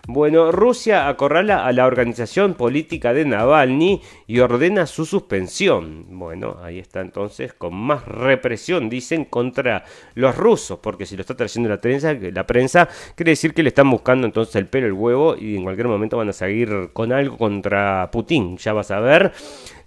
Bueno, 0.08 0.52
Rusia 0.52 1.08
acorrala 1.08 1.64
a 1.64 1.72
la 1.72 1.86
organización 1.86 2.56
política 2.56 3.14
de 3.14 3.24
Navalny 3.24 4.02
y 4.26 4.40
ordena 4.40 4.88
su 4.88 5.06
suspensión. 5.06 6.06
Bueno, 6.10 6.58
ahí 6.64 6.80
está 6.80 7.02
entonces 7.02 7.54
con 7.54 7.76
más 7.76 8.08
represión, 8.08 8.90
dicen, 8.90 9.26
contra 9.26 9.86
los 10.16 10.36
rusos, 10.36 10.80
porque 10.80 11.06
si 11.06 11.16
lo 11.16 11.22
está 11.22 11.38
trayendo 11.38 11.70
la 11.70 11.78
prensa, 11.78 12.14
la 12.14 12.48
prensa, 12.48 12.90
quiere 13.16 13.34
decir 13.34 13.54
que 13.54 13.62
le 13.62 13.70
están 13.70 13.92
buscando 13.92 14.26
entonces 14.26 14.56
el 14.56 14.66
pelo 14.66 14.88
el 14.88 14.94
huevo 14.94 15.36
y 15.38 15.58
en 15.58 15.64
cualquier 15.64 15.88
momento 15.88 16.18
van 16.18 16.30
a 16.30 16.34
seguir 16.34 16.90
con 16.94 17.12
algo 17.12 17.38
contra 17.38 17.81
Putin, 18.12 18.58
ya 18.58 18.74
vas 18.74 18.92
a 18.92 19.00
ver. 19.00 19.32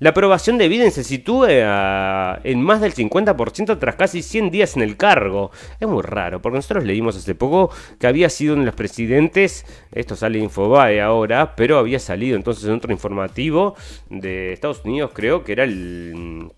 La 0.01 0.11
aprobación 0.11 0.59
de 0.59 0.69
Biden 0.69 0.91
se 0.91 1.05
sitúa 1.05 2.41
en 2.43 2.63
más 2.63 2.81
del 2.81 2.95
50% 2.95 3.79
tras 3.79 3.95
casi 3.95 4.23
100 4.23 4.51
días 4.51 4.77
en 4.77 4.83
el 4.83 4.97
cargo. 4.97 5.51
Es 5.81 5.89
muy 5.89 6.03
raro, 6.03 6.43
porque 6.43 6.57
nosotros 6.57 6.85
leímos 6.85 7.17
hace 7.17 7.35
poco 7.35 7.71
que 7.99 8.07
había 8.07 8.29
sido 8.29 8.55
uno 8.55 8.63
de 8.63 8.67
los 8.67 8.75
presidentes, 8.75 9.65
esto 9.93 10.17
sale 10.17 10.39
en 10.39 10.45
Infobae 10.45 11.01
ahora, 11.01 11.55
pero 11.57 11.79
había 11.79 11.99
salido 12.01 12.37
entonces 12.37 12.65
en 12.65 12.73
otro 12.73 12.93
informativo 12.93 13.77
de 14.11 14.53
Estados 14.53 14.83
Unidos, 14.85 15.13
creo 15.15 15.45
que 15.45 15.53
era 15.53 15.65
el 15.65 16.51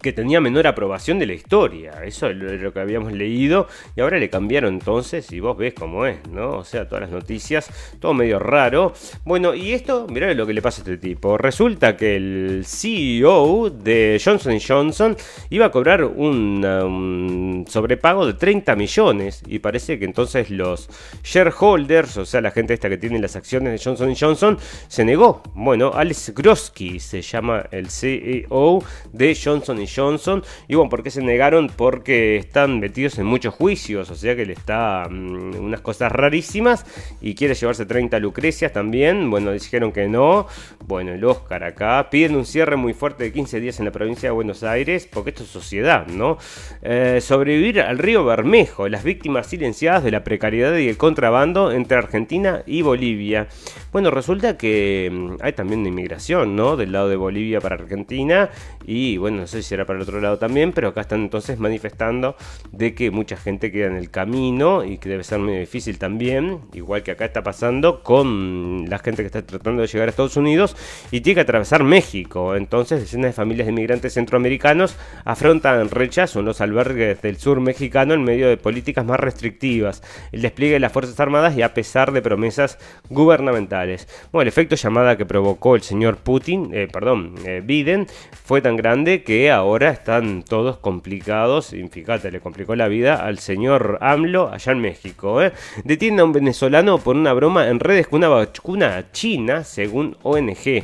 que 0.00 0.12
tenía 0.12 0.40
menor 0.40 0.66
aprobación 0.66 1.18
de 1.18 1.26
la 1.26 1.34
historia. 1.34 2.04
Eso 2.04 2.28
es 2.28 2.36
lo 2.36 2.72
que 2.72 2.80
habíamos 2.80 3.12
leído. 3.12 3.66
Y 3.96 4.00
ahora 4.00 4.18
le 4.18 4.30
cambiaron 4.30 4.74
entonces 4.74 5.30
y 5.32 5.40
vos 5.40 5.56
ves 5.56 5.74
cómo 5.74 6.06
es, 6.06 6.26
¿no? 6.28 6.58
O 6.58 6.64
sea, 6.64 6.88
todas 6.88 7.02
las 7.02 7.10
noticias, 7.10 7.70
todo 8.00 8.14
medio 8.14 8.38
raro. 8.38 8.92
Bueno, 9.24 9.54
y 9.54 9.72
esto, 9.72 10.06
mirá 10.08 10.32
lo 10.34 10.46
que 10.46 10.54
le 10.54 10.62
pasa 10.62 10.80
a 10.80 10.84
este 10.84 10.96
tipo. 10.96 11.36
Resulta 11.36 11.96
que 11.96 12.16
el 12.16 12.64
CEO 12.66 13.70
de 13.70 14.20
Johnson 14.22 14.58
Johnson 14.66 15.16
iba 15.50 15.66
a 15.66 15.70
cobrar 15.70 16.04
un, 16.04 16.64
um, 16.64 17.66
sobrepago 17.66 18.26
de 18.26 18.34
30 18.34 18.76
millones. 18.76 19.42
Y 19.46 19.58
parece 19.58 19.98
que 19.98 20.04
entonces 20.04 20.50
los 20.50 20.88
shareholders, 21.22 22.16
o 22.16 22.24
sea, 22.24 22.40
la 22.40 22.50
gente 22.50 22.74
esta 22.74 22.88
que 22.88 22.98
tiene 22.98 23.18
las 23.18 23.36
acciones 23.36 23.72
de 23.72 23.84
Johnson 23.84 24.14
Johnson, 24.18 24.58
se 24.88 25.04
negó. 25.04 25.42
Bueno, 25.54 25.92
Alex 25.94 26.32
Grosky 26.34 27.00
se 27.00 27.22
llama 27.22 27.64
el 27.70 27.90
CEO 27.90 28.82
de 29.12 29.38
Johnson 29.42 29.81
Johnson. 29.86 30.42
Y 30.68 30.74
bueno, 30.74 30.90
¿por 30.90 31.02
qué 31.02 31.10
se 31.10 31.22
negaron? 31.22 31.68
Porque 31.68 32.36
están 32.36 32.80
metidos 32.80 33.18
en 33.18 33.26
muchos 33.26 33.54
juicios, 33.54 34.10
o 34.10 34.14
sea 34.14 34.36
que 34.36 34.46
le 34.46 34.52
está 34.52 35.08
mm, 35.08 35.56
unas 35.56 35.80
cosas 35.80 36.12
rarísimas 36.12 36.84
y 37.20 37.34
quiere 37.34 37.54
llevarse 37.54 37.86
30 37.86 38.18
lucrecias 38.18 38.72
también. 38.72 39.30
Bueno, 39.30 39.52
dijeron 39.52 39.92
que 39.92 40.08
no. 40.08 40.46
Bueno, 40.86 41.12
el 41.12 41.24
Oscar 41.24 41.64
acá. 41.64 42.08
Piden 42.10 42.36
un 42.36 42.44
cierre 42.44 42.76
muy 42.76 42.94
fuerte 42.94 43.24
de 43.24 43.32
15 43.32 43.60
días 43.60 43.78
en 43.78 43.86
la 43.86 43.92
provincia 43.92 44.28
de 44.28 44.34
Buenos 44.34 44.62
Aires, 44.62 45.08
porque 45.10 45.30
esto 45.30 45.44
es 45.44 45.48
sociedad, 45.48 46.06
¿no? 46.06 46.38
Eh, 46.82 47.20
sobrevivir 47.20 47.80
al 47.80 47.98
río 47.98 48.24
Bermejo, 48.24 48.88
las 48.88 49.04
víctimas 49.04 49.46
silenciadas 49.46 50.04
de 50.04 50.10
la 50.10 50.24
precariedad 50.24 50.76
y 50.76 50.88
el 50.88 50.96
contrabando 50.96 51.72
entre 51.72 51.96
Argentina 51.98 52.62
y 52.66 52.82
Bolivia. 52.82 53.48
Bueno, 53.92 54.10
resulta 54.10 54.56
que 54.56 55.10
mm, 55.12 55.36
hay 55.40 55.52
también 55.52 55.80
una 55.80 55.88
inmigración, 55.88 56.56
¿no? 56.56 56.76
Del 56.76 56.92
lado 56.92 57.08
de 57.08 57.16
Bolivia 57.16 57.60
para 57.60 57.76
Argentina. 57.76 58.50
Y 58.86 59.16
bueno, 59.16 59.38
no 59.38 59.46
sé 59.46 59.62
si 59.62 59.71
será 59.72 59.86
para 59.86 59.96
el 59.96 60.02
otro 60.02 60.20
lado 60.20 60.36
también, 60.36 60.72
pero 60.72 60.88
acá 60.88 61.00
están 61.00 61.22
entonces 61.22 61.58
manifestando 61.58 62.36
de 62.72 62.94
que 62.94 63.10
mucha 63.10 63.38
gente 63.38 63.72
queda 63.72 63.86
en 63.86 63.96
el 63.96 64.10
camino 64.10 64.84
y 64.84 64.98
que 64.98 65.08
debe 65.08 65.24
ser 65.24 65.38
muy 65.38 65.56
difícil 65.56 65.98
también, 65.98 66.60
igual 66.74 67.02
que 67.02 67.12
acá 67.12 67.24
está 67.24 67.42
pasando 67.42 68.02
con 68.02 68.84
la 68.86 68.98
gente 68.98 69.22
que 69.22 69.28
está 69.28 69.40
tratando 69.40 69.80
de 69.80 69.88
llegar 69.88 70.08
a 70.08 70.10
Estados 70.10 70.36
Unidos 70.36 70.76
y 71.10 71.22
tiene 71.22 71.36
que 71.36 71.40
atravesar 71.40 71.84
México. 71.84 72.54
Entonces, 72.54 73.00
decenas 73.00 73.30
de 73.30 73.32
familias 73.32 73.66
de 73.66 73.72
inmigrantes 73.72 74.12
centroamericanos 74.12 74.94
afrontan 75.24 75.88
rechazo 75.88 76.40
en 76.40 76.44
los 76.44 76.60
albergues 76.60 77.22
del 77.22 77.38
sur 77.38 77.58
mexicano 77.60 78.12
en 78.12 78.24
medio 78.24 78.50
de 78.50 78.58
políticas 78.58 79.06
más 79.06 79.20
restrictivas, 79.20 80.02
el 80.32 80.42
despliegue 80.42 80.74
de 80.74 80.80
las 80.80 80.92
Fuerzas 80.92 81.18
Armadas 81.18 81.56
y 81.56 81.62
a 81.62 81.72
pesar 81.72 82.12
de 82.12 82.20
promesas 82.20 82.76
gubernamentales. 83.08 84.06
Bueno, 84.32 84.42
el 84.42 84.48
efecto 84.48 84.76
llamada 84.76 85.16
que 85.16 85.24
provocó 85.24 85.76
el 85.76 85.82
señor 85.82 86.18
Putin, 86.18 86.74
eh, 86.74 86.88
perdón, 86.92 87.36
eh, 87.46 87.62
Biden, 87.64 88.06
fue 88.44 88.60
tan 88.60 88.76
grande 88.76 89.22
que 89.22 89.50
ahora 89.50 89.61
están 89.90 90.42
todos 90.42 90.78
complicados. 90.78 91.72
Y 91.72 91.86
fíjate, 91.88 92.30
le 92.30 92.40
complicó 92.40 92.76
la 92.76 92.88
vida 92.88 93.16
al 93.16 93.38
señor 93.38 93.98
AMLO 94.00 94.50
allá 94.52 94.72
en 94.72 94.80
México. 94.80 95.42
¿eh? 95.42 95.52
A 95.52 96.24
un 96.24 96.32
venezolano 96.32 96.98
por 96.98 97.16
una 97.16 97.32
broma 97.32 97.68
en 97.68 97.80
redes 97.80 98.08
con 98.08 98.18
una 98.18 98.28
vacuna 98.28 99.10
china, 99.12 99.64
según 99.64 100.16
ONG. 100.22 100.82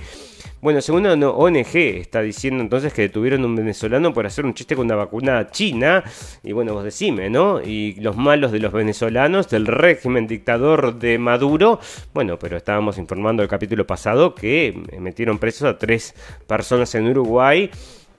Bueno, 0.61 0.81
según 0.81 1.07
una 1.07 1.31
ONG 1.31 1.77
está 1.77 2.21
diciendo 2.21 2.63
entonces 2.65 2.93
que 2.93 3.03
detuvieron 3.03 3.45
a 3.45 3.47
un 3.47 3.55
venezolano 3.55 4.13
por 4.13 4.27
hacer 4.27 4.45
un 4.45 4.55
chiste 4.55 4.75
con 4.75 4.87
una 4.87 4.97
vacuna 4.97 5.51
china. 5.51 6.03
Y 6.43 6.51
bueno, 6.51 6.75
vos 6.75 6.83
decime, 6.83 7.31
¿no? 7.31 7.63
Y 7.63 7.95
los 8.01 8.17
malos 8.17 8.51
de 8.51 8.59
los 8.59 8.73
venezolanos, 8.73 9.49
del 9.49 9.67
régimen 9.67 10.27
dictador 10.27 10.99
de 10.99 11.17
Maduro. 11.19 11.79
Bueno, 12.13 12.41
pero 12.41 12.57
estábamos 12.57 12.99
informando 12.99 13.45
el 13.45 13.49
capítulo 13.49 13.87
pasado 13.87 14.35
que 14.35 14.75
metieron 14.99 15.39
presos 15.39 15.63
a 15.69 15.79
tres 15.79 16.15
personas 16.49 16.93
en 16.97 17.07
Uruguay 17.07 17.71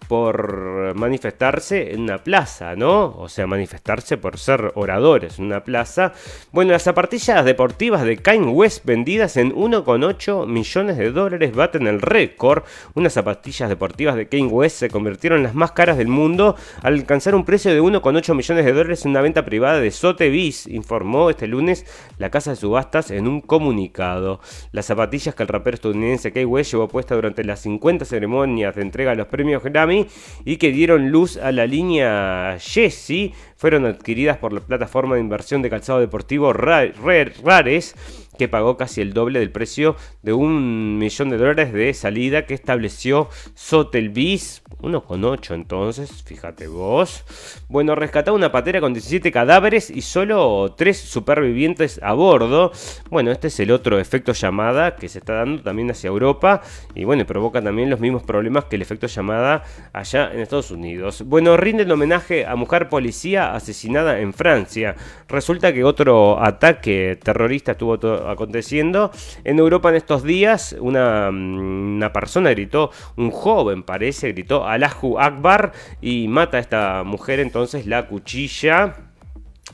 por 0.09 0.95
manifestarse 0.95 1.93
en 1.93 2.01
una 2.01 2.17
plaza, 2.17 2.75
¿no? 2.75 3.15
O 3.15 3.29
sea, 3.29 3.45
manifestarse 3.45 4.17
por 4.17 4.39
ser 4.39 4.71
oradores 4.73 5.37
en 5.37 5.45
una 5.45 5.63
plaza. 5.63 6.13
Bueno, 6.51 6.71
las 6.71 6.81
zapatillas 6.81 7.45
deportivas 7.45 8.03
de 8.03 8.17
Kanye 8.17 8.47
West 8.47 8.85
vendidas 8.85 9.37
en 9.37 9.53
1,8 9.53 10.47
millones 10.47 10.97
de 10.97 11.11
dólares 11.11 11.53
baten 11.53 11.85
el 11.85 12.01
récord. 12.01 12.63
Unas 12.95 13.13
zapatillas 13.13 13.69
deportivas 13.69 14.15
de 14.15 14.27
Kanye 14.27 14.47
West 14.47 14.77
se 14.77 14.89
convirtieron 14.89 15.37
en 15.37 15.43
las 15.43 15.53
más 15.53 15.73
caras 15.73 15.95
del 15.95 16.07
mundo 16.07 16.55
al 16.81 16.95
alcanzar 16.95 17.35
un 17.35 17.45
precio 17.45 17.71
de 17.71 17.79
1,8 17.79 18.33
millones 18.33 18.65
de 18.65 18.73
dólares 18.73 19.05
en 19.05 19.11
una 19.11 19.21
venta 19.21 19.45
privada 19.45 19.79
de 19.79 19.91
Sotheby's, 19.91 20.65
informó 20.65 21.29
este 21.29 21.45
lunes 21.45 21.85
la 22.17 22.31
casa 22.31 22.49
de 22.49 22.55
subastas 22.55 23.11
en 23.11 23.27
un 23.27 23.41
comunicado. 23.41 24.39
Las 24.71 24.87
zapatillas 24.87 25.35
que 25.35 25.43
el 25.43 25.49
rapero 25.49 25.75
estadounidense 25.75 26.31
Kanye 26.31 26.47
West 26.47 26.71
llevó 26.71 26.87
puesta 26.87 27.13
durante 27.13 27.43
las 27.43 27.59
50 27.59 28.05
ceremonias 28.05 28.75
de 28.75 28.81
entrega 28.81 29.11
de 29.11 29.17
los 29.17 29.27
premios 29.27 29.63
Grammy 29.63 29.98
y 30.45 30.57
que 30.57 30.71
dieron 30.71 31.09
luz 31.09 31.37
a 31.37 31.51
la 31.51 31.65
línea 31.65 32.57
Jessie 32.59 33.33
fueron 33.55 33.85
adquiridas 33.85 34.37
por 34.37 34.53
la 34.53 34.61
plataforma 34.61 35.15
de 35.15 35.21
inversión 35.21 35.61
de 35.61 35.69
calzado 35.69 35.99
deportivo 35.99 36.53
Rares 36.53 37.95
que 38.39 38.47
pagó 38.47 38.77
casi 38.77 39.01
el 39.01 39.13
doble 39.13 39.37
del 39.37 39.51
precio 39.51 39.95
de 40.23 40.33
un 40.33 40.97
millón 40.97 41.29
de 41.29 41.37
dólares 41.37 41.73
de 41.73 41.93
salida 41.93 42.47
que 42.47 42.55
estableció 42.55 43.29
Sotheby's, 43.53 44.63
1,8 44.81 45.53
entonces, 45.53 46.23
fíjate 46.23 46.67
vos. 46.67 47.25
Bueno, 47.67 47.95
rescató 47.95 48.33
una 48.33 48.51
patera 48.51 48.79
con 48.79 48.93
17 48.93 49.31
cadáveres 49.31 49.89
y 49.89 50.01
solo 50.01 50.73
3 50.77 50.97
supervivientes 50.97 51.99
a 52.01 52.13
bordo. 52.13 52.71
Bueno, 53.09 53.31
este 53.31 53.47
es 53.47 53.59
el 53.59 53.71
otro 53.71 53.99
efecto 53.99 54.31
llamada 54.31 54.95
que 54.95 55.09
se 55.09 55.19
está 55.19 55.33
dando 55.33 55.61
también 55.61 55.91
hacia 55.91 56.07
Europa 56.07 56.61
y 56.95 57.03
bueno, 57.03 57.25
provoca 57.25 57.61
también 57.61 57.89
los 57.89 57.99
mismos 57.99 58.23
problemas 58.23 58.65
que 58.65 58.77
el 58.77 58.81
efecto 58.81 59.07
llamada 59.07 59.63
allá 59.91 60.31
en 60.31 60.39
Estados 60.39 60.71
Unidos. 60.71 61.23
Bueno, 61.25 61.57
rinden 61.57 61.91
homenaje 61.91 62.45
a 62.45 62.55
mujer 62.55 62.87
policía 62.87 63.53
asesinada 63.53 64.19
en 64.19 64.33
Francia. 64.33 64.95
Resulta 65.27 65.73
que 65.73 65.83
otro 65.83 66.41
ataque 66.41 67.19
terrorista 67.21 67.73
estuvo 67.73 67.99
aconteciendo. 68.31 69.11
En 69.43 69.59
Europa 69.59 69.89
en 69.89 69.95
estos 69.95 70.23
días 70.23 70.75
una, 70.79 71.31
mm, 71.31 71.95
una 71.97 72.13
persona 72.13 72.49
gritó, 72.51 72.91
un 73.15 73.31
joven 73.31 73.83
parece, 73.83 74.31
gritó 74.31 74.65
Allahu 74.65 75.19
Akbar 75.19 75.73
y 76.01 76.27
mata 76.27 76.57
a 76.57 76.59
esta 76.59 77.03
mujer 77.03 77.39
entonces 77.39 77.85
la 77.85 78.07
cuchilla. 78.07 78.95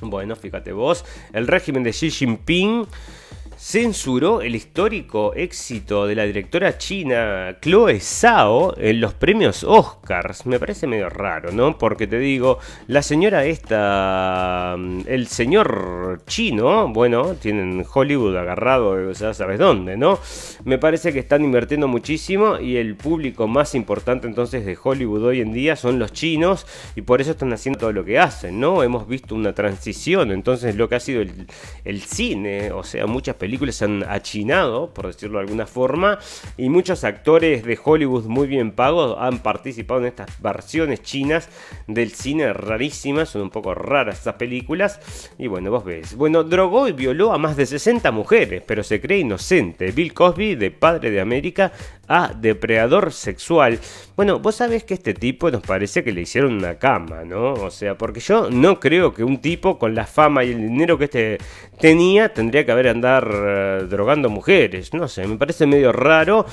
Bueno, 0.01 0.35
fíjate 0.35 0.73
vos, 0.73 1.05
el 1.33 1.47
régimen 1.47 1.83
de 1.83 1.91
Xi 1.91 2.11
Jinping 2.11 2.85
censuró 3.65 4.43
el 4.43 4.53
histórico 4.53 5.33
éxito 5.33 6.05
de 6.05 6.13
la 6.13 6.25
directora 6.25 6.77
china 6.77 7.57
Chloe 7.59 7.99
Zhao 7.99 8.75
en 8.77 9.01
los 9.01 9.15
premios 9.15 9.63
Oscars. 9.63 10.45
Me 10.45 10.59
parece 10.59 10.85
medio 10.85 11.09
raro, 11.09 11.51
¿no? 11.51 11.75
Porque 11.75 12.05
te 12.05 12.19
digo, 12.19 12.59
la 12.85 13.01
señora 13.01 13.43
esta, 13.45 14.75
mm, 14.77 15.01
el 15.07 15.25
señor 15.25 16.21
chino, 16.27 16.89
bueno, 16.89 17.33
tienen 17.33 17.83
Hollywood 17.91 18.37
agarrado, 18.37 19.11
ya 19.13 19.33
sabes 19.33 19.57
dónde, 19.57 19.97
¿no? 19.97 20.19
Me 20.63 20.77
parece 20.77 21.11
que 21.11 21.17
están 21.17 21.43
invirtiendo 21.43 21.87
muchísimo 21.87 22.59
y 22.59 22.77
el 22.77 22.95
público 22.95 23.47
más 23.47 23.73
importante 23.73 24.27
entonces 24.27 24.63
de 24.63 24.77
Hollywood 24.81 25.23
hoy 25.23 25.41
en 25.41 25.53
día 25.53 25.75
son 25.75 25.97
los 25.97 26.13
chinos 26.13 26.67
y 26.95 27.01
por 27.01 27.19
eso 27.19 27.31
están 27.31 27.51
haciendo 27.51 27.79
todo 27.79 27.93
lo 27.93 28.05
que 28.05 28.19
hacen, 28.19 28.59
¿no? 28.59 28.83
Hemos 28.83 29.07
visto 29.07 29.33
una 29.33 29.53
transición, 29.53 30.31
entonces 30.31 30.75
lo 30.75 30.87
que 30.87 30.95
ha 30.95 30.99
sido 30.99 31.23
el, 31.23 31.47
el 31.83 32.01
cine, 32.01 32.71
o 32.71 32.83
sea, 32.83 33.07
muchas 33.07 33.35
películas 33.35 33.54
películas 33.55 33.75
se 33.75 33.85
han 33.85 34.03
achinado, 34.03 34.93
por 34.93 35.07
decirlo 35.07 35.37
de 35.39 35.45
alguna 35.45 35.65
forma, 35.65 36.19
y 36.57 36.67
muchos 36.67 37.05
actores 37.05 37.63
de 37.63 37.79
Hollywood 37.81 38.25
muy 38.25 38.47
bien 38.47 38.71
pagos 38.71 39.15
han 39.17 39.39
participado 39.39 40.01
en 40.01 40.07
estas 40.07 40.41
versiones 40.41 41.01
chinas 41.03 41.47
del 41.87 42.11
cine 42.11 42.51
rarísimas, 42.51 43.29
son 43.29 43.43
un 43.43 43.49
poco 43.49 43.73
raras 43.73 44.17
estas 44.17 44.35
películas, 44.35 44.99
y 45.37 45.47
bueno, 45.47 45.71
vos 45.71 45.85
ves. 45.85 46.17
Bueno, 46.17 46.43
drogó 46.43 46.89
y 46.89 46.91
violó 46.91 47.31
a 47.31 47.37
más 47.37 47.55
de 47.55 47.65
60 47.65 48.11
mujeres, 48.11 48.61
pero 48.67 48.83
se 48.83 48.99
cree 48.99 49.19
inocente. 49.19 49.91
Bill 49.91 50.13
Cosby, 50.13 50.55
de 50.55 50.71
Padre 50.71 51.11
de 51.11 51.21
América, 51.21 51.71
a 52.07 52.33
depredador 52.33 53.11
sexual. 53.11 53.79
Bueno, 54.15 54.39
vos 54.39 54.55
sabés 54.55 54.83
que 54.83 54.93
este 54.93 55.13
tipo 55.13 55.51
nos 55.51 55.61
parece 55.61 56.03
que 56.03 56.11
le 56.11 56.21
hicieron 56.21 56.53
una 56.53 56.75
cama, 56.75 57.23
¿no? 57.23 57.53
O 57.53 57.71
sea, 57.71 57.97
porque 57.97 58.19
yo 58.19 58.49
no 58.49 58.79
creo 58.79 59.13
que 59.13 59.23
un 59.23 59.39
tipo 59.39 59.77
con 59.77 59.95
la 59.95 60.05
fama 60.05 60.43
y 60.43 60.51
el 60.51 60.61
dinero 60.61 60.97
que 60.97 61.05
este 61.05 61.37
tenía 61.79 62.33
tendría 62.33 62.65
que 62.65 62.71
haber 62.71 62.87
andar 62.87 63.29
eh, 63.31 63.87
drogando 63.89 64.29
mujeres. 64.29 64.93
No 64.93 65.07
sé, 65.07 65.27
me 65.27 65.37
parece 65.37 65.65
medio 65.65 65.91
raro. 65.91 66.45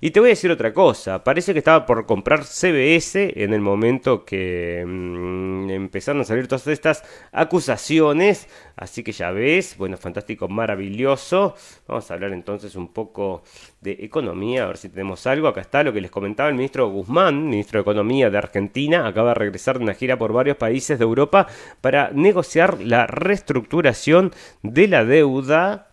Y 0.00 0.12
te 0.12 0.20
voy 0.20 0.28
a 0.28 0.30
decir 0.30 0.50
otra 0.52 0.72
cosa, 0.72 1.24
parece 1.24 1.52
que 1.52 1.58
estaba 1.58 1.84
por 1.84 2.06
comprar 2.06 2.44
CBS 2.44 3.32
en 3.34 3.52
el 3.52 3.60
momento 3.60 4.24
que 4.24 4.84
mm, 4.86 5.70
empezaron 5.70 6.22
a 6.22 6.24
salir 6.24 6.46
todas 6.46 6.68
estas 6.68 7.02
acusaciones, 7.32 8.46
así 8.76 9.02
que 9.02 9.10
ya 9.10 9.32
ves, 9.32 9.76
bueno, 9.76 9.96
fantástico, 9.96 10.46
maravilloso. 10.46 11.56
Vamos 11.88 12.08
a 12.10 12.14
hablar 12.14 12.32
entonces 12.32 12.76
un 12.76 12.92
poco 12.92 13.42
de 13.80 13.92
economía, 14.00 14.64
a 14.64 14.66
ver 14.68 14.76
si 14.76 14.88
tenemos 14.88 15.26
algo. 15.26 15.48
Acá 15.48 15.60
está 15.60 15.82
lo 15.82 15.92
que 15.92 16.00
les 16.00 16.10
comentaba 16.10 16.48
el 16.48 16.54
ministro 16.54 16.88
Guzmán, 16.88 17.48
ministro 17.48 17.78
de 17.78 17.82
Economía 17.82 18.30
de 18.30 18.38
Argentina, 18.38 19.06
acaba 19.06 19.30
de 19.30 19.34
regresar 19.34 19.78
de 19.78 19.84
una 19.84 19.94
gira 19.94 20.18
por 20.18 20.32
varios 20.32 20.56
países 20.56 20.98
de 20.98 21.04
Europa 21.04 21.46
para 21.80 22.10
negociar 22.12 22.80
la 22.80 23.06
reestructuración 23.06 24.32
de 24.62 24.88
la 24.88 25.04
deuda 25.04 25.87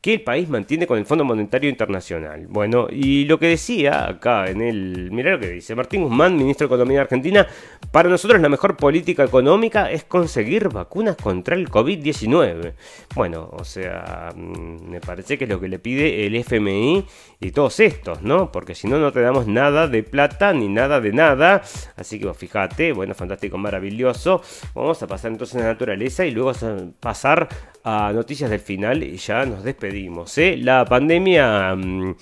que 0.00 0.14
el 0.14 0.22
país 0.22 0.48
mantiene 0.48 0.86
con 0.86 0.98
el 0.98 1.06
Fondo 1.06 1.24
Monetario 1.24 1.68
Internacional. 1.68 2.46
Bueno, 2.48 2.86
y 2.90 3.24
lo 3.24 3.38
que 3.38 3.48
decía 3.48 4.08
acá 4.08 4.48
en 4.48 4.60
el... 4.60 5.10
Mirá 5.10 5.32
lo 5.32 5.40
que 5.40 5.50
dice 5.50 5.74
Martín 5.74 6.02
Guzmán, 6.02 6.36
ministro 6.36 6.68
de 6.68 6.74
Economía 6.74 6.98
de 6.98 7.02
Argentina, 7.02 7.46
para 7.90 8.08
nosotros 8.08 8.40
la 8.40 8.48
mejor 8.48 8.76
política 8.76 9.24
económica 9.24 9.90
es 9.90 10.04
conseguir 10.04 10.68
vacunas 10.68 11.16
contra 11.16 11.56
el 11.56 11.68
COVID-19. 11.68 12.74
Bueno, 13.16 13.50
o 13.52 13.64
sea, 13.64 14.32
mm, 14.36 14.88
me 14.88 15.00
parece 15.00 15.36
que 15.36 15.44
es 15.44 15.50
lo 15.50 15.60
que 15.60 15.68
le 15.68 15.80
pide 15.80 16.26
el 16.26 16.36
FMI 16.36 17.04
y 17.40 17.50
todos 17.50 17.80
estos, 17.80 18.22
¿no? 18.22 18.52
Porque 18.52 18.76
si 18.76 18.86
no, 18.86 18.98
no 18.98 19.12
te 19.12 19.20
damos 19.20 19.48
nada 19.48 19.88
de 19.88 20.04
plata 20.04 20.52
ni 20.52 20.68
nada 20.68 21.00
de 21.00 21.12
nada. 21.12 21.62
Así 21.96 22.20
que 22.20 22.32
fíjate, 22.34 22.92
bueno, 22.92 23.14
fantástico, 23.14 23.58
maravilloso. 23.58 24.42
Vamos 24.74 25.02
a 25.02 25.08
pasar 25.08 25.32
entonces 25.32 25.56
a 25.56 25.60
la 25.60 25.72
naturaleza 25.72 26.24
y 26.24 26.30
luego 26.30 26.50
a 26.50 26.54
pasar 27.00 27.48
a 27.84 28.12
noticias 28.12 28.50
del 28.50 28.60
final 28.60 29.02
y 29.02 29.16
ya 29.16 29.44
nos 29.44 29.64
despedimos. 29.64 30.36
¿eh? 30.38 30.56
La 30.56 30.84
pandemia... 30.84 31.74
Mm, 31.74 32.16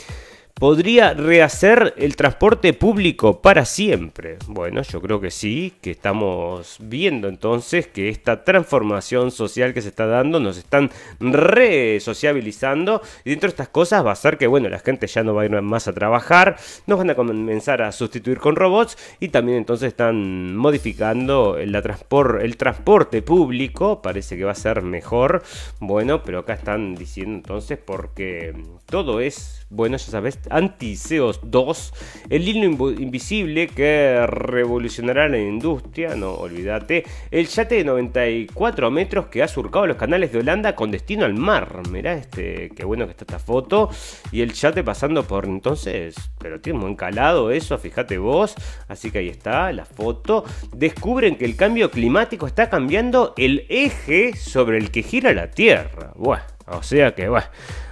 ¿Podría 0.58 1.12
rehacer 1.12 1.92
el 1.98 2.16
transporte 2.16 2.72
público 2.72 3.42
para 3.42 3.66
siempre? 3.66 4.38
Bueno, 4.46 4.80
yo 4.80 5.02
creo 5.02 5.20
que 5.20 5.30
sí, 5.30 5.74
que 5.82 5.90
estamos 5.90 6.78
viendo 6.80 7.28
entonces 7.28 7.88
que 7.88 8.08
esta 8.08 8.42
transformación 8.42 9.32
social 9.32 9.74
que 9.74 9.82
se 9.82 9.88
está 9.88 10.06
dando 10.06 10.40
nos 10.40 10.56
están 10.56 10.90
re-sociabilizando 11.20 13.02
y 13.22 13.30
dentro 13.30 13.48
de 13.48 13.50
estas 13.50 13.68
cosas 13.68 14.02
va 14.02 14.12
a 14.12 14.16
ser 14.16 14.38
que, 14.38 14.46
bueno, 14.46 14.70
la 14.70 14.78
gente 14.78 15.06
ya 15.08 15.22
no 15.22 15.34
va 15.34 15.42
a 15.42 15.44
ir 15.44 15.60
más 15.60 15.88
a 15.88 15.92
trabajar, 15.92 16.56
nos 16.86 16.96
van 16.96 17.10
a 17.10 17.14
comenzar 17.14 17.82
a 17.82 17.92
sustituir 17.92 18.38
con 18.38 18.56
robots 18.56 18.96
y 19.20 19.28
también 19.28 19.58
entonces 19.58 19.88
están 19.88 20.56
modificando 20.56 21.58
el, 21.58 21.74
el 21.74 22.56
transporte 22.56 23.20
público, 23.20 24.00
parece 24.00 24.38
que 24.38 24.44
va 24.44 24.52
a 24.52 24.54
ser 24.54 24.80
mejor, 24.80 25.42
bueno, 25.80 26.22
pero 26.22 26.38
acá 26.38 26.54
están 26.54 26.94
diciendo 26.94 27.34
entonces 27.34 27.76
porque 27.76 28.54
todo 28.86 29.20
es, 29.20 29.66
bueno, 29.68 29.96
ya 29.96 30.04
sabes, 30.04 30.38
Antiseos 30.48 31.40
2, 31.42 31.92
el 32.30 32.48
hilo 32.48 32.90
invisible 32.90 33.66
que 33.66 34.24
revolucionará 34.26 35.28
la 35.28 35.38
industria, 35.38 36.14
no 36.14 36.34
olvídate, 36.34 37.04
el 37.30 37.48
yate 37.48 37.76
de 37.76 37.84
94 37.84 38.90
metros 38.90 39.26
que 39.26 39.42
ha 39.42 39.48
surcado 39.48 39.86
los 39.86 39.96
canales 39.96 40.32
de 40.32 40.38
Holanda 40.38 40.76
con 40.76 40.90
destino 40.90 41.24
al 41.24 41.34
mar, 41.34 41.82
mirá 41.90 42.14
este, 42.14 42.70
qué 42.76 42.84
bueno 42.84 43.06
que 43.06 43.10
está 43.10 43.24
esta 43.24 43.38
foto, 43.38 43.90
y 44.30 44.40
el 44.40 44.52
yate 44.52 44.84
pasando 44.84 45.24
por 45.24 45.46
entonces, 45.46 46.14
pero 46.38 46.60
tiene 46.60 46.78
muy 46.78 46.92
encalado 46.92 47.50
eso, 47.50 47.76
fíjate 47.78 48.18
vos, 48.18 48.54
así 48.88 49.10
que 49.10 49.18
ahí 49.18 49.28
está 49.28 49.72
la 49.72 49.84
foto, 49.84 50.44
descubren 50.74 51.36
que 51.36 51.44
el 51.44 51.56
cambio 51.56 51.90
climático 51.90 52.46
está 52.46 52.70
cambiando 52.70 53.34
el 53.36 53.66
eje 53.68 54.36
sobre 54.36 54.78
el 54.78 54.90
que 54.90 55.02
gira 55.02 55.32
la 55.34 55.50
Tierra, 55.50 56.12
bueno. 56.14 56.55
O 56.68 56.82
sea 56.82 57.14
que, 57.14 57.28
bueno, 57.28 57.46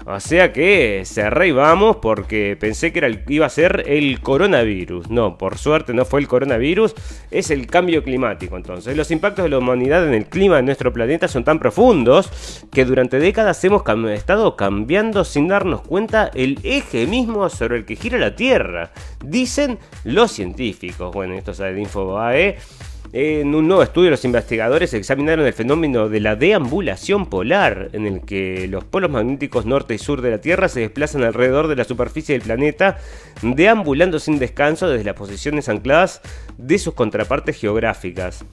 o 0.06 0.18
sea 0.18 0.52
que 0.52 1.02
cerré 1.06 1.48
y 1.48 1.52
vamos 1.52 1.96
porque 2.02 2.56
pensé 2.58 2.92
que 2.92 2.98
era 2.98 3.08
iba 3.28 3.46
a 3.46 3.50
ser 3.50 3.84
el 3.86 4.20
coronavirus. 4.20 5.08
No, 5.10 5.38
por 5.38 5.58
suerte 5.58 5.94
no 5.94 6.04
fue 6.04 6.20
el 6.20 6.28
coronavirus, 6.28 6.94
es 7.30 7.50
el 7.50 7.68
cambio 7.68 8.02
climático. 8.02 8.56
Entonces, 8.56 8.96
los 8.96 9.10
impactos 9.10 9.44
de 9.44 9.50
la 9.50 9.58
humanidad 9.58 10.06
en 10.06 10.14
el 10.14 10.26
clima 10.26 10.56
de 10.56 10.62
nuestro 10.62 10.92
planeta 10.92 11.28
son 11.28 11.44
tan 11.44 11.58
profundos 11.60 12.66
que 12.72 12.84
durante 12.84 13.18
décadas 13.18 13.62
hemos 13.64 13.82
estado 14.10 14.56
cambiando 14.56 15.24
sin 15.24 15.48
darnos 15.48 15.82
cuenta 15.82 16.30
el 16.34 16.58
eje 16.64 17.06
mismo 17.06 17.48
sobre 17.48 17.76
el 17.76 17.84
que 17.84 17.96
gira 17.96 18.18
la 18.18 18.34
Tierra. 18.34 18.90
Dicen 19.24 19.78
los 20.02 20.32
científicos. 20.32 21.12
Bueno, 21.14 21.34
esto 21.34 21.54
sale 21.54 21.74
de 21.74 21.82
Infobae. 21.82 22.56
En 23.16 23.54
un 23.54 23.68
nuevo 23.68 23.84
estudio, 23.84 24.10
los 24.10 24.24
investigadores 24.24 24.92
examinaron 24.92 25.46
el 25.46 25.52
fenómeno 25.52 26.08
de 26.08 26.18
la 26.18 26.34
deambulación 26.34 27.26
polar, 27.26 27.90
en 27.92 28.08
el 28.08 28.22
que 28.22 28.66
los 28.66 28.82
polos 28.82 29.08
magnéticos 29.08 29.66
norte 29.66 29.94
y 29.94 29.98
sur 29.98 30.20
de 30.20 30.32
la 30.32 30.40
Tierra 30.40 30.68
se 30.68 30.80
desplazan 30.80 31.22
alrededor 31.22 31.68
de 31.68 31.76
la 31.76 31.84
superficie 31.84 32.36
del 32.36 32.42
planeta, 32.42 32.98
deambulando 33.40 34.18
sin 34.18 34.40
descanso 34.40 34.88
desde 34.88 35.04
las 35.04 35.14
posiciones 35.14 35.68
ancladas 35.68 36.22
de 36.58 36.76
sus 36.76 36.94
contrapartes 36.94 37.56
geográficas. 37.56 38.44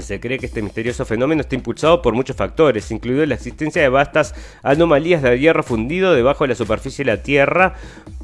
Se 0.00 0.20
cree 0.20 0.38
que 0.38 0.46
este 0.46 0.62
misterioso 0.62 1.04
fenómeno 1.04 1.42
está 1.42 1.54
impulsado 1.54 2.00
por 2.00 2.14
muchos 2.14 2.34
factores, 2.34 2.90
incluido 2.90 3.26
la 3.26 3.34
existencia 3.34 3.82
de 3.82 3.90
vastas 3.90 4.34
anomalías 4.62 5.20
de 5.20 5.38
hierro 5.38 5.62
fundido 5.62 6.14
debajo 6.14 6.44
de 6.44 6.48
la 6.48 6.54
superficie 6.54 7.04
de 7.04 7.10
la 7.10 7.22
Tierra, 7.22 7.74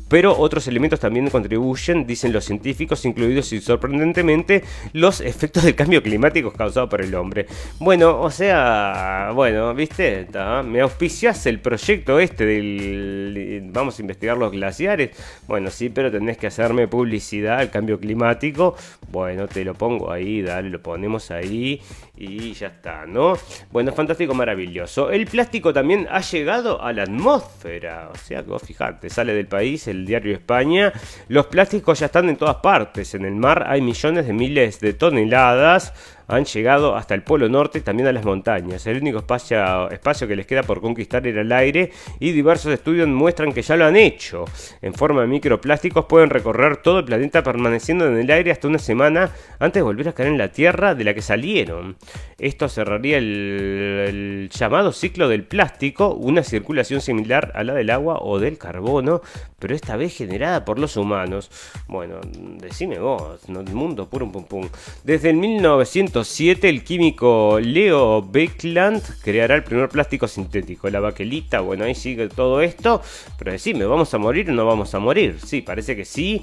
pero 0.08 0.36
otros 0.36 0.66
elementos 0.66 1.00
también 1.00 1.28
contribuyen, 1.30 2.06
dicen 2.06 2.32
los 2.32 2.44
científicos, 2.44 3.04
incluidos 3.04 3.52
y 3.52 3.60
sorprendentemente 3.60 4.64
los 4.92 5.20
efectos 5.20 5.64
del 5.64 5.74
cambio 5.74 6.02
climático 6.02 6.52
causado 6.52 6.88
por 6.88 7.02
el 7.02 7.14
hombre. 7.14 7.46
Bueno, 7.78 8.20
o 8.20 8.30
sea, 8.30 9.30
bueno, 9.34 9.74
viste, 9.74 10.26
me 10.64 10.80
auspicias 10.80 11.46
el 11.46 11.60
proyecto 11.60 12.18
este 12.18 12.44
del... 12.44 13.68
Vamos 13.72 13.98
a 13.98 14.02
investigar 14.02 14.36
los 14.36 14.52
glaciares. 14.52 15.10
Bueno, 15.46 15.70
sí, 15.70 15.88
pero 15.90 16.10
tenés 16.10 16.38
que 16.38 16.46
hacerme 16.46 16.88
publicidad 16.88 17.58
al 17.58 17.70
cambio 17.70 17.98
climático. 18.00 18.76
Bueno, 19.10 19.48
te 19.48 19.64
lo 19.64 19.74
pongo 19.74 20.10
ahí, 20.10 20.42
dale, 20.42 20.70
lo 20.70 20.82
ponemos 20.82 21.30
ahí 21.30 21.80
y 22.18 22.52
ya 22.52 22.66
está, 22.68 23.06
¿no? 23.06 23.38
Bueno, 23.70 23.92
fantástico, 23.92 24.34
maravilloso. 24.34 25.10
El 25.10 25.26
plástico 25.26 25.72
también 25.72 26.08
ha 26.10 26.20
llegado 26.20 26.82
a 26.82 26.92
la 26.92 27.04
atmósfera. 27.04 28.10
O 28.12 28.16
sea, 28.16 28.42
vos 28.42 28.62
fijate, 28.62 29.08
sale 29.08 29.32
del 29.34 29.46
país 29.46 29.86
el 29.86 30.04
diario 30.04 30.34
España. 30.34 30.92
Los 31.28 31.46
plásticos 31.46 32.00
ya 32.00 32.06
están 32.06 32.28
en 32.28 32.36
todas 32.36 32.56
partes. 32.56 33.14
En 33.14 33.24
el 33.24 33.34
mar 33.34 33.64
hay 33.68 33.80
millones 33.80 34.26
de 34.26 34.32
miles 34.32 34.80
de 34.80 34.94
toneladas 34.94 35.92
han 36.28 36.44
llegado 36.44 36.94
hasta 36.94 37.14
el 37.14 37.22
Polo 37.22 37.48
Norte, 37.48 37.80
también 37.80 38.08
a 38.08 38.12
las 38.12 38.24
montañas. 38.24 38.86
El 38.86 38.98
único 38.98 39.18
espacio, 39.18 39.90
espacio 39.90 40.28
que 40.28 40.36
les 40.36 40.46
queda 40.46 40.62
por 40.62 40.80
conquistar 40.82 41.26
era 41.26 41.40
el 41.40 41.50
aire 41.50 41.90
y 42.20 42.32
diversos 42.32 42.72
estudios 42.72 43.08
muestran 43.08 43.52
que 43.52 43.62
ya 43.62 43.76
lo 43.76 43.86
han 43.86 43.96
hecho. 43.96 44.44
En 44.82 44.92
forma 44.92 45.22
de 45.22 45.26
microplásticos 45.26 46.04
pueden 46.04 46.28
recorrer 46.28 46.76
todo 46.76 46.98
el 46.98 47.06
planeta 47.06 47.42
permaneciendo 47.42 48.06
en 48.06 48.18
el 48.18 48.30
aire 48.30 48.50
hasta 48.50 48.68
una 48.68 48.78
semana 48.78 49.30
antes 49.58 49.80
de 49.80 49.82
volver 49.82 50.08
a 50.08 50.12
caer 50.12 50.28
en 50.28 50.38
la 50.38 50.52
Tierra 50.52 50.94
de 50.94 51.04
la 51.04 51.14
que 51.14 51.22
salieron. 51.22 51.96
Esto 52.38 52.68
cerraría 52.68 53.18
el, 53.18 54.50
llamado 54.52 54.92
ciclo 54.92 55.28
del 55.28 55.44
plástico, 55.44 56.14
una 56.14 56.42
circulación 56.42 57.00
similar 57.00 57.52
a 57.54 57.64
la 57.64 57.74
del 57.74 57.90
agua 57.90 58.18
o 58.20 58.38
del 58.38 58.58
carbono, 58.58 59.22
pero 59.58 59.74
esta 59.74 59.96
vez 59.96 60.16
generada 60.16 60.64
por 60.64 60.78
los 60.78 60.96
humanos. 60.96 61.50
Bueno, 61.88 62.20
decime 62.58 62.98
vos, 62.98 63.48
¿no? 63.48 63.60
el 63.60 63.74
mundo 63.74 64.08
puro 64.08 64.30
pum 64.30 64.44
pum. 64.44 64.68
Desde 65.04 65.30
el 65.30 65.36
1900 65.36 66.17
7 66.24 66.68
el 66.68 66.84
químico 66.84 67.58
Leo 67.60 68.22
Beckland 68.22 69.02
creará 69.22 69.54
el 69.54 69.64
primer 69.64 69.88
plástico 69.88 70.28
sintético, 70.28 70.88
la 70.90 71.00
baquelita, 71.00 71.60
bueno, 71.60 71.84
ahí 71.84 71.94
sigue 71.94 72.28
todo 72.28 72.60
esto, 72.60 73.02
pero 73.38 73.52
decime, 73.52 73.84
¿vamos 73.84 74.12
a 74.14 74.18
morir 74.18 74.50
o 74.50 74.52
no 74.52 74.66
vamos 74.66 74.94
a 74.94 74.98
morir? 74.98 75.38
Sí, 75.44 75.62
parece 75.62 75.96
que 75.96 76.04
sí, 76.04 76.42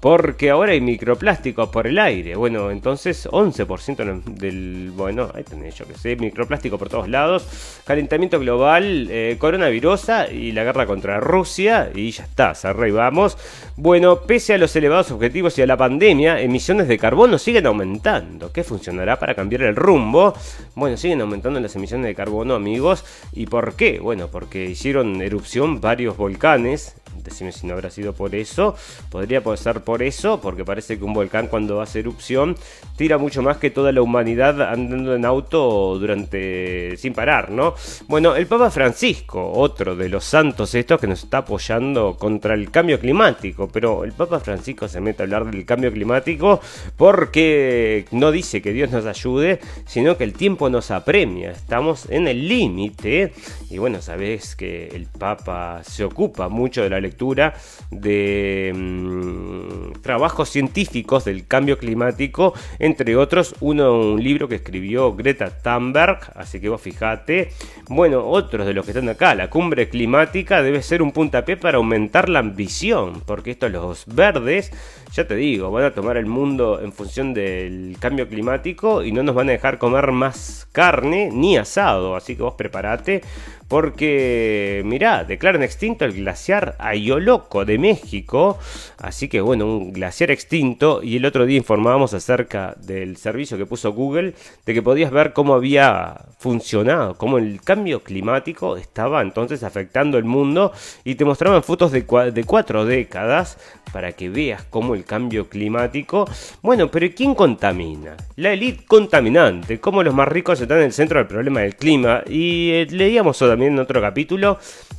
porque 0.00 0.50
ahora 0.50 0.72
hay 0.72 0.80
microplásticos 0.80 1.68
por 1.70 1.86
el 1.86 1.98
aire, 1.98 2.36
bueno, 2.36 2.70
entonces 2.70 3.28
11% 3.28 4.24
del, 4.24 4.92
bueno, 4.94 5.30
ahí 5.34 5.44
tenéis 5.44 5.76
yo 5.76 5.86
que 5.86 5.94
sé, 5.94 6.16
microplástico 6.16 6.78
por 6.78 6.88
todos 6.88 7.08
lados, 7.08 7.46
calentamiento 7.84 8.38
global, 8.38 9.08
eh, 9.10 9.36
coronavirusa 9.38 10.30
y 10.30 10.52
la 10.52 10.64
guerra 10.64 10.86
contra 10.86 11.20
Rusia, 11.20 11.90
y 11.94 12.10
ya 12.10 12.24
está, 12.24 12.54
cerré 12.54 12.88
y 12.88 12.92
vamos. 12.92 13.36
Bueno, 13.76 14.22
pese 14.22 14.54
a 14.54 14.58
los 14.58 14.74
elevados 14.76 15.10
objetivos 15.10 15.58
y 15.58 15.62
a 15.62 15.66
la 15.66 15.76
pandemia, 15.76 16.40
emisiones 16.40 16.88
de 16.88 16.98
carbono 16.98 17.38
siguen 17.38 17.66
aumentando, 17.66 18.52
¿qué 18.52 18.64
funcionará? 18.64 19.15
Para 19.18 19.34
cambiar 19.34 19.62
el 19.62 19.76
rumbo. 19.76 20.34
Bueno, 20.74 20.96
siguen 20.96 21.20
aumentando 21.20 21.60
las 21.60 21.74
emisiones 21.76 22.06
de 22.06 22.14
carbono, 22.14 22.54
amigos. 22.54 23.04
¿Y 23.32 23.46
por 23.46 23.74
qué? 23.74 23.98
Bueno, 24.00 24.28
porque 24.28 24.66
hicieron 24.66 25.20
erupción 25.22 25.80
varios 25.80 26.16
volcanes. 26.16 26.96
Decime 27.22 27.52
si 27.52 27.66
no 27.66 27.74
habrá 27.74 27.90
sido 27.90 28.12
por 28.12 28.34
eso. 28.34 28.74
Podría 29.10 29.42
ser 29.56 29.82
por 29.82 30.02
eso, 30.02 30.40
porque 30.40 30.64
parece 30.64 30.98
que 30.98 31.04
un 31.04 31.14
volcán 31.14 31.48
cuando 31.48 31.80
hace 31.80 32.00
erupción 32.00 32.56
tira 32.96 33.18
mucho 33.18 33.42
más 33.42 33.58
que 33.58 33.70
toda 33.70 33.92
la 33.92 34.02
humanidad 34.02 34.60
andando 34.62 35.14
en 35.14 35.24
auto 35.24 35.98
durante 35.98 36.96
sin 36.96 37.12
parar, 37.12 37.50
¿no? 37.50 37.74
Bueno, 38.08 38.36
el 38.36 38.46
Papa 38.46 38.70
Francisco, 38.70 39.52
otro 39.52 39.96
de 39.96 40.08
los 40.08 40.24
santos 40.24 40.74
estos 40.74 41.00
que 41.00 41.06
nos 41.06 41.22
está 41.24 41.38
apoyando 41.38 42.16
contra 42.18 42.54
el 42.54 42.70
cambio 42.70 42.98
climático, 42.98 43.68
pero 43.72 44.04
el 44.04 44.12
Papa 44.12 44.40
Francisco 44.40 44.88
se 44.88 45.00
mete 45.00 45.22
a 45.22 45.24
hablar 45.24 45.50
del 45.50 45.64
cambio 45.64 45.92
climático 45.92 46.60
porque 46.96 48.06
no 48.10 48.30
dice 48.30 48.62
que 48.62 48.72
Dios 48.72 48.90
nos 48.90 49.06
ayude, 49.06 49.60
sino 49.86 50.16
que 50.16 50.24
el 50.24 50.32
tiempo 50.32 50.68
nos 50.70 50.90
apremia, 50.90 51.50
estamos 51.50 52.06
en 52.10 52.28
el 52.28 52.48
límite 52.48 53.32
y 53.70 53.78
bueno, 53.78 54.00
sabes 54.02 54.56
que 54.56 54.88
el 54.88 55.06
Papa 55.06 55.82
se 55.84 56.04
ocupa 56.04 56.48
mucho 56.48 56.82
de 56.82 56.90
la 56.90 57.00
lectura 57.06 57.54
de 57.90 58.72
mm, 58.74 60.02
trabajos 60.02 60.48
científicos 60.50 61.24
del 61.24 61.46
cambio 61.46 61.78
climático, 61.78 62.52
entre 62.78 63.16
otros 63.16 63.54
uno 63.60 63.98
un 63.98 64.22
libro 64.22 64.48
que 64.48 64.56
escribió 64.56 65.14
Greta 65.14 65.50
Thunberg, 65.50 66.18
así 66.34 66.60
que 66.60 66.68
vos 66.68 66.80
fijate. 66.80 67.50
Bueno, 67.88 68.26
otros 68.26 68.66
de 68.66 68.74
los 68.74 68.84
que 68.84 68.92
están 68.92 69.08
acá, 69.08 69.34
la 69.34 69.48
cumbre 69.48 69.88
climática 69.88 70.62
debe 70.62 70.82
ser 70.82 71.02
un 71.02 71.12
puntapié 71.12 71.56
para 71.56 71.78
aumentar 71.78 72.28
la 72.28 72.40
ambición, 72.40 73.22
porque 73.24 73.52
estos 73.52 73.70
los 73.70 74.06
verdes, 74.06 74.72
ya 75.12 75.26
te 75.26 75.36
digo, 75.36 75.70
van 75.70 75.84
a 75.84 75.94
tomar 75.94 76.16
el 76.16 76.26
mundo 76.26 76.80
en 76.82 76.92
función 76.92 77.34
del 77.34 77.96
cambio 78.00 78.28
climático 78.28 79.02
y 79.02 79.12
no 79.12 79.22
nos 79.22 79.34
van 79.34 79.48
a 79.48 79.52
dejar 79.52 79.78
comer 79.78 80.12
más 80.12 80.68
carne 80.72 81.30
ni 81.32 81.56
asado, 81.56 82.16
así 82.16 82.36
que 82.36 82.42
vos 82.42 82.54
preparate 82.54 83.22
porque, 83.68 84.82
mirá, 84.84 85.24
declaran 85.24 85.62
extinto 85.62 86.04
el 86.04 86.12
glaciar 86.12 86.76
Ayoloco 86.78 87.64
de 87.64 87.78
México. 87.78 88.58
Así 88.98 89.28
que, 89.28 89.40
bueno, 89.40 89.66
un 89.66 89.92
glaciar 89.92 90.30
extinto. 90.30 91.02
Y 91.02 91.16
el 91.16 91.26
otro 91.26 91.46
día 91.46 91.56
informábamos 91.56 92.14
acerca 92.14 92.76
del 92.80 93.16
servicio 93.16 93.58
que 93.58 93.66
puso 93.66 93.92
Google, 93.92 94.34
de 94.64 94.74
que 94.74 94.82
podías 94.82 95.10
ver 95.10 95.32
cómo 95.32 95.54
había 95.54 96.14
funcionado, 96.38 97.14
cómo 97.16 97.38
el 97.38 97.60
cambio 97.60 98.02
climático 98.04 98.76
estaba 98.76 99.20
entonces 99.20 99.64
afectando 99.64 100.16
el 100.16 100.24
mundo. 100.24 100.72
Y 101.02 101.16
te 101.16 101.24
mostraban 101.24 101.62
fotos 101.64 101.90
de, 101.90 102.04
cuatro 102.04 102.84
décadas 102.84 103.58
para 103.92 104.12
que 104.12 104.28
veas 104.28 104.62
cómo 104.64 104.94
el 104.94 105.04
cambio 105.04 105.48
climático. 105.48 106.28
Bueno, 106.62 106.90
pero 106.90 107.08
¿quién 107.16 107.34
contamina? 107.34 108.16
La 108.36 108.52
élite 108.52 108.84
contaminante, 108.84 109.80
cómo 109.80 110.02
los 110.02 110.14
más 110.14 110.28
ricos 110.28 110.60
están 110.60 110.78
en 110.78 110.84
el 110.84 110.92
centro 110.92 111.18
del 111.18 111.26
problema 111.26 111.60
del 111.60 111.74
clima. 111.74 112.22
Y 112.28 112.70
eh, 112.70 112.86
leíamos 112.90 113.36
también 113.56 113.72
en 113.72 113.78
otro 113.78 114.02
capítulo 114.02 114.58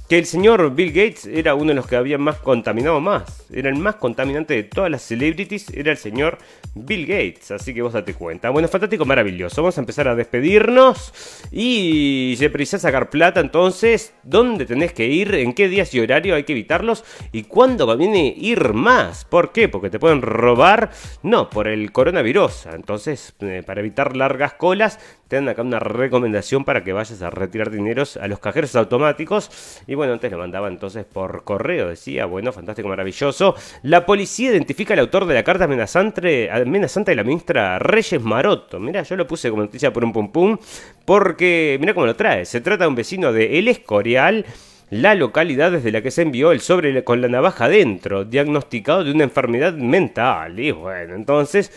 que 0.10 0.18
el 0.18 0.26
señor 0.26 0.74
Bill 0.74 0.92
Gates 0.92 1.26
era 1.26 1.54
uno 1.54 1.68
de 1.68 1.74
los 1.76 1.86
que 1.86 1.96
había 1.96 2.18
más 2.18 2.38
contaminado 2.38 3.00
más. 3.00 3.46
Era 3.52 3.70
el 3.70 3.76
más 3.76 3.96
contaminante 3.96 4.54
de 4.54 4.64
todas 4.64 4.90
las 4.90 5.02
celebrities, 5.02 5.70
era 5.72 5.92
el 5.92 5.98
señor 5.98 6.38
Bill 6.74 7.06
Gates. 7.06 7.52
Así 7.52 7.74
que 7.74 7.82
vos 7.82 7.94
date 7.94 8.14
cuenta. 8.14 8.50
Bueno, 8.50 8.68
fantástico, 8.70 9.06
maravilloso. 9.06 9.62
Vamos 9.62 9.78
a 9.78 9.82
empezar 9.82 10.08
a 10.08 10.16
despedirnos. 10.16 11.14
Y 11.52 12.36
si 12.38 12.48
precisás 12.50 12.84
sacar 12.84 13.10
plata, 13.10 13.42
entonces, 13.42 14.14
¿dónde 14.24 14.66
tenés 14.66 14.94
que 14.94 15.08
ir? 15.08 15.36
¿En 15.36 15.54
qué 15.54 15.68
días 15.68 15.94
y 15.94 16.00
horario 16.00 16.36
hay 16.36 16.44
que 16.44 16.54
evitarlos? 16.54 17.04
¿Y 17.34 17.44
cuándo 17.44 17.86
conviene 17.86 18.34
ir 18.38 18.74
más? 18.74 19.26
¿Por 19.26 19.52
qué? 19.52 19.68
Porque 19.68 19.90
te 19.90 20.00
pueden 20.00 20.22
robar. 20.22 20.92
No, 21.22 21.50
por 21.50 21.68
el 21.68 21.92
coronavirus. 21.92 22.68
Entonces, 22.68 23.36
eh, 23.42 23.62
para 23.66 23.82
evitar 23.82 24.16
largas 24.16 24.54
colas, 24.54 25.00
te 25.28 25.36
dan 25.36 25.50
acá 25.50 25.62
una 25.62 25.80
recomendación 25.80 26.64
para 26.64 26.84
que 26.84 26.94
vayas 26.94 27.22
a 27.22 27.30
retirar 27.30 27.70
dineros 27.70 28.18
a 28.18 28.28
los 28.28 28.40
cajeros 28.40 28.76
automáticos. 28.76 29.82
Y 29.88 29.96
bueno, 29.96 30.14
antes 30.14 30.32
lo 30.32 30.38
mandaba 30.38 30.68
entonces 30.68 31.06
por 31.06 31.44
correo, 31.44 31.90
decía, 31.90 32.26
bueno, 32.26 32.52
fantástico, 32.52 32.88
maravilloso. 32.88 33.56
La 33.84 34.06
policía 34.06 34.52
identifica 34.52 34.94
al 34.94 35.00
autor 35.00 35.26
de 35.26 35.34
la 35.34 35.44
carta 35.44 35.66
amenazante, 35.66 36.50
amenazante 36.50 37.12
de 37.12 37.16
la 37.16 37.24
ministra 37.24 37.80
Reyes 37.80 38.22
Maroto. 38.22 38.80
Mira, 38.80 39.04
yo 39.04 39.16
lo 39.16 39.28
puse 39.28 39.50
como 39.50 39.64
noticia 39.64 39.92
por 39.92 40.04
un 40.04 40.14
pum 40.14 40.32
pum, 40.32 40.58
porque 41.06 41.78
mira 41.80 41.94
cómo 41.94 42.06
lo 42.06 42.16
trae. 42.16 42.46
Se 42.46 42.62
trata 42.62 42.86
de 42.86 42.90
un 42.90 42.96
vecino 42.96 43.34
de 43.34 43.60
El 43.60 43.68
Escorial 43.68 44.46
la 44.90 45.16
localidad 45.16 45.72
desde 45.72 45.92
la 45.92 46.02
que 46.02 46.12
se 46.12 46.22
envió 46.22 46.52
el 46.52 46.62
sobre 46.62 47.04
con 47.04 47.20
la 47.22 47.28
navaja 47.28 47.68
dentro, 47.68 48.24
diagnosticado 48.24 49.04
de 49.04 49.12
una 49.12 49.26
enfermedad 49.26 49.74
mental. 49.74 50.60
Y 50.60 50.72
bueno, 50.72 51.16
entonces 51.16 51.72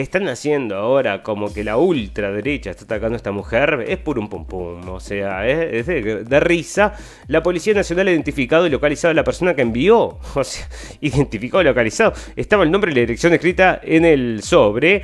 están 0.00 0.28
haciendo 0.28 0.76
ahora 0.76 1.22
como 1.22 1.52
que 1.54 1.64
la 1.64 1.78
ultraderecha 1.78 2.70
está 2.70 2.84
atacando 2.84 3.14
a 3.14 3.16
esta 3.16 3.32
mujer, 3.32 3.86
es 3.88 3.96
por 3.96 4.18
un 4.18 4.28
pum 4.28 4.44
pum, 4.44 4.86
o 4.90 5.00
sea, 5.00 5.46
es, 5.46 5.86
de, 5.86 6.40
risa. 6.40 6.92
La 7.28 7.42
Policía 7.42 7.72
Nacional 7.72 8.08
ha 8.08 8.10
identificado 8.10 8.66
y 8.66 8.70
localizado 8.70 9.12
a 9.12 9.14
la 9.14 9.24
persona 9.24 9.54
que 9.54 9.62
envió, 9.62 10.18
o 10.34 10.44
sea, 10.44 10.68
identificado 11.00 11.62
y 11.62 11.64
localizado. 11.64 12.12
Estaba 12.36 12.64
el 12.64 12.70
nombre 12.70 12.92
y 12.92 12.94
la 12.94 13.00
dirección 13.00 13.32
escrita 13.32 13.80
en 13.82 14.04
el 14.04 14.42
sobre. 14.42 15.02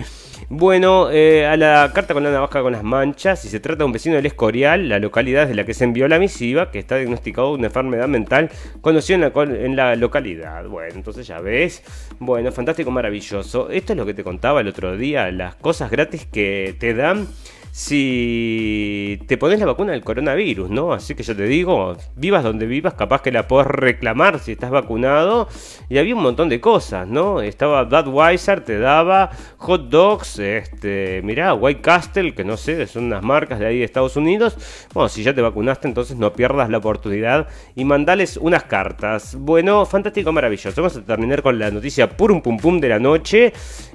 Bueno, 0.48 1.10
eh, 1.10 1.46
a 1.46 1.56
la 1.56 1.90
carta 1.94 2.12
con 2.12 2.24
la 2.24 2.30
navaja 2.30 2.60
con 2.60 2.72
las 2.72 2.82
manchas, 2.82 3.40
si 3.40 3.48
se 3.48 3.60
trata 3.60 3.78
de 3.78 3.84
un 3.84 3.92
vecino 3.92 4.16
del 4.16 4.26
Escorial, 4.26 4.88
la 4.88 4.98
localidad 4.98 5.42
desde 5.42 5.54
la 5.54 5.64
que 5.64 5.72
se 5.72 5.84
envió 5.84 6.06
la 6.08 6.18
misiva, 6.18 6.70
que 6.70 6.78
está 6.78 6.96
diagnosticado 6.96 7.52
una 7.52 7.68
enfermedad 7.68 8.08
mental 8.08 8.50
conocida 8.82 9.14
en 9.14 9.20
la, 9.22 9.32
en 9.64 9.76
la 9.76 9.96
localidad. 9.96 10.66
Bueno, 10.66 10.94
entonces 10.94 11.26
ya 11.26 11.40
ves. 11.40 11.82
Bueno, 12.18 12.52
fantástico, 12.52 12.90
maravilloso. 12.90 13.70
Esto 13.70 13.92
es 13.94 13.96
lo 13.96 14.04
que 14.04 14.12
te 14.12 14.22
contaba 14.22 14.60
el 14.60 14.68
otro 14.68 14.81
día, 14.90 15.30
las 15.30 15.54
cosas 15.54 15.90
gratis 15.90 16.26
que 16.26 16.74
te 16.78 16.94
dan 16.94 17.28
si 17.72 19.18
te 19.26 19.38
pones 19.38 19.58
la 19.58 19.64
vacuna 19.64 19.92
del 19.92 20.04
coronavirus, 20.04 20.68
¿no? 20.68 20.92
Así 20.92 21.14
que 21.14 21.22
yo 21.22 21.34
te 21.34 21.44
digo, 21.44 21.96
vivas 22.16 22.44
donde 22.44 22.66
vivas, 22.66 22.92
capaz 22.92 23.22
que 23.22 23.32
la 23.32 23.48
podés 23.48 23.66
reclamar 23.66 24.40
si 24.40 24.52
estás 24.52 24.70
vacunado. 24.70 25.48
Y 25.88 25.96
había 25.96 26.14
un 26.14 26.22
montón 26.22 26.50
de 26.50 26.60
cosas, 26.60 27.08
¿no? 27.08 27.40
Estaba 27.40 27.84
Budweiser, 27.84 28.62
te 28.62 28.78
daba 28.78 29.30
hot 29.56 29.88
dogs, 29.88 30.38
este, 30.38 31.22
mirá, 31.24 31.54
White 31.54 31.80
Castle, 31.80 32.34
que 32.34 32.44
no 32.44 32.58
sé, 32.58 32.86
son 32.86 33.04
unas 33.04 33.22
marcas 33.22 33.58
de 33.58 33.64
ahí 33.64 33.78
de 33.78 33.84
Estados 33.84 34.16
Unidos. 34.16 34.54
Bueno, 34.92 35.08
si 35.08 35.22
ya 35.22 35.34
te 35.34 35.40
vacunaste, 35.40 35.88
entonces 35.88 36.18
no 36.18 36.34
pierdas 36.34 36.68
la 36.68 36.76
oportunidad 36.76 37.48
y 37.74 37.86
mandales 37.86 38.36
unas 38.36 38.64
cartas. 38.64 39.34
Bueno, 39.34 39.86
fantástico, 39.86 40.30
maravilloso. 40.30 40.82
Vamos 40.82 40.98
a 40.98 41.04
terminar 41.06 41.40
con 41.40 41.58
la 41.58 41.70
noticia 41.70 42.06
purum 42.06 42.42
pum 42.42 42.58
pum 42.58 42.80
de 42.80 42.88
la 42.90 42.98
noche. 42.98 43.54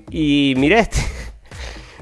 Y 0.10 0.56
mirá 0.58 0.80
este 0.80 1.02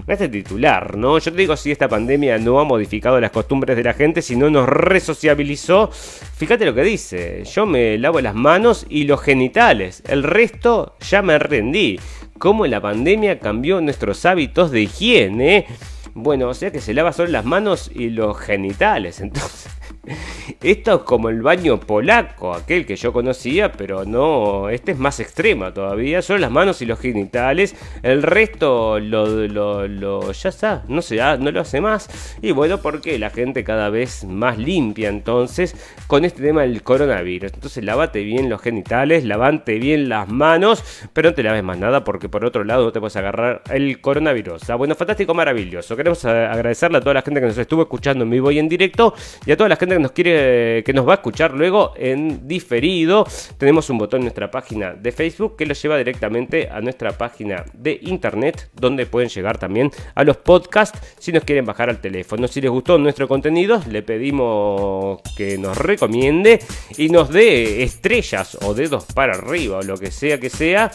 este 0.08 0.30
titular, 0.30 0.98
¿no? 0.98 1.18
Yo 1.18 1.32
te 1.32 1.38
digo, 1.38 1.56
si 1.56 1.72
esta 1.72 1.88
pandemia 1.88 2.38
no 2.38 2.60
ha 2.60 2.64
modificado 2.64 3.20
las 3.20 3.32
costumbres 3.32 3.78
de 3.78 3.84
la 3.84 3.94
gente, 3.94 4.22
si 4.22 4.36
no 4.36 4.50
nos 4.50 4.68
resociabilizó, 4.68 5.90
fíjate 5.92 6.66
lo 6.66 6.74
que 6.74 6.84
dice, 6.84 7.44
yo 7.44 7.66
me 7.66 7.98
lavo 7.98 8.22
las 8.22 8.36
manos 8.36 8.86
y 8.90 9.06
los 9.06 9.22
genitales, 9.22 10.04
el 10.08 10.24
resto 10.24 10.96
ya 11.10 11.22
me 11.22 11.40
rendí. 11.40 12.00
¿Cómo 12.38 12.68
la 12.68 12.82
pandemia 12.82 13.40
cambió 13.40 13.80
nuestros 13.80 14.26
hábitos 14.26 14.72
de 14.72 14.82
higiene? 14.82 15.68
Bueno, 16.14 16.50
o 16.50 16.54
sea 16.54 16.72
que 16.72 16.82
se 16.82 16.94
lava 16.94 17.14
solo 17.14 17.30
las 17.30 17.46
manos 17.46 17.90
y 17.94 18.10
los 18.10 18.38
genitales, 18.38 19.20
entonces... 19.22 19.72
Esto 20.62 20.96
es 20.96 21.02
como 21.02 21.30
el 21.30 21.42
baño 21.42 21.80
polaco, 21.80 22.54
aquel 22.54 22.86
que 22.86 22.96
yo 22.96 23.14
conocía, 23.14 23.72
pero 23.72 24.06
no, 24.06 24.70
este 24.70 24.92
es 24.92 24.98
más 24.98 25.20
extrema 25.20 25.74
todavía. 25.74 26.22
Solo 26.22 26.40
las 26.40 26.52
manos 26.52 26.82
y 26.82 26.86
los 26.86 27.00
genitales. 27.00 27.76
El 28.04 28.24
resto 28.24 29.00
lo, 29.00 29.48
lo, 29.48 30.32
ya 30.32 30.50
está, 30.50 30.84
no 30.88 31.02
se 31.02 31.16
no 31.16 31.52
lo 31.52 31.62
hace 31.62 31.82
más. 31.82 32.10
Y 32.42 32.52
bueno, 32.52 32.80
porque 32.82 33.18
la 33.18 33.30
gente 33.30 33.64
cada 33.64 33.90
vez 33.90 34.24
más 34.26 34.58
limpia 34.58 35.10
entonces 35.10 35.76
con 36.08 36.26
este 36.26 36.42
tema 36.42 36.62
del 36.62 36.84
coronavirus. 36.84 37.54
Entonces 37.54 37.84
lavate 37.84 38.24
bien 38.24 38.50
los 38.50 38.62
genitales, 38.62 39.24
lavante 39.24 39.80
bien 39.80 40.10
las 40.10 40.30
manos, 40.30 40.84
pero 41.14 41.30
no 41.30 41.36
te 41.36 41.44
laves 41.44 41.64
más 41.64 41.78
nada 41.78 42.04
porque 42.04 42.30
por 42.30 42.46
otro 42.46 42.64
lado 42.64 42.86
no 42.86 42.92
te 42.92 43.00
puedes 43.00 43.16
agarrar 43.16 43.64
el 43.72 44.02
coronavirus. 44.02 44.70
Ah, 44.70 44.76
bueno, 44.76 44.96
fantástico, 44.96 45.34
maravilloso. 45.34 45.96
Queremos 45.96 46.24
agradecerle 46.26 46.98
a 46.98 47.02
toda 47.02 47.16
la 47.16 47.22
gente 47.22 47.40
que 47.40 47.48
nos 47.48 47.58
estuvo 47.58 47.84
escuchando 47.84 48.24
en 48.24 48.30
vivo 48.30 48.52
y 48.52 48.60
en 48.60 48.70
directo 48.70 49.14
y 49.46 49.52
a 49.52 49.58
toda 49.58 49.70
la 49.70 49.76
gente 49.76 49.95
que 49.96 50.00
nos 50.00 50.12
quiere, 50.12 50.84
que 50.84 50.94
nos 50.94 51.08
va 51.08 51.14
a 51.14 51.16
escuchar 51.16 51.54
luego 51.54 51.94
en 51.96 52.48
diferido, 52.48 53.26
tenemos 53.58 53.90
un 53.90 53.98
botón 53.98 54.20
en 54.20 54.26
nuestra 54.26 54.52
página 54.52 54.94
de 54.94 55.12
Facebook 55.14 55.56
que 55.56 55.66
lo 55.66 55.74
lleva 55.74 55.98
directamente 55.98 56.68
a 56.70 56.82
nuestra 56.82 57.18
página 57.18 57.64
de 57.74 57.98
internet, 58.02 58.70
donde 58.74 59.06
pueden 59.06 59.30
llegar 59.30 59.58
también 59.58 59.90
a 60.14 60.24
los 60.26 60.36
podcasts 60.38 61.00
si 61.18 61.32
nos 61.32 61.46
quieren 61.46 61.66
bajar 61.66 61.90
al 61.90 62.02
teléfono. 62.02 62.48
Si 62.48 62.60
les 62.60 62.70
gustó 62.70 62.98
nuestro 62.98 63.28
contenido, 63.28 63.82
le 63.90 64.02
pedimos 64.02 65.22
que 65.38 65.58
nos 65.58 65.78
recomiende 65.78 66.60
y 66.98 67.08
nos 67.08 67.30
dé 67.30 67.84
estrellas 67.84 68.58
o 68.64 68.74
dedos 68.74 69.06
para 69.14 69.36
arriba 69.36 69.78
o 69.78 69.82
lo 69.82 69.98
que 69.98 70.12
sea 70.12 70.40
que 70.40 70.50
sea. 70.50 70.92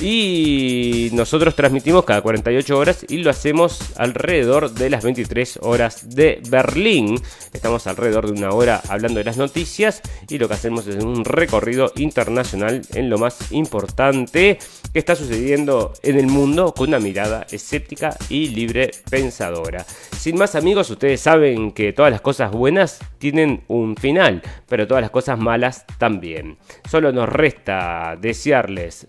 Y 0.00 1.10
nosotros 1.12 1.54
transmitimos 1.54 2.04
cada 2.04 2.22
48 2.22 2.76
horas 2.76 3.06
y 3.08 3.18
lo 3.18 3.30
hacemos 3.30 3.92
alrededor 3.96 4.72
de 4.72 4.90
las 4.90 5.04
23 5.04 5.60
horas 5.62 6.08
de 6.14 6.42
Berlín. 6.48 7.20
Estamos 7.52 7.86
alrededor 7.86 8.26
de 8.26 8.32
una 8.32 8.50
hora 8.50 8.82
hablando 8.88 9.18
de 9.18 9.24
las 9.24 9.36
noticias 9.36 10.02
y 10.28 10.38
lo 10.38 10.48
que 10.48 10.54
hacemos 10.54 10.86
es 10.86 11.02
un 11.04 11.24
recorrido 11.24 11.92
internacional 11.96 12.82
en 12.94 13.10
lo 13.10 13.18
más 13.18 13.52
importante 13.52 14.58
que 14.92 14.98
está 14.98 15.14
sucediendo 15.14 15.92
en 16.02 16.18
el 16.18 16.26
mundo 16.26 16.74
con 16.74 16.88
una 16.88 16.98
mirada 16.98 17.46
escéptica 17.50 18.16
y 18.28 18.48
libre 18.48 18.90
pensadora. 19.08 19.84
Sin 20.18 20.36
más 20.36 20.54
amigos, 20.54 20.90
ustedes 20.90 21.20
saben 21.20 21.72
que 21.72 21.92
todas 21.92 22.12
las 22.12 22.20
cosas 22.20 22.50
buenas 22.52 23.00
tienen 23.18 23.62
un 23.68 23.96
final, 23.96 24.42
pero 24.68 24.86
todas 24.86 25.02
las 25.02 25.10
cosas 25.10 25.38
malas 25.38 25.84
también. 25.98 26.58
Solo 26.88 27.12
nos 27.12 27.28
resta 27.28 28.16
desearles 28.20 29.06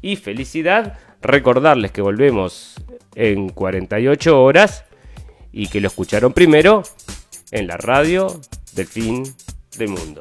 y 0.00 0.16
felicidad 0.16 0.98
Recordarles 1.22 1.92
que 1.92 2.00
volvemos 2.00 2.76
en 3.14 3.50
48 3.50 4.42
horas 4.42 4.84
y 5.52 5.68
que 5.68 5.80
lo 5.80 5.88
escucharon 5.88 6.32
primero 6.32 6.82
en 7.50 7.66
la 7.66 7.76
radio 7.76 8.40
del 8.72 8.86
fin 8.86 9.24
del 9.76 9.88
mundo. 9.88 10.20